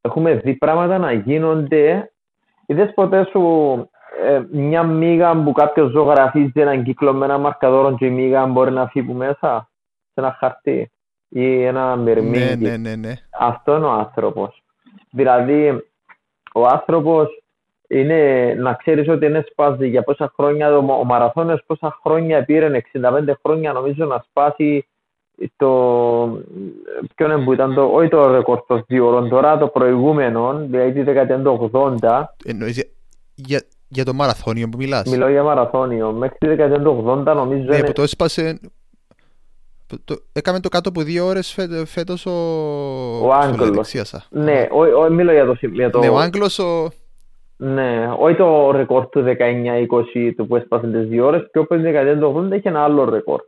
[0.00, 2.12] έχουμε δει πράγματα να γίνονται.
[2.66, 3.40] Είδες ποτέ σου
[4.22, 8.70] ε, μια μίγα που κάποιος ζωγραφίζει έναν κύκλο με ένα μαρκαδόρο και η μίγα μπορεί
[8.70, 9.70] να φύγει μέσα
[10.04, 10.90] σε ένα χαρτί
[11.28, 12.64] ή ένα μυρμήγκι.
[12.64, 13.14] Ναι, ναι, ναι, ναι.
[13.30, 14.62] Αυτό είναι ο άνθρωπος.
[15.10, 15.84] Δηλαδή,
[16.54, 17.42] ο άνθρωπος
[17.90, 23.32] είναι να ξέρεις ότι είναι σπάσει για πόσα χρόνια, ο μαραθώνιος πόσα χρόνια πήρε, 65
[23.42, 24.86] χρόνια νομίζω να σπάσει
[25.56, 25.68] το,
[27.14, 30.92] ποιο είναι που ήταν το, όχι το ρεκόρ των δύο ώρων, τώρα το προηγούμενο, δηλαδή
[30.92, 31.70] τη δεκαετία του
[32.00, 32.22] 80.
[32.44, 32.84] Εννοείς
[33.34, 36.12] για, για, το μαραθώνιο που μιλάς; Μιλώ για μαραθώνιο.
[36.12, 37.86] Μέχρι τη δεκαετία του 80 νομίζω Ναι, είναι...
[37.86, 38.60] που το έσπασε,
[40.04, 42.30] το, έκαμε το κάτω από δύο ώρες φέ, φέτος ο,
[43.22, 43.94] ο Άγγλος.
[44.30, 45.56] Ναι, ο, ο, μιλώ για το...
[45.60, 45.98] Για το...
[45.98, 46.88] Ναι, ο Άγγλος ο...
[47.62, 52.18] Ναι, όχι το ρεκόρ του 19-20 του που έσπασε τις δύο ώρες, πιο πριν δεκαετία
[52.18, 53.40] του 80 είχε ένα άλλο ρεκόρ.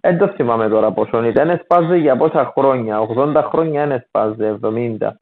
[0.00, 1.50] Δεν το θυμάμαι τώρα πόσο ήταν.
[1.50, 5.12] Έσπασε για πόσα χρόνια, 80 χρόνια δεν έσπασε, 70.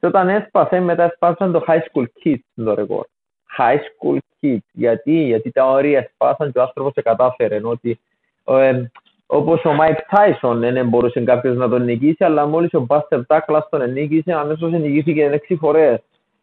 [0.00, 3.06] Και όταν έσπασε, μετά έσπασαν το High School Kids το ρεκόρ.
[3.58, 4.66] High School Kids.
[4.72, 7.60] Γιατί, γιατί τα όρια έσπασαν και ο άνθρωπος σε κατάφερε.
[7.62, 8.00] Ότι,
[8.44, 8.82] ε,
[9.26, 13.60] όπως ο Mike Tyson δεν μπορούσε κάποιος να τον νικήσει, αλλά μόλις ο Buster Douglas
[13.70, 15.98] τον νίκησε, αμέσως νικήθηκε 6 φορές.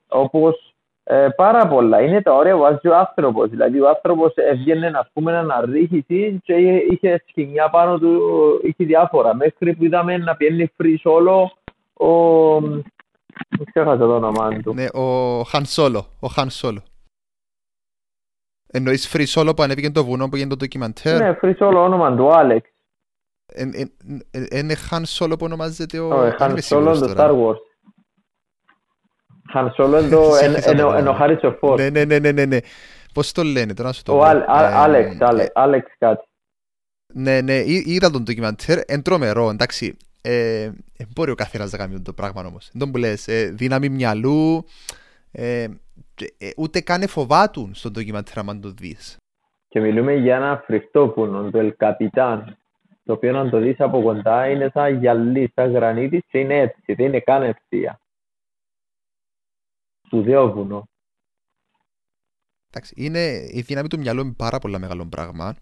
[0.08, 0.73] Όπως
[1.04, 2.02] ε, πάρα πολλά.
[2.02, 3.50] Είναι τα όρια που βάζει ο άνθρωπος.
[3.50, 6.56] Δηλαδή, ο άνθρωπος έβγαινε να πούμε να ρίχνει και
[6.90, 8.22] είχε σκηνιά πάνω του,
[8.64, 9.36] είχε διάφορα.
[9.36, 11.46] Μέχρι που είδαμε να πιένει free solo
[12.08, 12.60] ο.
[13.50, 14.74] Δεν ξέχασα το όνομά του.
[14.74, 16.06] Ναι, ο Χαν Σόλο.
[16.20, 16.84] Ο Χαν Σόλο.
[18.68, 22.16] Εννοείς free solo που ανέβηκε το βουνό που έγινε το ντοκιμαντέρ; Ναι, free solo όνομα
[22.16, 22.70] του Άλεξ.
[24.52, 26.08] Είναι Han Solo που ονομάζεται ο...
[26.08, 27.73] Όχι, Han Solo το Star Wars.
[29.54, 30.04] Han Solo
[31.00, 31.78] είναι ο Harrison Ford.
[31.78, 32.58] Ναι, ναι, ναι, ναι, ναι.
[33.14, 34.18] Πώς το λένε, τώρα να σου το πω.
[34.18, 35.18] Ο Άλεξ,
[35.54, 36.28] Άλεξ κάτι.
[37.14, 39.98] Ναι, ναι, είδα τον ντοκιμαντέρ, εν τρομερό, εντάξει.
[40.22, 40.70] Ε,
[41.16, 42.70] μπορεί ο καθένας να κάνει το πράγμα όμως.
[42.74, 44.66] Δεν που λες, ε, δύναμη μυαλού,
[45.32, 45.64] ε,
[46.38, 49.18] ε, ούτε καν φοβάτουν στον ντοκιμαντέρ αν το δεις.
[49.68, 52.40] Και μιλούμε για ένα φρικτόπουνο, το El Capitan,
[53.06, 56.94] το οποίο αν το δεις από κοντά είναι σαν γυαλί, σαν γρανίτης και είναι έτσι,
[56.94, 58.00] δεν είναι καν ευθεία.
[60.14, 60.84] Σπουδαίο βουνό.
[62.70, 65.56] Εντάξει, είναι, η δύναμη του μυαλού είναι πάρα πολύ μεγάλο πράγμα.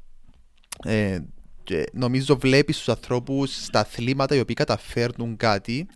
[0.83, 1.19] Ε,
[1.63, 5.87] και νομίζω βλέπεις τους ανθρώπους στα αθλήματα οι οποίοι καταφέρνουν κάτι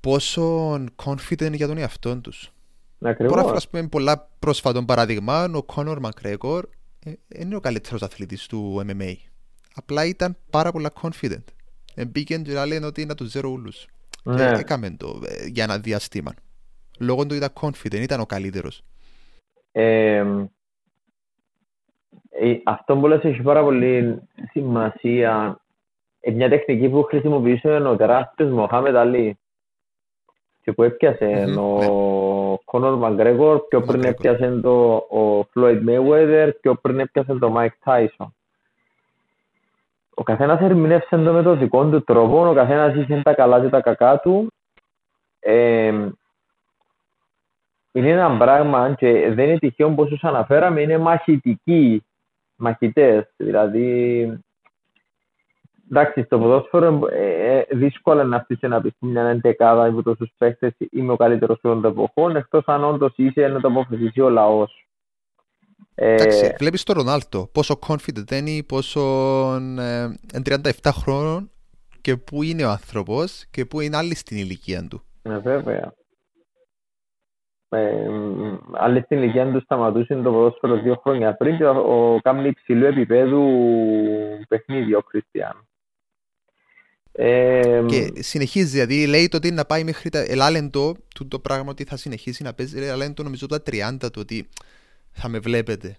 [0.00, 0.72] πόσο
[1.04, 2.52] confident είναι για τον εαυτό τους.
[3.00, 3.36] Ακριβώς.
[3.36, 8.84] Τώρα ας πούμε πολλά πρόσφατο παράδειγμα, ο Κόνορ Μακρέκορ ε, είναι ο καλύτερος αθλητής του
[8.86, 9.14] MMA.
[9.74, 11.44] Απλά ήταν πάρα πολλά confident.
[12.08, 13.86] Μπήκε και λένε ότι είναι τους zero ούλους.
[14.22, 14.42] Ναι.
[14.42, 16.34] Ε, έκαμε το ε, για ένα διαστήμα.
[17.02, 18.82] Λόγω του ήταν confident, ήταν ο καλύτερος.
[19.72, 20.24] Ε,
[22.64, 25.60] αυτό που λες έχει πάρα πολύ σημασία.
[26.20, 29.38] Ε, μια τεχνική που χρησιμοποιούσε ο τεράστιος Μοχάμετ Αλή
[30.62, 36.74] και που έπιασε mm-hmm, ο Κόνορ Μαγκρέγορ πιο πριν έπιασε το ο Φλόιντ Μέιουέδερ πιο
[36.74, 38.34] πριν έπιασε το Μάικ Τάισον.
[40.14, 43.68] Ο καθένας ερμηνεύσε το με τον δικό του τρόπο, ο καθένας είχε τα καλά και
[43.68, 44.52] τα κακά του.
[45.40, 45.92] Ε,
[47.92, 52.04] είναι ένα πράγμα και δεν είναι τυχαίο πως τους αναφέραμε, είναι μαχητικοί
[52.56, 53.32] μαχητές.
[53.36, 54.22] Δηλαδή,
[55.90, 60.72] εντάξει, στο ποδόσφαιρο ε, ε, δύσκολο να αφήσει να πεις μια εντεκάδα από τόσους παίχτες
[60.90, 64.86] είμαι ο καλύτερος των εποχών, εκτός αν όντως είσαι να το αποφασίσει ο λαός.
[65.94, 69.00] Εντάξει, ε, βλέπεις τον Ρονάλτο, πόσο confident είναι, πόσο
[69.78, 70.08] ε,
[70.44, 71.50] 37 χρόνων
[72.00, 75.02] και πού είναι ο άνθρωπος και πού είναι άλλη στην ηλικία του.
[75.22, 75.92] Ναι, βέβαια
[77.72, 78.08] ε,
[78.72, 83.42] άλλοι στην ηλικία του σταματούσαν το ποδόσφαιρο δύο χρόνια πριν και ο, κάνει υψηλού επίπεδου
[84.48, 85.66] παιχνίδι ο Κριστιαν.
[87.12, 91.70] Ε, και συνεχίζει, δηλαδή λέει το ότι να πάει μέχρι τα ελάλεντο του το πράγμα
[91.70, 94.48] ότι θα συνεχίσει να παίζει, ελάλεντο νομίζω τα 30 του ότι
[95.12, 95.96] θα με βλέπετε.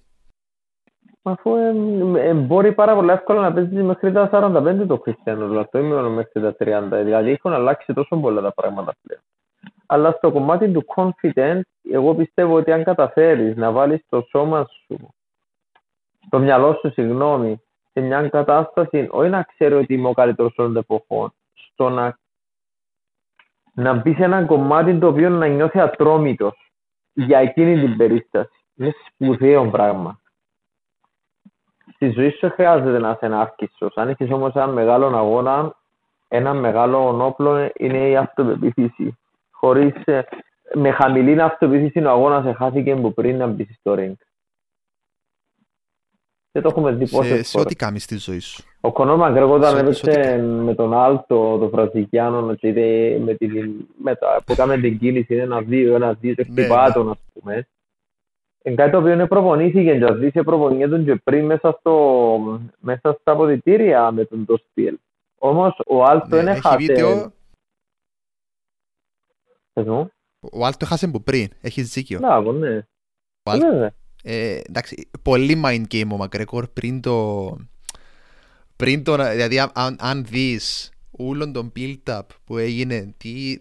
[1.22, 5.78] Αφού ε, ε, μπορεί πάρα πολύ εύκολα να παίζει μέχρι τα 45 το Κριστιανό, δηλαδή
[5.78, 9.22] όχι μέχρι τα 30, δηλαδή έχουν αλλάξει τόσο πολλά τα πράγματα πλέον.
[9.94, 11.62] Αλλά στο κομμάτι του confident,
[11.92, 15.14] εγώ πιστεύω ότι αν καταφέρεις να βάλεις το σώμα σου,
[16.30, 17.62] το μυαλό σου, συγγνώμη,
[17.92, 22.18] σε μια κατάσταση, όχι να ξέρω ότι είμαι ο καλύτερος των εποχών, στο να,
[23.74, 26.72] να μπεις σε ένα κομμάτι το οποίο να νιώθει ατρόμητος
[27.14, 28.66] για εκείνη την περίσταση.
[28.76, 30.20] Είναι σπουδαίο πράγμα.
[31.94, 33.56] Στη ζωή σου χρειάζεται να είσαι ένα
[33.96, 35.76] Αν έχεις όμως ένα μεγάλο αγώνα,
[36.28, 39.18] ένα μεγάλο όπλο είναι η αυτοπεποίθηση
[39.64, 40.24] χωρίς, ε,
[40.74, 44.14] με χαμηλή αυτοπεποίθηση ο αγώνας χάθηκε από πριν να μπεις στο ring.
[46.52, 48.64] Δεν το έχουμε δει πόσες σε, σε ό,τι κάνεις στη ζωή σου.
[48.82, 52.56] Ο Κονόρ Μαγκρέγκο όταν έπαιξε με τον Άλτο, τον Βραζικιάνο, με
[53.36, 57.68] την, με το, που έκαμε την κίνηση, ένα-δύο, ένα-δύο, και χτυπά τον, ας πούμε.
[58.64, 62.38] Είναι κάτι το οποίο προπονήθηκε και ας σε προπονία τον και πριν μέσα, στο,
[62.80, 64.98] μέσα στα αποδητήρια με τον το στυλ.
[65.38, 67.32] Όμως ο Άλτο ναι, είναι χάσε.
[69.74, 70.10] Εδώ.
[70.52, 72.20] Ο Άλτο έχασε από πριν, έχεις δίκιο.
[72.20, 72.86] Μπράβο, ναι.
[73.58, 73.90] Ναι,
[74.24, 77.58] ε, εντάξει, πολύ mind game ο Μακρέκορ πριν το...
[78.76, 83.58] Πριν το, δηλαδή αν, αν δεις όλον τον build-up που έγινε τι,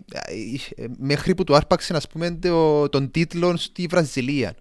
[0.75, 4.55] ε, μέχρι που του άρπαξε ας πούμε το, τον τίτλο στη Βραζιλία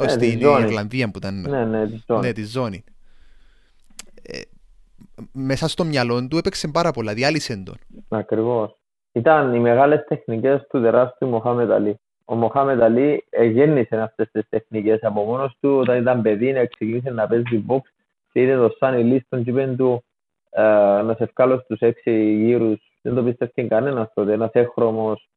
[0.00, 2.84] ναι, στην Ιρλανδία που ήταν ναι, ναι, τη ζώνη, ναι, τη ζώνη.
[4.22, 4.40] Ε,
[5.32, 7.78] μέσα στο μυαλό του έπαιξε πάρα πολλά, διάλυσε τον
[8.08, 8.78] Ακριβώς
[9.14, 11.98] ήταν οι μεγάλες τεχνικές του τεράστιου Μοχάμετ Αλή.
[12.24, 17.10] Ο Μοχάμετ Αλή γέννησε αυτές τις τεχνικές από μόνος του όταν ήταν παιδί να ξεκίνησε
[17.10, 17.80] να παίζει box
[18.32, 20.04] και είδε το Σάνι Λίστον και είπε του
[20.50, 20.62] ε,
[21.02, 22.92] να σε βγάλω στους έξι γύρους.
[23.02, 24.32] Δεν το πίστευε κανένας τότε.
[24.32, 25.28] Ένας έχρωμος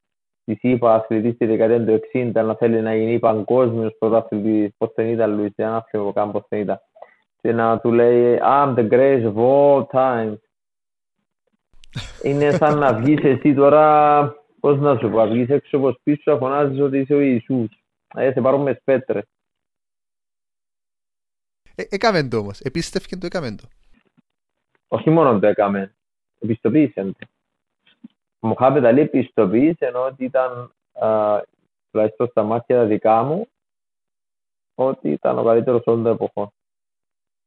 [0.44, 4.74] της ΕΠΑ αθλητής στη δεκαετίας του 60 να θέλει να γίνει παγκόσμιος πρωταθλητής.
[4.78, 6.80] Πώς δεν ήταν Λουίς, δεν άθλημα καν πώς δεν ήταν.
[7.40, 10.34] Και να του λέει I'm the greatest of all time
[12.22, 16.38] είναι σαν να βγεις εσύ τώρα, πώς να σου πω, βγεις έξω από σπίτι σου,
[16.38, 17.68] φωνάζεις ότι είσαι ο Ιησούς.
[18.14, 19.24] Ε, σε πάρουμε μες πέτρες.
[21.74, 23.68] Ε, έκαμε το όμως, επίστευκε το έκαμε το.
[24.88, 25.94] Όχι μόνο το έκαμε,
[26.40, 27.26] επιστοποίησε το.
[28.40, 30.72] Ο Μοχάμετ Αλή επιστοποίησε ενώ ότι ήταν,
[31.90, 33.48] τουλάχιστον στα μάτια δικά μου,
[34.74, 36.52] ότι ήταν ο καλύτερος όλων των εποχών.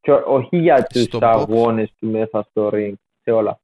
[0.02, 3.60] Και όχι για τους Στον αγώνες του μέσα στο ring, σε όλα.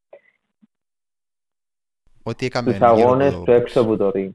[2.27, 4.29] Ότι έκαμε Τους αγώνες του έξω από το ring.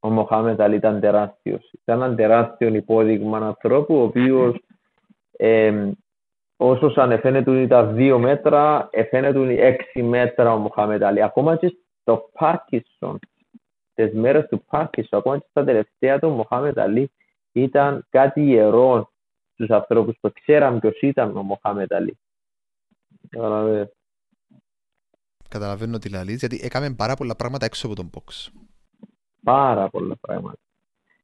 [0.00, 1.70] Ο Μοχάμετ Αλή ήταν τεράστιος.
[1.82, 4.64] Ήταν ένα τεράστιο υπόδειγμα ανθρώπου, ο οποίος
[5.36, 5.90] ε,
[6.56, 11.22] όσος σαν εφαίνεται ήταν δύο μέτρα, εφαίνεται έξι μέτρα ο Μοχάμετ Αλή.
[11.22, 13.18] Ακόμα και στο Πάρκισον,
[13.94, 17.10] τις μέρες του Πάρκισον, ακόμα και στα τελευταία του, ο Μοχάμετ Αλή
[17.52, 19.12] ήταν κάτι ιερό
[19.52, 22.18] στους ανθρώπους που ξέραν ποιος ήταν ο Μοχάμετ Αλή.
[25.52, 25.98] Καταλαβαίνετε.
[25.98, 28.50] Καταλαβαίνω τι λαλείς, γιατί έκαμε πάρα πολλά πράγματα έξω από τον box.
[29.42, 30.58] Πάρα πολλά πράγματα.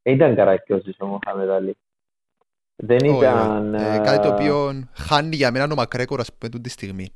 [0.01, 1.77] Δεν ήταν καρακιόζης ο Μοχάμετ Αλή.
[2.75, 3.73] Δεν Όχι, ήταν...
[3.73, 3.83] όχι.
[3.83, 7.09] Ε, ε, κάτι το οποίο χάνει για μένα ο Μακρέκορ, ας πούμε, τη στιγμή.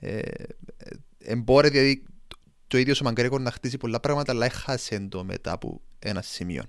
[0.00, 0.18] Ε,
[1.18, 2.04] ε, μπορεί δηλαδή
[2.66, 6.62] το ίδιο ο Μακρέκορ να χτίσει πολλά πράγματα, αλλά έχασε το μετά από ένα σημείο.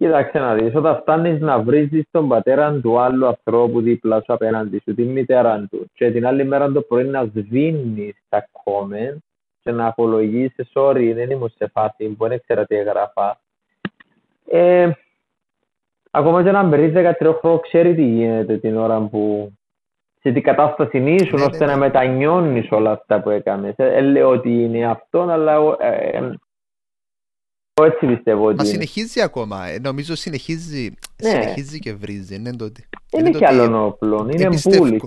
[0.00, 4.80] Κοίταξε να δεις, όταν φτάνεις να βρίζεις τον πατέρα του άλλου ανθρώπου δίπλα σου απέναντι
[4.84, 9.16] σου, τη μητέρα του, και την άλλη μέρα το πρωί να σβήνεις τα comment
[9.60, 13.40] και να απολογίσεις, sorry, δεν ήμουν σε φάση που δεν ήξερα τι έγραφα.
[14.50, 14.90] Ε,
[16.10, 19.52] ακόμα και έναν παιδί 13 χρόνο ξέρει τι γίνεται την ώρα που
[20.20, 21.72] σε τι κατάσταση ήσουν Ναι, ναι, ώστε ναι.
[21.72, 23.74] να μετανιώνεις όλα αυτά που έκανες.
[23.76, 26.38] Ε, ε, λέω ότι είναι αυτό, αλλά ε, ε, εγώ
[27.84, 28.72] έτσι πιστεύω ότι Μα είναι.
[28.72, 29.66] συνεχίζει ακόμα.
[29.66, 30.90] Ε, νομίζω συνεχίζει,
[31.22, 31.28] Ναι.
[31.30, 32.34] συνεχίζει και βρίζει.
[32.34, 32.88] Είναι το ότι.
[33.10, 34.84] Δεν είναι το και ότι άλλον όπλων, είναι εμπιστεύω.
[34.84, 35.00] μπούλι.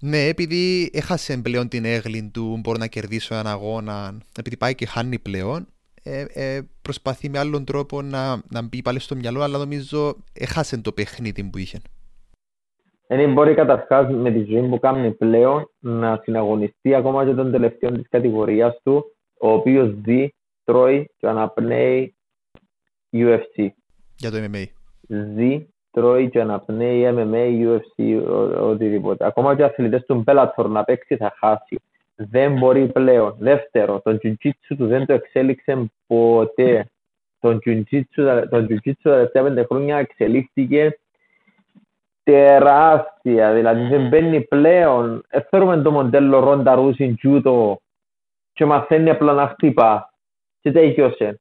[0.00, 4.86] Ναι, επειδή έχασε πλέον την έγκλη του, μπορεί να κερδίσω έναν αγώνα, επειδή πάει και
[4.86, 5.66] χάνει πλέον,
[6.02, 10.80] ε, ε, προσπαθεί με άλλον τρόπο να, να μπει πάλι στο μυαλό, αλλά νομίζω έχασε
[10.80, 11.80] το παιχνίδι που είχε.
[13.06, 17.90] Δεν μπορεί καταρχάς με τη ζωή που κάνει πλέον να συναγωνιστεί ακόμα και τον τελευταίο
[17.92, 19.04] της κατηγορίας του,
[19.40, 20.28] ο οποίος ζει,
[20.64, 22.14] τρώει και αναπνέει
[23.12, 23.66] UFC.
[24.16, 24.64] Για το MMA.
[25.08, 29.26] Ζει, τρώει και αναπνέει MMA, UFC, ο- οτιδήποτε.
[29.26, 31.80] Ακόμα και οι αθλητές του Bellator να παίξει θα χάσει.
[32.14, 33.36] Δεν μπορεί πλέον.
[33.38, 36.86] Δεύτερο, τον jiu-jitsu του δεν το εξέλιξε ποτέ.
[37.40, 40.98] Τον jiu-jitsu, τον jiu-jitsu τα τελευταία πέντε χρόνια εξελίχθηκε
[42.22, 43.52] τεράστια.
[43.52, 45.24] Δηλαδή δεν μπαίνει πλέον.
[45.28, 47.80] Ε, Θέλουμε το μοντέλο Ρόντα Ρούσιν Τζούτο
[48.52, 50.11] και μαθαίνει απλά να χτύπα.
[50.62, 51.40] Και τέλειωσε.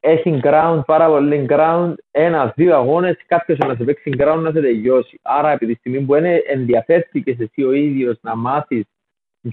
[0.00, 5.18] Έχει ground, πάρα πολύ ground, ένα-δύο αγώνες, κάποιος να σε παίξει ground να σε τελειώσει.
[5.22, 8.84] Άρα, επί τη στιγμή που είναι ενδιαφέρθηκες εσύ ο ίδιος να μάθεις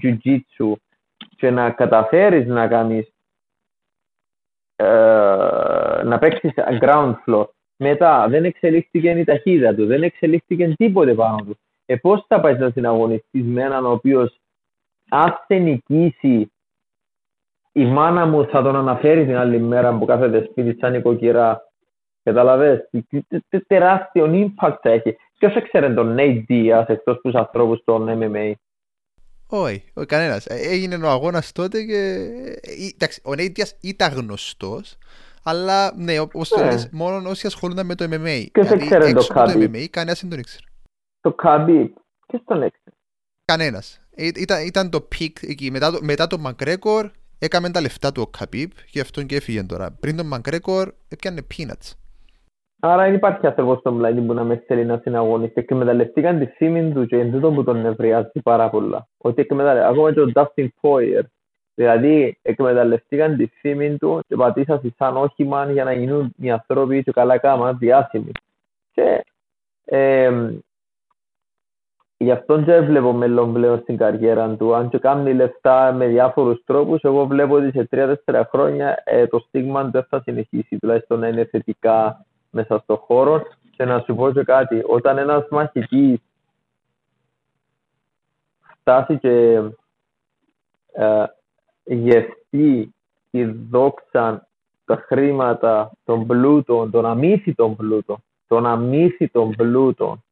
[0.02, 0.72] jiu-jitsu
[1.36, 3.12] και να καταφέρεις να κάνεις
[4.76, 4.84] ε,
[6.04, 7.46] να παίξεις ground floor.
[7.76, 11.58] Μετά δεν εξελίχθηκε η ταχύτητα του, δεν εξελίχθηκε τίποτε πάνω του.
[11.86, 14.40] Ε, πώς θα πάει να συναγωνιστείς με έναν ο οποίος
[15.08, 16.52] αν σε νικήσει
[17.76, 21.60] η μάνα μου θα τον αναφέρει την άλλη μέρα που κάθεται σπίτι σαν νοικοκυρά.
[22.22, 25.16] Καταλαβες, τι, τι, τι, τι τεράστιο impact θα έχει.
[25.38, 28.52] Ποιος έξερε τον Nate Diaz εκτός από τους ανθρώπους των MMA.
[29.48, 30.46] Όχι, όχι κανένας.
[30.46, 31.96] Έγινε ο αγώνας τότε και.
[32.62, 34.96] ε, Εντάξει, ο Νέιτια ήταν γνωστός,
[35.44, 36.64] αλλά ναι, όπως το Ναι.
[36.70, 38.46] λες, μόνο όσοι ασχολούνταν με το MMA.
[38.52, 39.64] Ποιος Δηλαδή, ήξερε το έξω από το Khabib?
[39.70, 40.64] MMA, κανένας δεν τον ήξερε.
[41.20, 41.88] Το Khabib,
[42.26, 42.96] ποιος τον έξερε.
[43.44, 44.00] Κανένας.
[44.16, 45.70] Ήταν, ήταν το peak εκεί.
[45.70, 49.62] Μετά το, μετά το McGregor έκαμε τα λεφτά του ο Khabib και αυτόν και έφυγε
[49.62, 49.96] τώρα.
[50.00, 51.92] Πριν τον McGregor έπιανε peanuts.
[52.80, 55.60] Άρα δεν υπάρχει άνθρωπος στον πλανήτη που να με θέλει να συναγωνιστεί.
[55.60, 59.08] Εκμεταλλευτήκαν τη φήμη του και είναι τούτο που τον νευριάζει πάρα πολλά.
[59.18, 61.22] Ότι εκμεταλλευτήκαν, ακόμα και ο Dustin Poirier.
[61.74, 67.12] Δηλαδή, εκμεταλλευτήκαν τη φήμη του και πατήσαν σαν όχημα για να γίνουν οι άνθρωποι και
[67.12, 68.30] καλά κάμα διάσημοι.
[68.92, 69.24] Και
[69.84, 70.30] ε,
[72.18, 74.74] γι' αυτόν και βλέπω μέλλον πλέον στην καριέρα του.
[74.74, 77.88] Αν και κάνει λεφτά με διάφορους τρόπους, εγώ βλέπω ότι σε
[78.26, 82.96] 3-4 χρόνια ε, το στίγμα του δεν θα συνεχίσει, τουλάχιστον να είναι θετικά μέσα στο
[82.96, 83.42] χώρο.
[83.76, 86.18] Και να σου πω και κάτι, όταν ένας μαχητής
[88.80, 89.62] φτάσει και
[90.92, 91.24] ε,
[91.84, 92.94] γευτεί
[93.30, 94.48] τη δόξα,
[94.84, 98.16] τα χρήματα, των πλούτων, των αμύθιτων πλούτων,
[98.46, 100.24] των αμύθιτων πλούτων,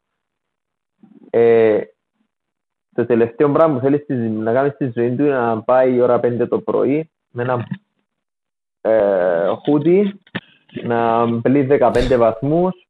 [1.37, 1.81] ε,
[2.95, 6.01] το τελευταίο πράγμα που θέλεις στη- να κάνεις στη ζωή του είναι να πάει η
[6.01, 7.67] ώρα 5 το πρωί με ένα
[8.81, 10.21] ε, χούτι,
[10.83, 12.87] να πλεί 15 βαθμούς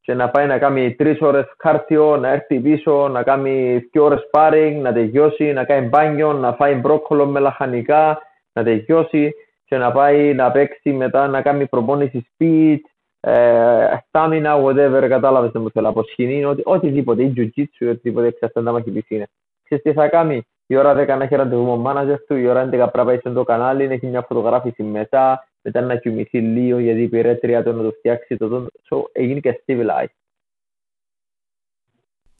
[0.00, 4.20] και να πάει να κάνει 3 ώρες κάρτιο, να έρθει πίσω, να κάνει 2 ώρες
[4.32, 8.18] sparring, να τελειώσει, να κάνει μπάνιο, να φάει μπρόκολο με λαχανικά,
[8.52, 9.34] να τελειώσει
[9.64, 12.78] και να πάει να παίξει μετά να κάνει προπόνηση speed,
[13.26, 18.66] ε, stamina, whatever, κατάλαβες τι μου θέλω, από σκηνή, οτι, οτιδήποτε, ή jiu-jitsu, οτιδήποτε εξαρτάται
[18.66, 19.28] να μαχητής είναι.
[19.64, 22.46] Ξέρεις τι θα κάνει, η ώρα 10 να έχει ραντεβού με ο manager του, η
[22.46, 26.40] ώρα 11 πρέπει να πάει στο κανάλι, να έχει μια φωτογράφηση μετά, μετά να κοιμηθεί
[26.40, 30.14] λίγο γιατί πήρε τρία το να το φτιάξει το τόν, so, έγινε και civilized.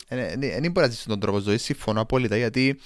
[0.09, 2.79] Δεν ε, μπορεί να ζήσει τον τρόπο ζωής, συμφωνώ απόλυτα, γιατί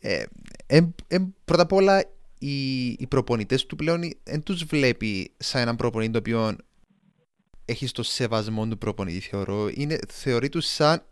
[0.00, 0.22] ε,
[0.66, 2.04] ε, ε, πρώτα απ' όλα
[2.38, 6.56] οι, οι προπονητές του πλέον δεν τους βλέπει σαν έναν προπονητή το οποίο
[7.68, 9.68] έχεις το σεβασμό του προπονητή, θεωρώ.
[9.74, 11.02] Είναι, θεωρεί τους σαν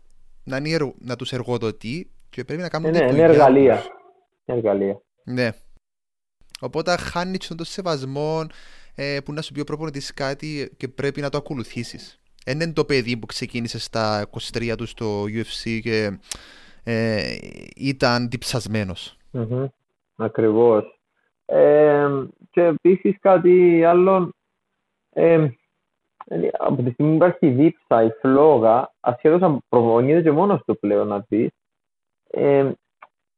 [0.43, 3.83] να, είναι, να τους εργοδοτεί και πρέπει να κάνουν ε, ναι, είναι εργαλεία.
[4.45, 5.01] εργαλεία.
[5.23, 5.49] Ναι.
[6.59, 8.45] Οπότε χάνεις τον σεβασμό
[8.95, 12.19] ε, που να σου πει ο προπονητής κάτι και πρέπει να το ακολουθήσεις.
[12.45, 16.17] Δεν είναι το παιδί που ξεκίνησε στα 23 του στο UFC και
[16.83, 17.35] ε,
[17.75, 19.17] ήταν διψασμένος.
[19.33, 19.65] Mm-hmm.
[20.15, 20.99] Ακριβώς.
[21.45, 22.07] Ε,
[22.49, 24.33] και επίσης κάτι άλλο.
[25.09, 25.47] Ε,
[26.57, 31.07] από τη στιγμή που υπάρχει δίψα, η φλόγα, ασχέτω αν προπονείται και μόνος του πλέον
[31.07, 31.49] να πεις,
[32.31, 32.71] ε,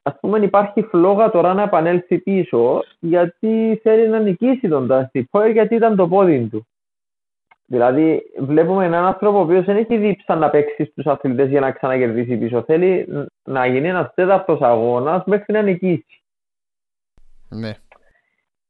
[0.01, 5.51] ας πούμε υπάρχει φλόγα τώρα να επανέλθει πίσω γιατί θέλει να νικήσει τον Dusty Poirier
[5.51, 6.67] γιατί ήταν το πόδι του.
[7.65, 11.71] Δηλαδή βλέπουμε έναν άνθρωπο ο οποίος δεν έχει δίψα να παίξει στους αθλητές για να
[11.71, 12.63] ξανακερδίσει πίσω.
[12.63, 13.07] Θέλει
[13.43, 16.21] να γίνει ένας τέταρτος αγώνας μέχρι να νικήσει.
[17.49, 17.73] Ναι.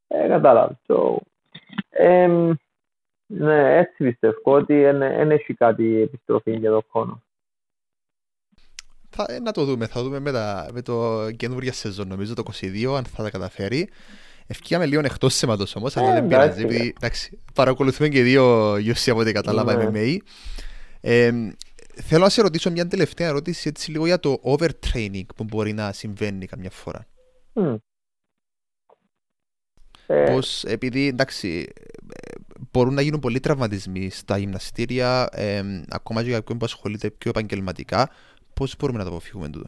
[0.07, 0.79] Ε, κατάλαβα.
[0.87, 1.15] So,
[1.89, 2.29] ε,
[3.31, 7.23] ναι, έτσι πιστεύω ότι δεν έχει κάτι επιστροφή για το χρόνο.
[9.09, 12.43] Θα, ε, να το δούμε, θα δούμε με, τα, με το καινούργια σεζόν, νομίζω το
[12.61, 13.89] 22, αν θα τα καταφέρει.
[14.47, 16.63] Ευκήγαμε λίγο εκτός θέματο όμως, αλλά δεν πειράζει.
[16.63, 19.89] Επειδή, εντάξει, παρακολουθούμε και δύο UFC από ό,τι κατάλαβα ναι.
[19.93, 20.17] MMA.
[21.01, 21.31] Ε,
[22.01, 25.91] θέλω να σε ρωτήσω μια τελευταία ερώτηση έτσι λίγο για το overtraining που μπορεί να
[25.91, 27.05] συμβαίνει καμιά φορά.
[27.53, 27.77] Mm.
[30.25, 31.67] Πώς, επειδή εντάξει,
[32.71, 37.29] μπορούν να γίνουν πολλοί τραυματισμοί στα γυμναστήρια, ε, ακόμα και για κάποιον που ασχολείται πιο
[37.29, 38.09] επαγγελματικά.
[38.53, 39.67] Πώς μπορούμε να το αποφύγουμε τούτο;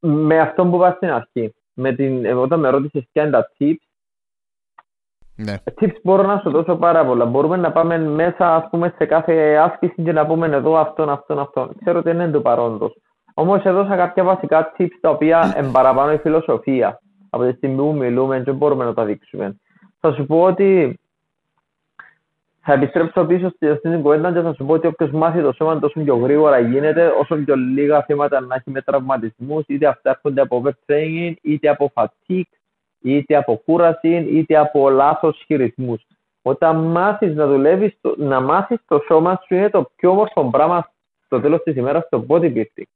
[0.00, 1.54] Με αυτό που είπα στην αρχή.
[1.74, 3.88] Με την, όταν με ρώτησες ποια είναι τα tips,
[5.40, 5.54] ναι.
[5.80, 7.24] Tips μπορώ να σου δώσω πάρα πολλά.
[7.24, 11.38] Μπορούμε να πάμε μέσα ας πούμε, σε κάθε άσκηση και να πούμε εδώ αυτόν, αυτόν,
[11.38, 11.70] αυτόν.
[11.80, 12.96] Ξέρω ότι είναι το παρόντος.
[13.34, 17.00] Όμως έδωσα κάποια βασικά tips τα οποία εμπαραπάνω η φιλοσοφία.
[17.30, 19.56] Από τη στιγμή που μιλούμε, δεν μπορούμε να τα δείξουμε.
[20.00, 20.98] Θα σου πω ότι
[22.70, 25.78] θα επιστρέψω πίσω στην την κουβέντα και θα σου πω ότι όποιος μάθει το σώμα
[25.78, 30.40] τόσο πιο γρήγορα γίνεται, όσο πιο λίγα θύματα να έχει με τραυματισμούς, είτε αυτά έρχονται
[30.40, 32.50] από overtraining, είτε από fatigue,
[33.02, 36.06] είτε από κούραση, είτε από λάθος χειρισμούς.
[36.42, 40.90] Όταν μάθεις να δουλεύεις, να μάθεις το σώμα σου είναι το πιο όμορφο πράγμα
[41.24, 42.88] στο τέλος της ημέρας στο bodybuilding.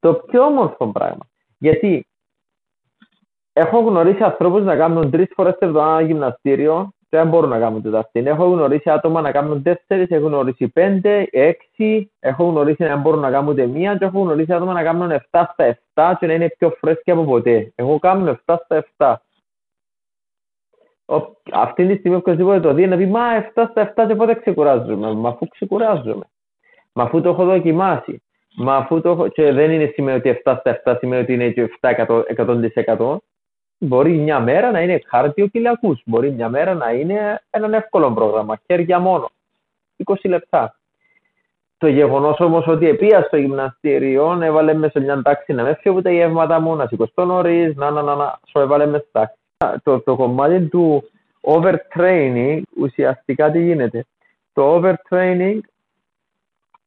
[0.00, 1.26] Το πιο όμορφο πράγμα.
[1.58, 2.06] Γιατί
[3.52, 7.98] έχω γνωρίσει ανθρώπους να κάνουν τρεις φορές την εβδομάδα γυμναστήριο δεν μπορούν να κάνουν το
[7.98, 8.22] αυτή.
[8.26, 13.30] Έχω γνωρίσει άτομα να κάνουν τέσσερις, έχω γνωρίσει πέντε, έξι, έχω γνωρίσει να μπορούν να
[13.30, 16.48] κάνουν ούτε μία και έχω γνωρίσει άτομα να κάνουν 7 στα 7 και να είναι
[16.58, 17.72] πιο φρέσκοι από ποτέ.
[17.74, 19.14] Εγώ κάνω 7 στα 7.
[21.06, 21.16] Ο,
[21.52, 23.20] αυτή τη στιγμή οποιοδήποτε το δει να πει Μα
[23.54, 26.24] 7 στα 7 και πότε ξεκουράζομαι; Μα αφού ξεκουράζομαι.
[26.92, 28.22] Μα αφού το έχω δοκιμάσει.
[28.56, 29.28] Μα αφού το έχω...
[29.28, 31.90] Και δεν είναι σημαίνει ότι 7 στα 7 σημαίνει ότι είναι και 7
[32.86, 33.16] 100%.
[33.78, 36.02] Μπορεί μια μέρα να είναι χάρτιο κυλιακούς.
[36.04, 39.30] Μπορεί μια μέρα να είναι ένα εύκολο πρόγραμμα, χέρια μόνο.
[40.04, 40.76] 20 λεπτά.
[41.78, 46.02] Το γεγονός όμως ότι επία στο γυμναστήριο έβαλε μες σε μια τάξη να με φύγω
[46.02, 49.38] τα γεύματα μου, να σηκωστώ νωρίς, να, να, να, να, σου έβαλε μες τάξη.
[49.82, 51.08] Το, το κομμάτι του
[51.40, 54.04] overtraining ουσιαστικά τι γίνεται;
[54.52, 55.58] Το overtraining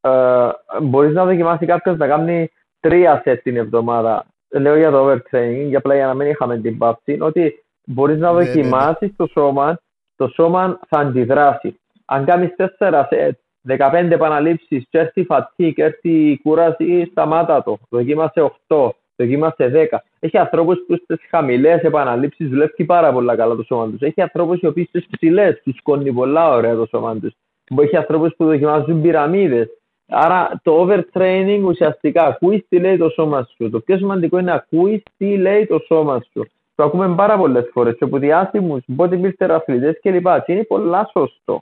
[0.01, 0.49] ε,
[0.81, 5.77] μπορείς να δοκιμάσεις κάποιος να κάνει τρία σετ την εβδομάδα λέω για το overtraining, για
[5.77, 9.13] απλά για να μην είχαμε την πάυση, ότι μπορείς να δοκιμάσει ναι, ναι, ναι.
[9.17, 9.79] το σώμα,
[10.15, 11.79] το σώμα θα αντιδράσει.
[12.05, 13.37] Αν κάνεις 4 σετ,
[13.67, 17.77] 15 επαναλήψεις, και έρθει φατίκ, έρθει κούραση, σταμάτα το.
[17.89, 20.03] Δοκίμασε 8, δοκίμασε 10.
[20.19, 24.01] Έχει ανθρώπους που στις χαμηλές επαναλήψεις δουλεύει πάρα πολύ καλά το σώμα τους.
[24.01, 27.33] Έχει ανθρώπους οι οποίοι στις ψηλές τους σκόνει πολλά ωραία το σώμα τους.
[27.81, 29.69] Έχει ανθρώπους που δοκιμάζουν πυραμίδες.
[30.09, 33.69] Άρα το overtraining ουσιαστικά ακούεις τι λέει το σώμα σου.
[33.69, 36.47] Το πιο σημαντικό είναι να ακούεις τι λέει το σώμα σου.
[36.75, 40.27] Το ακούμε πάρα πολλές φορές και από διάσημους bodybuilder αθλητές κλπ.
[40.45, 41.61] Και είναι πολλά σωστό.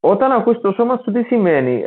[0.00, 1.84] Όταν ακούς το σώμα σου, τι σημαίνει;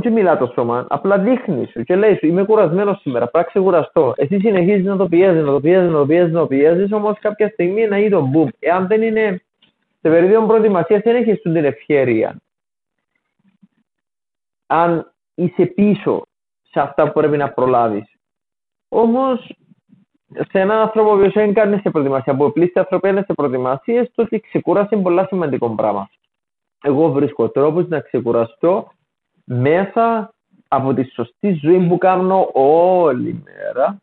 [0.00, 3.50] Δεν μιλά το σώμα, απλά δείχνει σου και λέει σου: Είμαι κουρασμένος σήμερα, πρέπει να
[3.50, 4.12] ξεκουραστώ.
[4.16, 7.18] Εσύ συνεχίζεις να το πιέζεις, να το πιέζεις, να το πιέζεις, να το πιέζεις, όμως
[7.18, 8.48] κάποια στιγμή να γίνει το boom.
[8.58, 9.42] Εάν δεν είναι
[10.00, 12.36] σε περίοδο προετοιμασίας, δεν έχεις την ευχαίρεια
[14.70, 16.22] αν είσαι πίσω
[16.70, 18.12] σε αυτά που πρέπει να προλάβεις.
[18.88, 19.52] Όμως,
[20.34, 24.22] σε έναν άνθρωπο που δεν κάνει σε προετοιμασία, που πλήσει άνθρωποι είναι σε προετοιμασίες, το
[24.22, 26.10] ότι ξεκούρασε είναι πολύ σημαντικό πράγμα.
[26.82, 28.92] Εγώ βρίσκω τρόπους να ξεκουραστώ
[29.44, 30.34] μέσα
[30.68, 33.98] από τη σωστή ζωή που κάνω όλη μέρα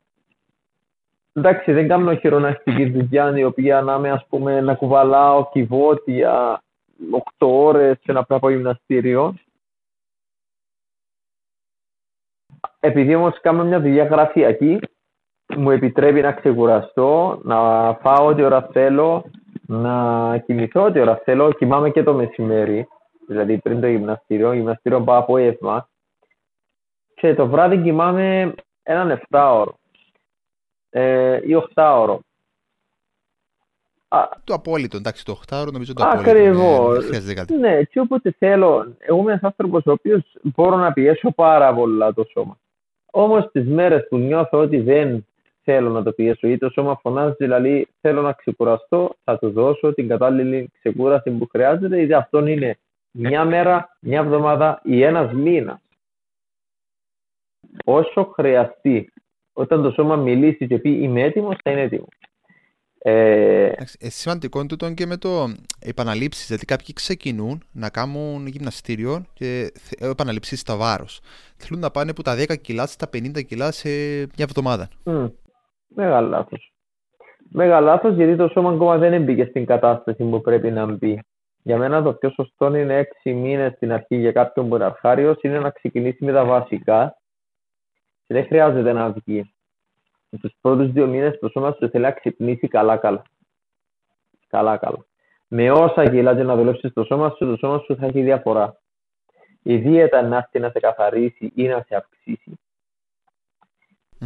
[1.37, 6.63] εντάξει, δεν κάνω χειρονακτική δουλειά η οποία να με, ας πούμε, να κουβαλάω κυβότια
[7.11, 9.35] 8 ώρες και να πρέπει να πάω γυμναστήριο.
[12.85, 14.79] Επειδή όμως κάνω μια δουλειά γραφειακή,
[15.55, 17.57] μου επιτρέπει να ξεκουραστώ, να
[18.01, 19.25] φάω ό,τι ώρα θέλω,
[19.67, 21.51] να κοιμηθώ ό,τι ώρα θέλω.
[21.51, 22.87] Κοιμάμαι και το μεσημέρι,
[23.27, 24.53] δηλαδή πριν το γυμναστήριο.
[24.53, 25.89] Γυμναστήριο πάω απόγευμα.
[27.15, 28.53] Και το βράδυ κοιμάμαι
[28.83, 29.77] έναν 7 ώρο
[30.89, 32.19] ε, ή 8 ώρο.
[34.43, 36.29] Το απόλυτο, εντάξει, το 8 ώρο νομίζω το απόλυτο.
[36.29, 37.09] Ακριβώς.
[37.59, 38.95] Ναι, και όποτε θέλω.
[38.99, 42.57] Εγώ είμαι ένας άνθρωπος ο οποίος μπορώ να πιέσω πάρα πολλά το σώμα.
[43.17, 45.27] Όμως τι μέρες που νιώθω ότι δεν
[45.63, 49.93] θέλω να το πιέσω ή το σώμα φωνάζει, δηλαδή θέλω να ξεκουραστώ, θα του δώσω
[49.93, 52.77] την κατάλληλη ξεκούραση που χρειάζεται, γιατί αυτό είναι
[53.11, 55.79] μια μέρα, μια εβδομάδα ή ένας μήνας.
[57.85, 59.13] Όσο χρειαστεί.
[59.53, 62.17] Όταν το σώμα μιλήσει και πει είμαι έτοιμος, θα είναι έτοιμος.
[63.07, 63.65] Ε,
[63.99, 65.29] ε, σημαντικό τούτο και με το
[65.79, 71.21] επαναλήψεις, δηλαδή κάποιοι ξεκινούν να κάνουν γυμναστήριο και ε, επαναλήψεις στα βάρος.
[71.57, 74.87] Θέλουν να πάνε από τα 10 κιλά στα 50 κιλά σε μια εβδομάδα.
[75.05, 75.31] Mm.
[75.87, 76.73] Μεγάλο λάθος.
[77.49, 81.19] Μεγάλο λάθος γιατί το σώμα ακόμα δεν μπήκε στην κατάσταση που πρέπει να μπει.
[81.63, 85.37] Για μένα το πιο σωστό είναι 6 μήνες στην αρχή για κάποιον που είναι αρχάριος
[85.41, 87.17] είναι να ξεκινήσει με τα βασικά
[88.27, 89.54] και δεν χρειάζεται να βγει.
[90.37, 93.21] Στου πρώτους δύο μήνες το σώμα σου θέλει να ξυπνήσει καλά-καλά.
[94.47, 95.05] Καλά-καλά.
[95.47, 98.79] Με όσα κιλά και να δουλέψεις το σώμα σου, το σώμα σου θα έχει διαφορά.
[99.63, 102.59] Η δίαιτα να έρθει να σε καθαρίσει ή να σε αυξήσει.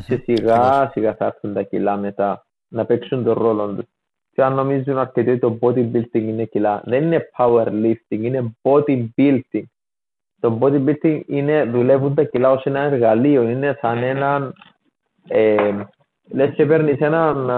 [0.05, 3.85] Και σιγά σιγά θα έρθουν τα κιλά μετά να παίξουν τον ρόλο τους.
[4.33, 9.63] Και αν νομίζουν αρκετοί το bodybuilding είναι κιλά, δεν είναι powerlifting, είναι bodybuilding.
[10.39, 14.53] Το bodybuilding είναι, δουλεύουν τα κιλά ως ένα εργαλείο, είναι σαν έναν
[15.27, 15.83] ε,
[16.31, 17.49] λες και παίρνεις έναν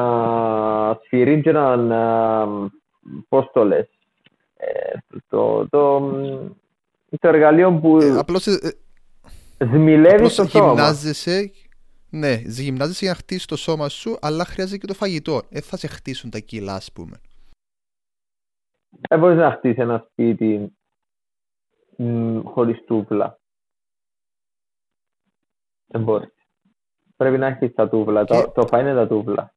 [1.04, 1.92] σφυρί και έναν,
[3.30, 3.90] πώς το λες,
[4.58, 4.98] ε,
[5.30, 6.00] το, το,
[7.20, 8.78] το εργαλείο που ε, απλώς, ε,
[9.58, 10.74] σμιλεύει το σώμα.
[10.74, 11.52] Γυμνάζεσαι,
[12.10, 15.42] ναι, γυμνάζεσαι για να χτίσει το σώμα σου, αλλά χρειάζεται και το φαγητό.
[15.50, 17.22] Δεν θα σε χτίσουν τα κιλά, ας πούμε.
[19.10, 20.76] Δεν μπορείς να χτίσεις ένα σπίτι
[22.44, 23.40] χωρίς τούβλα.
[25.88, 26.34] Δεν μπορείς
[27.22, 28.24] πρέπει να έχεις τα τούβλα.
[28.24, 28.34] Και...
[28.34, 29.54] Το, το φα είναι τα τούβλα.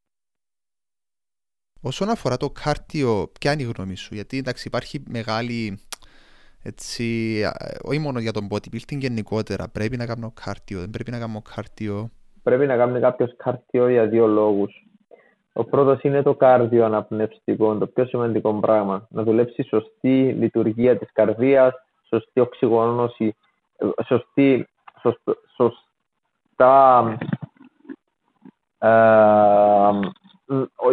[1.83, 5.79] Όσον αφορά το κάρτιο, ποια είναι η γνώμη σου, γιατί εντάξει υπάρχει μεγάλη,
[6.63, 7.05] έτσι,
[7.83, 12.11] όχι μόνο για τον bodybuilding γενικότερα, πρέπει να κάνω κάρτιο, δεν πρέπει να κάνω κάρτιο.
[12.43, 14.87] Πρέπει να κάνει κάποιος κάρτιο για δύο λόγους.
[15.53, 19.07] Ο πρώτος είναι το κάρδιο αναπνευστικό, το πιο σημαντικό πράγμα.
[19.11, 21.75] Να δουλέψει σωστή λειτουργία της καρδίας,
[22.09, 23.37] σωστή οξυγόνωση,
[24.07, 24.69] σωστή,
[25.57, 27.17] σωστά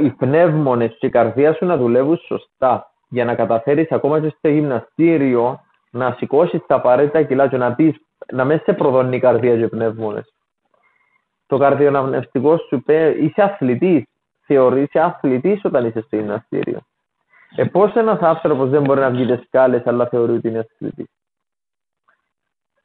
[0.03, 4.49] οι πνεύμονες και η καρδία σου να δουλεύουν σωστά για να καταφέρεις ακόμα και στο
[4.49, 5.59] γυμναστήριο
[5.91, 7.95] να σηκώσεις τα απαραίτητα κιλά και να πεις
[8.31, 10.33] να μέσα σε προδώνει η καρδία και οι πνεύμονες.
[11.47, 14.03] Το καρδιοναυνευτικό σου πει είσαι αθλητής.
[14.45, 16.79] Θεωρείσαι αθλητής όταν είσαι στο γυμναστήριο.
[17.55, 21.07] Ε, πώς ένας άνθρωπος δεν μπορεί να βγει τις σκάλες αλλά θεωρεί ότι είναι αθλητής.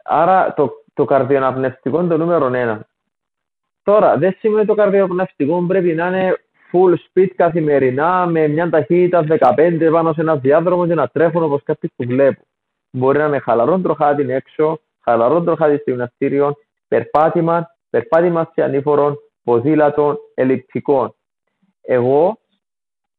[0.05, 2.87] Άρα το, το καρδιοναυνευτικό είναι το νούμερο ένα.
[3.87, 6.37] Τώρα, δεν σημαίνει ότι το καρδιοπνευστικό πρέπει να είναι
[6.73, 9.25] full speed καθημερινά με μια ταχύτητα
[9.57, 12.43] 15 πάνω σε ένας διάδρομος και να τρέχουν όπως κάποιοι που βλέπω.
[12.91, 16.57] Μπορεί να είναι χαλαρό τροχάτι έξω, χαλαρό τροχάτι στο γυμναστήριο,
[16.89, 21.15] περπάτημα, περπάτημα σε ανήφορων, ποδήλατων, ελλειπτικών.
[21.81, 22.39] Εγώ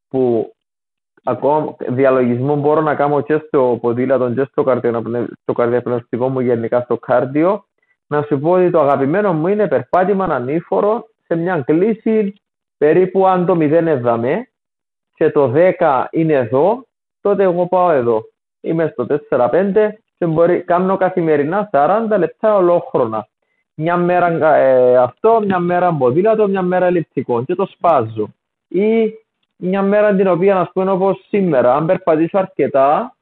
[0.08, 0.52] που
[1.22, 4.48] ακόμα διαλογισμό μπορώ να κάνω και στο ποδήλατο και
[5.42, 7.67] στο καρδιοπνευστικό μου γενικά στο κάρδιο,
[8.08, 12.34] να σου πω ότι το αγαπημένο μου είναι περπάτημα ανήφορο σε μια κλίση
[12.78, 14.48] περίπου αν το 0 εδαμε
[15.14, 16.86] και το 10 είναι εδώ,
[17.20, 18.22] τότε εγώ πάω εδώ.
[18.60, 23.28] Είμαι στο 4-5 και μπορεί, κάνω καθημερινά 40 λεπτά ολόχρονα.
[23.74, 28.28] Μια μέρα ε, αυτό, μια μέρα ποδήλατο, μια μέρα ελλειπτικό και το σπάζω.
[28.68, 29.14] Ή
[29.56, 33.16] μια μέρα την οποία, ας πούμε, όπως σήμερα, αν περπατήσω αρκετά,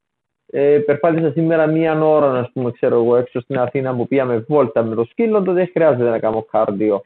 [0.46, 4.82] ε, περπάτησα σήμερα μία ώρα, ας πούμε, ξέρω εγώ, έξω στην Αθήνα που πήγαμε βόλτα
[4.82, 7.02] με το σκύλο, τότε δεν χρειάζεται να κάνω κάρδιο.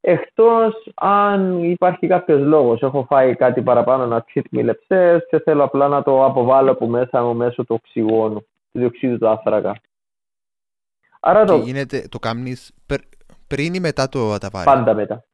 [0.00, 2.82] Εκτός αν υπάρχει κάποιος λόγος.
[2.82, 4.74] Έχω φάει κάτι παραπάνω να cheat me
[5.30, 9.28] και θέλω απλά να το αποβάλω από μέσα μου μέσω του οξυγόνου, του διοξείδου του
[9.28, 9.80] άνθρακα.
[11.20, 11.56] Άρα το...
[11.56, 12.74] γίνεται, το κάνεις
[13.46, 15.24] πριν ή μετά το αταβάρι; Πάντα μετά.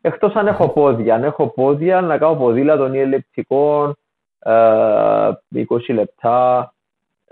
[0.00, 1.14] Εκτός αν έχω πόδια.
[1.14, 3.96] Αν έχω πόδια, να κάνω ποδήλατο ή ελεπτικών,
[4.44, 6.74] 20 ε, λεπτά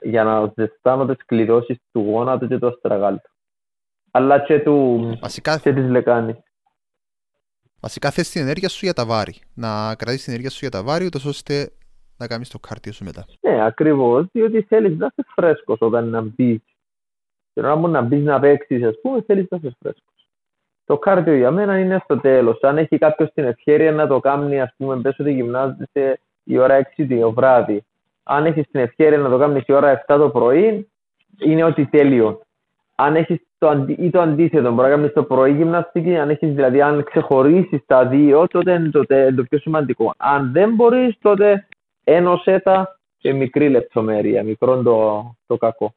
[0.03, 3.21] για να ζεστάνω τις κλειδώσεις του γόνατου και του αστραγάλου.
[4.11, 5.59] Αλλά και, του, Βασικά...
[5.59, 6.37] και της λεκάνης.
[7.81, 9.35] Βασικά θες την ενέργεια σου για τα βάρη.
[9.55, 11.73] Να κρατήσεις την ενέργεια σου για τα βάρη, ούτως ώστε
[12.17, 13.25] να κάνεις το κάρτιο σου μετά.
[13.41, 16.61] Ναι, ακριβώς, διότι θέλεις να είσαι φρέσκος όταν να μπεις.
[17.53, 20.29] Και να να μπεις να παίξεις, ας πούμε, θέλεις να είσαι φρέσκος.
[20.85, 22.63] Το κάρτιο για μένα είναι στο τέλος.
[22.63, 26.21] Αν έχει κάποιος την ευκαιρία να το κάνει, ας πούμε, πες ότι γυμνάζεσαι
[26.51, 27.85] η ώρα 6 το βράδυ.
[28.23, 30.91] Αν έχεις την ευκαιρία να το κάνεις η ώρα 7 το πρωί,
[31.39, 32.41] είναι ότι τέλειο.
[32.95, 33.93] Αν έχεις το, αντι...
[33.93, 38.07] ή το αντίθετο, μπορεί να κάνεις το πρωί γυμναστική, αν έχεις δηλαδή, αν ξεχωρίσεις τα
[38.07, 39.05] δύο, τότε είναι το,
[39.37, 40.15] το πιο σημαντικό.
[40.17, 41.67] Αν δεν μπορείς, τότε
[42.05, 45.95] ένωσε τα σε μικρή λεπτομέρεια, μικρό το, το κακό.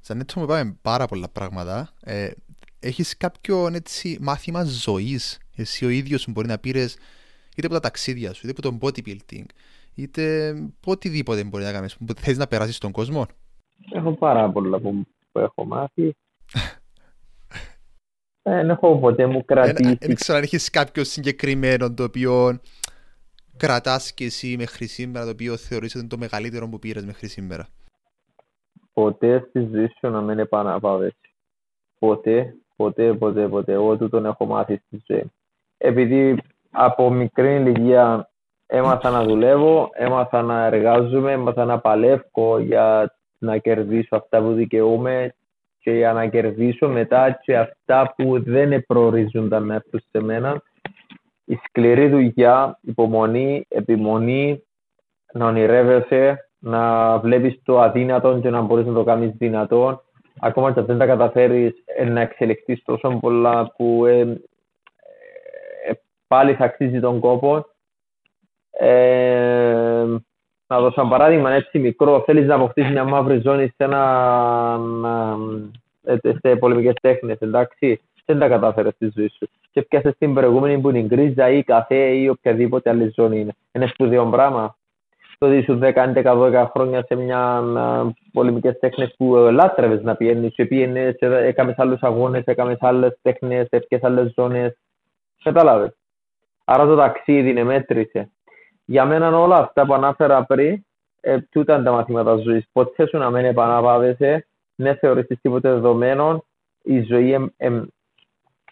[0.00, 1.88] Σαν έτσι μου είπαμε πάρα πολλά πράγματα.
[2.04, 2.30] Ε,
[2.80, 6.96] έχεις κάποιο έτσι, μάθημα ζωής, εσύ ο ίδιος μπορεί να πήρες
[7.56, 9.44] είτε από τα ταξίδια σου, είτε από το bodybuilding,
[9.94, 10.54] είτε
[10.86, 13.26] οτιδήποτε μπορεί να κάνεις, που θες να περάσεις στον κόσμο.
[13.92, 16.16] Έχω πάρα πολλά που, που έχω μάθει.
[18.42, 19.96] Δεν έχω ποτέ μου κρατήσει.
[20.00, 22.60] Δεν ξέρω αν έχεις κάποιο συγκεκριμένο το οποίο
[23.56, 27.28] κρατάς και εσύ μέχρι σήμερα, το οποίο θεωρείς ότι είναι το μεγαλύτερο που πήρες μέχρι
[27.28, 27.68] σήμερα.
[28.92, 31.16] Ποτέ στη ζωή σου να μην επαναπάβεσαι.
[31.98, 33.72] Ποτέ, ποτέ, ποτέ, ποτέ.
[33.72, 35.32] Εγώ τον έχω μάθει στη ζωή.
[35.76, 38.31] Επειδή από μικρή ηλικία
[38.74, 45.34] έμαθα να δουλεύω, έμαθα να εργάζομαι, έμαθα να παλεύω για να κερδίσω αυτά που δικαιούμαι
[45.78, 50.62] και για να κερδίσω μετά και αυτά που δεν προορίζονταν να έρθουν σε μένα.
[51.44, 54.62] Η σκληρή δουλειά, υπομονή, επιμονή,
[55.32, 60.02] να ονειρεύεσαι, να βλέπεις το αδύνατο και να μπορείς να το κάνεις δυνατό.
[60.40, 65.92] Ακόμα και αν δεν τα καταφέρεις ε, να εξελιχθείς τόσο πολλά που ε, ε,
[66.26, 67.66] πάλι θα αξίζει τον κόπο.
[68.84, 70.04] Ε,
[70.66, 74.78] να δώσω ένα παράδειγμα έτσι μικρό, θέλεις να αποκτήσεις μια μαύρη ζώνη σε, ένα,
[76.02, 79.48] ε, σε πολεμικές τέχνες, εντάξει, δεν τα κατάφερες στη ζωή σου.
[79.70, 83.54] Και πιάσες την προηγούμενη που είναι η γκρίζα ή καφέ ή οποιαδήποτε άλλη ζώνη είναι.
[83.72, 84.76] Είναι σπουδαίο πράγμα.
[85.38, 87.62] Το ότι σου 10-12 χρόνια σε μια
[88.32, 94.04] πολεμικές τέχνες που λάτρευες να πιένεις και πιένες, έκαμες άλλους αγώνες, έκαμες άλλες τέχνες, έφυγες
[94.04, 94.78] άλλες ζώνες.
[95.42, 95.96] Κατάλαβες.
[96.64, 98.30] Άρα το ταξίδι είναι μέτρησε
[98.92, 100.84] για μένα όλα αυτά που ανάφερα πριν,
[101.20, 102.64] ε, τούτα είναι τα μαθήματα ζωής.
[102.72, 106.44] Ποτέ σου να μην επαναπάβεσαι, δεν θεωρήσει τίποτε δεδομένο.
[106.82, 107.90] Η ζωή είναι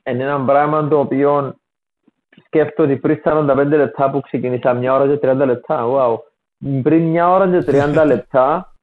[0.03, 1.55] ένα πράγμα το οποίο
[2.45, 6.19] σκέφτομαι ότι πριν 45 λεπτά που ξεκινήσα μια ώρα και 30 λεπτά, wow.
[6.83, 8.75] πριν μια ώρα και 30 λεπτά,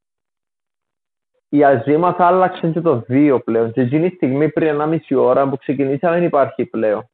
[1.50, 3.72] η ζωή μας άλλαξε και το δύο πλέον.
[3.72, 7.10] Και εκείνη τη στιγμή πριν 1,5 ώρα που ξεκινήσα δεν υπάρχει πλέον.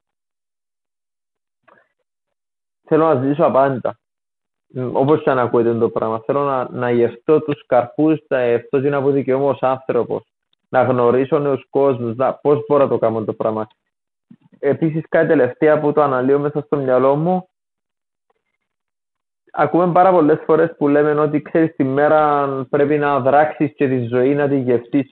[2.84, 3.98] Θέλω να ζήσω απάντα
[4.76, 8.94] όπως και αν ακούετε το πράγμα, θέλω να, να γευτώ τους καρπούς, να γευτώ την
[8.94, 10.24] από δικαιώμα ως άνθρωπος,
[10.70, 13.68] να γνωρίσω νέους κόσμους, να, πώς μπορώ να το κάνω το πράγμα.
[14.60, 17.48] Επίσης κάτι τελευταία που το αναλύω μέσα στο μυαλό μου,
[19.52, 24.08] ακούμε πάρα πολλές φορές που λέμε ότι ξέρεις τη μέρα πρέπει να δράξεις και τη
[24.08, 25.10] ζωή να τη γευτείς.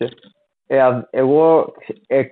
[0.67, 1.73] Ε, εγώ
[2.07, 2.23] ε,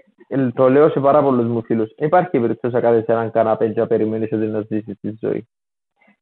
[0.53, 1.91] το λέω σε πάρα πολλούς μου φίλους.
[1.97, 5.47] Υπάρχει περίπτωση να κάθεσαι έναν καναπέ και να περιμένεις ότι να ζήσεις τη ζωή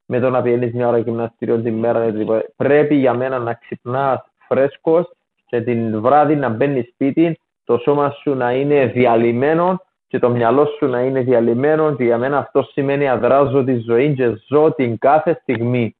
[0.07, 2.13] με το να πηγαίνεις μια ώρα γυμναστήριο την μέρα.
[2.55, 5.11] Πρέπει για μένα να ξυπνάς φρέσκος
[5.45, 10.65] και την βράδυ να μπαίνεις σπίτι, το σώμα σου να είναι διαλυμένο και το μυαλό
[10.65, 14.97] σου να είναι διαλυμένο και για μένα αυτό σημαίνει αδράζω τη ζωή και ζω την
[14.97, 15.95] κάθε στιγμή.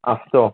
[0.00, 0.50] Αυτό.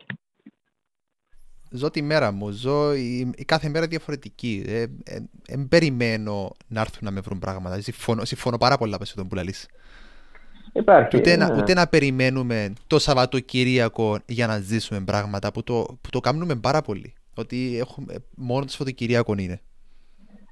[1.70, 4.62] Ζω τη μέρα μου, ζω η, η κάθε μέρα διαφορετική.
[4.66, 5.16] Δεν ε,
[5.46, 7.80] ε, περιμένω να έρθουν να με βρουν πράγματα.
[7.80, 9.66] Συμφωνώ, συμφωνώ πάρα πολλά με τον που λαλείς.
[10.76, 11.16] Υπάρχει.
[11.16, 11.46] Ούτε, ναι.
[11.46, 16.54] να, ούτε να περιμένουμε το Σαββατοκυριακό για να ζήσουμε πράγματα που το, που το κάνουμε
[16.54, 17.14] πάρα πολύ.
[17.36, 19.60] Ότι έχουμε, μόνο το Σαββατοκυριακό είναι.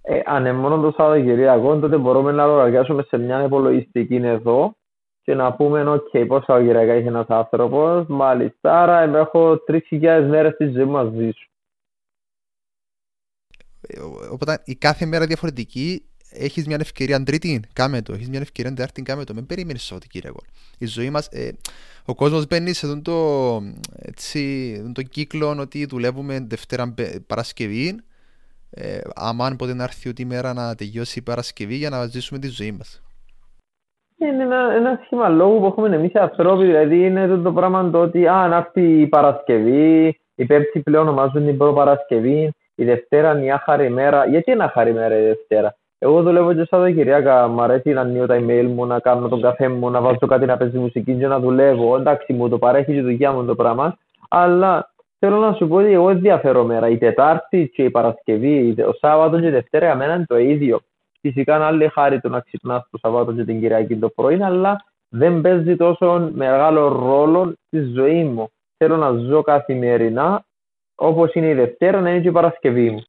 [0.02, 4.76] Ε, αν είναι μόνο το Σαββατοκυριακό, τότε μπορούμε να λογαριάσουμε σε μια υπολογιστική εδώ
[5.22, 9.56] και να πούμε, OK, πόσα Σαββατοκυριακά έχει ένας άνθρωπος, μάλιστα, άρα έχω
[9.90, 11.48] 3.000 μέρες τη ζωή μαζί σου.
[13.80, 16.04] Ε, οπότε η κάθε μέρα διαφορετική
[16.38, 18.12] έχεις μια ευκαιρία τρίτη, κάμε το.
[18.12, 19.34] Έχεις μια ευκαιρία τετάρτη, κάμε το.
[19.34, 20.40] Μην περιμένει Σαββατοκύριακο.
[20.78, 21.50] Η ζωή μας, ε,
[22.04, 23.60] ο κόσμος μπαίνει σε τον το,
[23.96, 26.94] έτσι, το κύκλο ότι δουλεύουμε Δευτέρα
[27.26, 28.00] Παρασκευή.
[28.70, 32.38] Ε, άμα ποτέ να έρθει ότι η μέρα να τελειώσει η Παρασκευή για να ζήσουμε
[32.38, 33.02] τη ζωή μας.
[34.18, 36.64] Είναι ένα, ένα σχήμα λόγου που έχουμε εμείς οι ανθρώποι.
[36.64, 41.46] Δηλαδή είναι το, το πράγμα το ότι αν έρθει η Παρασκευή, η Πέμπτη πλέον ονομάζουν
[41.46, 44.26] την Παρασκευή, η Δευτέρα είναι η άχαρη μέρα.
[44.26, 47.48] Γιατί είναι άχαρη μέρα η Δευτέρα; Εγώ δουλεύω και Σαββατοκυριακά.
[47.48, 50.46] Μ' αρέσει να ανοίγω τα email μου, να κάνω τον καφέ μου, να βάζω κάτι
[50.46, 51.96] να παίζει μουσική και να δουλεύω.
[51.96, 53.98] Εντάξει, μου το παρέχει η δουλειά μου το πράγμα.
[54.28, 56.88] Αλλά θέλω να σου πω ότι εγώ ενδιαφέρω μέρα.
[56.88, 60.80] Η Τετάρτη και η Παρασκευή, ο Σάββατο και η Δευτέρα για μένα είναι το ίδιο.
[61.20, 64.84] Φυσικά είναι άλλη χάρη το να ξυπνάς το Σαββάτο και την Κυριακή το πρωί, αλλά
[65.08, 68.48] δεν παίζει τόσο μεγάλο ρόλο στη ζωή μου.
[68.76, 70.44] Θέλω να ζω καθημερινά
[70.94, 73.02] όπως είναι η Δευτέρα να είναι και η Παρασκευή μου.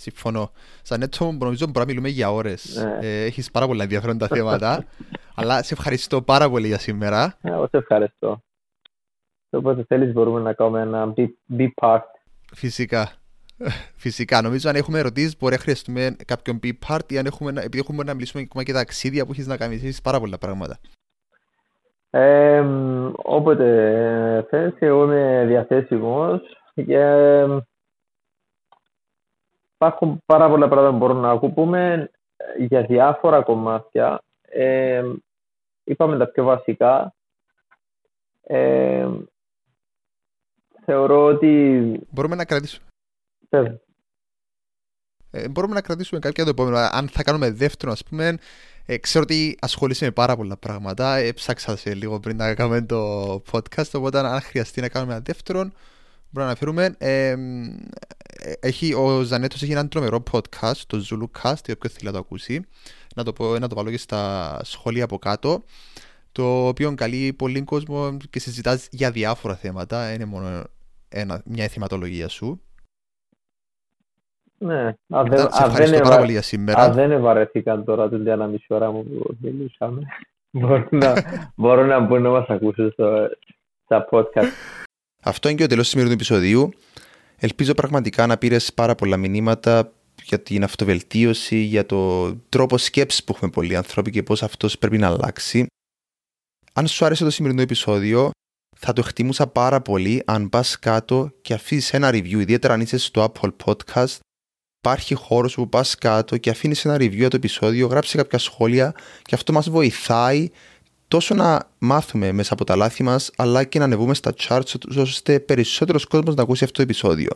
[0.00, 0.50] Συμφωνώ.
[0.82, 2.84] Σαν έτσι νομίζω μπορούμε να μιλούμε για ώρες.
[2.84, 2.98] Ναι.
[3.06, 4.84] Ε, έχεις πάρα πολλά ενδιαφέροντα θέματα.
[5.38, 7.38] αλλά σε ευχαριστώ πάρα πολύ για σήμερα.
[7.40, 8.42] Ε, εγώ σε ευχαριστώ.
[9.50, 11.14] Οπότε θέλεις μπορούμε να κάνουμε ένα
[11.58, 12.00] be part.
[12.54, 13.12] Φυσικά.
[14.04, 14.42] Φυσικά.
[14.42, 18.04] Νομίζω αν έχουμε ερωτήσεις μπορεί να χρειαστούμε κάποιον be part ή αν έχουμε, επειδή έχουμε
[18.04, 20.78] να μιλήσουμε ακόμα και τα αξίδια που έχεις να κάνεις πάρα πολλά πράγματα.
[22.10, 22.64] Ε,
[23.16, 26.40] όποτε θες, εγώ είμαι διαθέσιμος
[26.74, 26.98] και
[29.80, 32.10] υπάρχουν πάρα πολλά πράγματα που μπορούμε να πούμε
[32.58, 34.22] για διάφορα κομμάτια.
[34.42, 35.04] Ε,
[35.84, 37.14] είπαμε τα πιο βασικά.
[38.42, 39.08] Ε,
[40.84, 42.00] θεωρώ ότι...
[42.10, 42.86] Μπορούμε να κρατήσουμε.
[45.30, 46.76] Ε, μπορούμε να κρατήσουμε κάποια το επόμενο.
[46.76, 48.38] Αν θα κάνουμε δεύτερο, ας πούμε,
[48.86, 51.16] ε, ξέρω ότι ασχολείσαι με πάρα πολλά πράγματα.
[51.16, 53.90] Έψαξα σε λίγο πριν να κάνουμε το podcast.
[53.92, 55.72] Οπότε, αν χρειαστεί να κάνουμε ένα δεύτερο, μπορούμε
[56.30, 56.94] να αναφέρουμε.
[56.98, 57.36] Ε,
[58.60, 62.64] έχει, ο Ζανέτος έχει ένα τρομερό podcast, το Zulucast, όποιο θέλει να το ακούσει.
[63.14, 65.62] Να το, πω, να το βάλω και στα σχόλια από κάτω.
[66.32, 70.12] Το οποίο καλεί πολύ κόσμο και συζητάς για διάφορα θέματα.
[70.12, 70.64] Είναι μόνο
[71.08, 72.60] ένα, μια εθιματολογία σου.
[74.58, 76.82] Ναι, αν δεν, αν δεν, πάρα πολύ για σήμερα.
[76.82, 80.06] Αν δεν ευαρεθήκαν τώρα την ένα μισή ώρα μου που μιλούσαμε,
[80.50, 81.14] μπορούν να,
[81.56, 83.28] μπορούν να μπουν να μας ακούσουν στο,
[83.84, 84.52] στα podcast.
[85.22, 86.70] Αυτό είναι και ο τέλος του σημερινού επεισοδίου.
[87.36, 89.92] Ελπίζω πραγματικά να πήρες πάρα πολλά μηνύματα
[90.22, 94.98] για την αυτοβελτίωση, για το τρόπο σκέψης που έχουμε πολλοί άνθρωποι και πώς αυτός πρέπει
[94.98, 95.66] να αλλάξει.
[96.72, 98.30] Αν σου άρεσε το σημερινό επεισόδιο,
[98.76, 102.98] θα το εκτιμούσα πάρα πολύ αν πας κάτω και αφήσει ένα review, ιδιαίτερα αν είσαι
[102.98, 104.16] στο Apple Podcast.
[104.78, 108.94] Υπάρχει χώρος που πας κάτω και αφήνεις ένα review για το επεισόδιο, γράψει κάποια σχόλια
[109.22, 110.48] και αυτό μας βοηθάει
[111.08, 115.40] τόσο να μάθουμε μέσα από τα λάθη μας, αλλά και να ανεβούμε στα charts ώστε
[115.40, 117.30] περισσότερος κόσμος να ακούσει αυτό το επεισόδιο.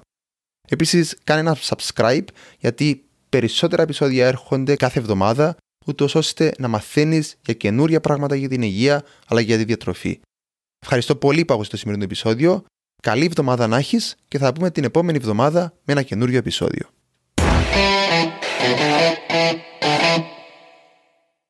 [0.68, 2.24] Επίσης, κάνε ένα subscribe
[2.58, 8.62] γιατί περισσότερα επεισόδια έρχονται κάθε εβδομάδα, ούτως ώστε να μαθαίνεις για καινούρια πράγματα για την
[8.62, 10.20] υγεία αλλά και για τη διατροφή.
[10.82, 12.64] Ευχαριστώ πολύ που άκουσες το σημερινό επεισόδιο.
[13.02, 16.88] Καλή εβδομάδα να έχεις και θα πούμε την επόμενη εβδομάδα με ένα καινούριο επεισόδιο.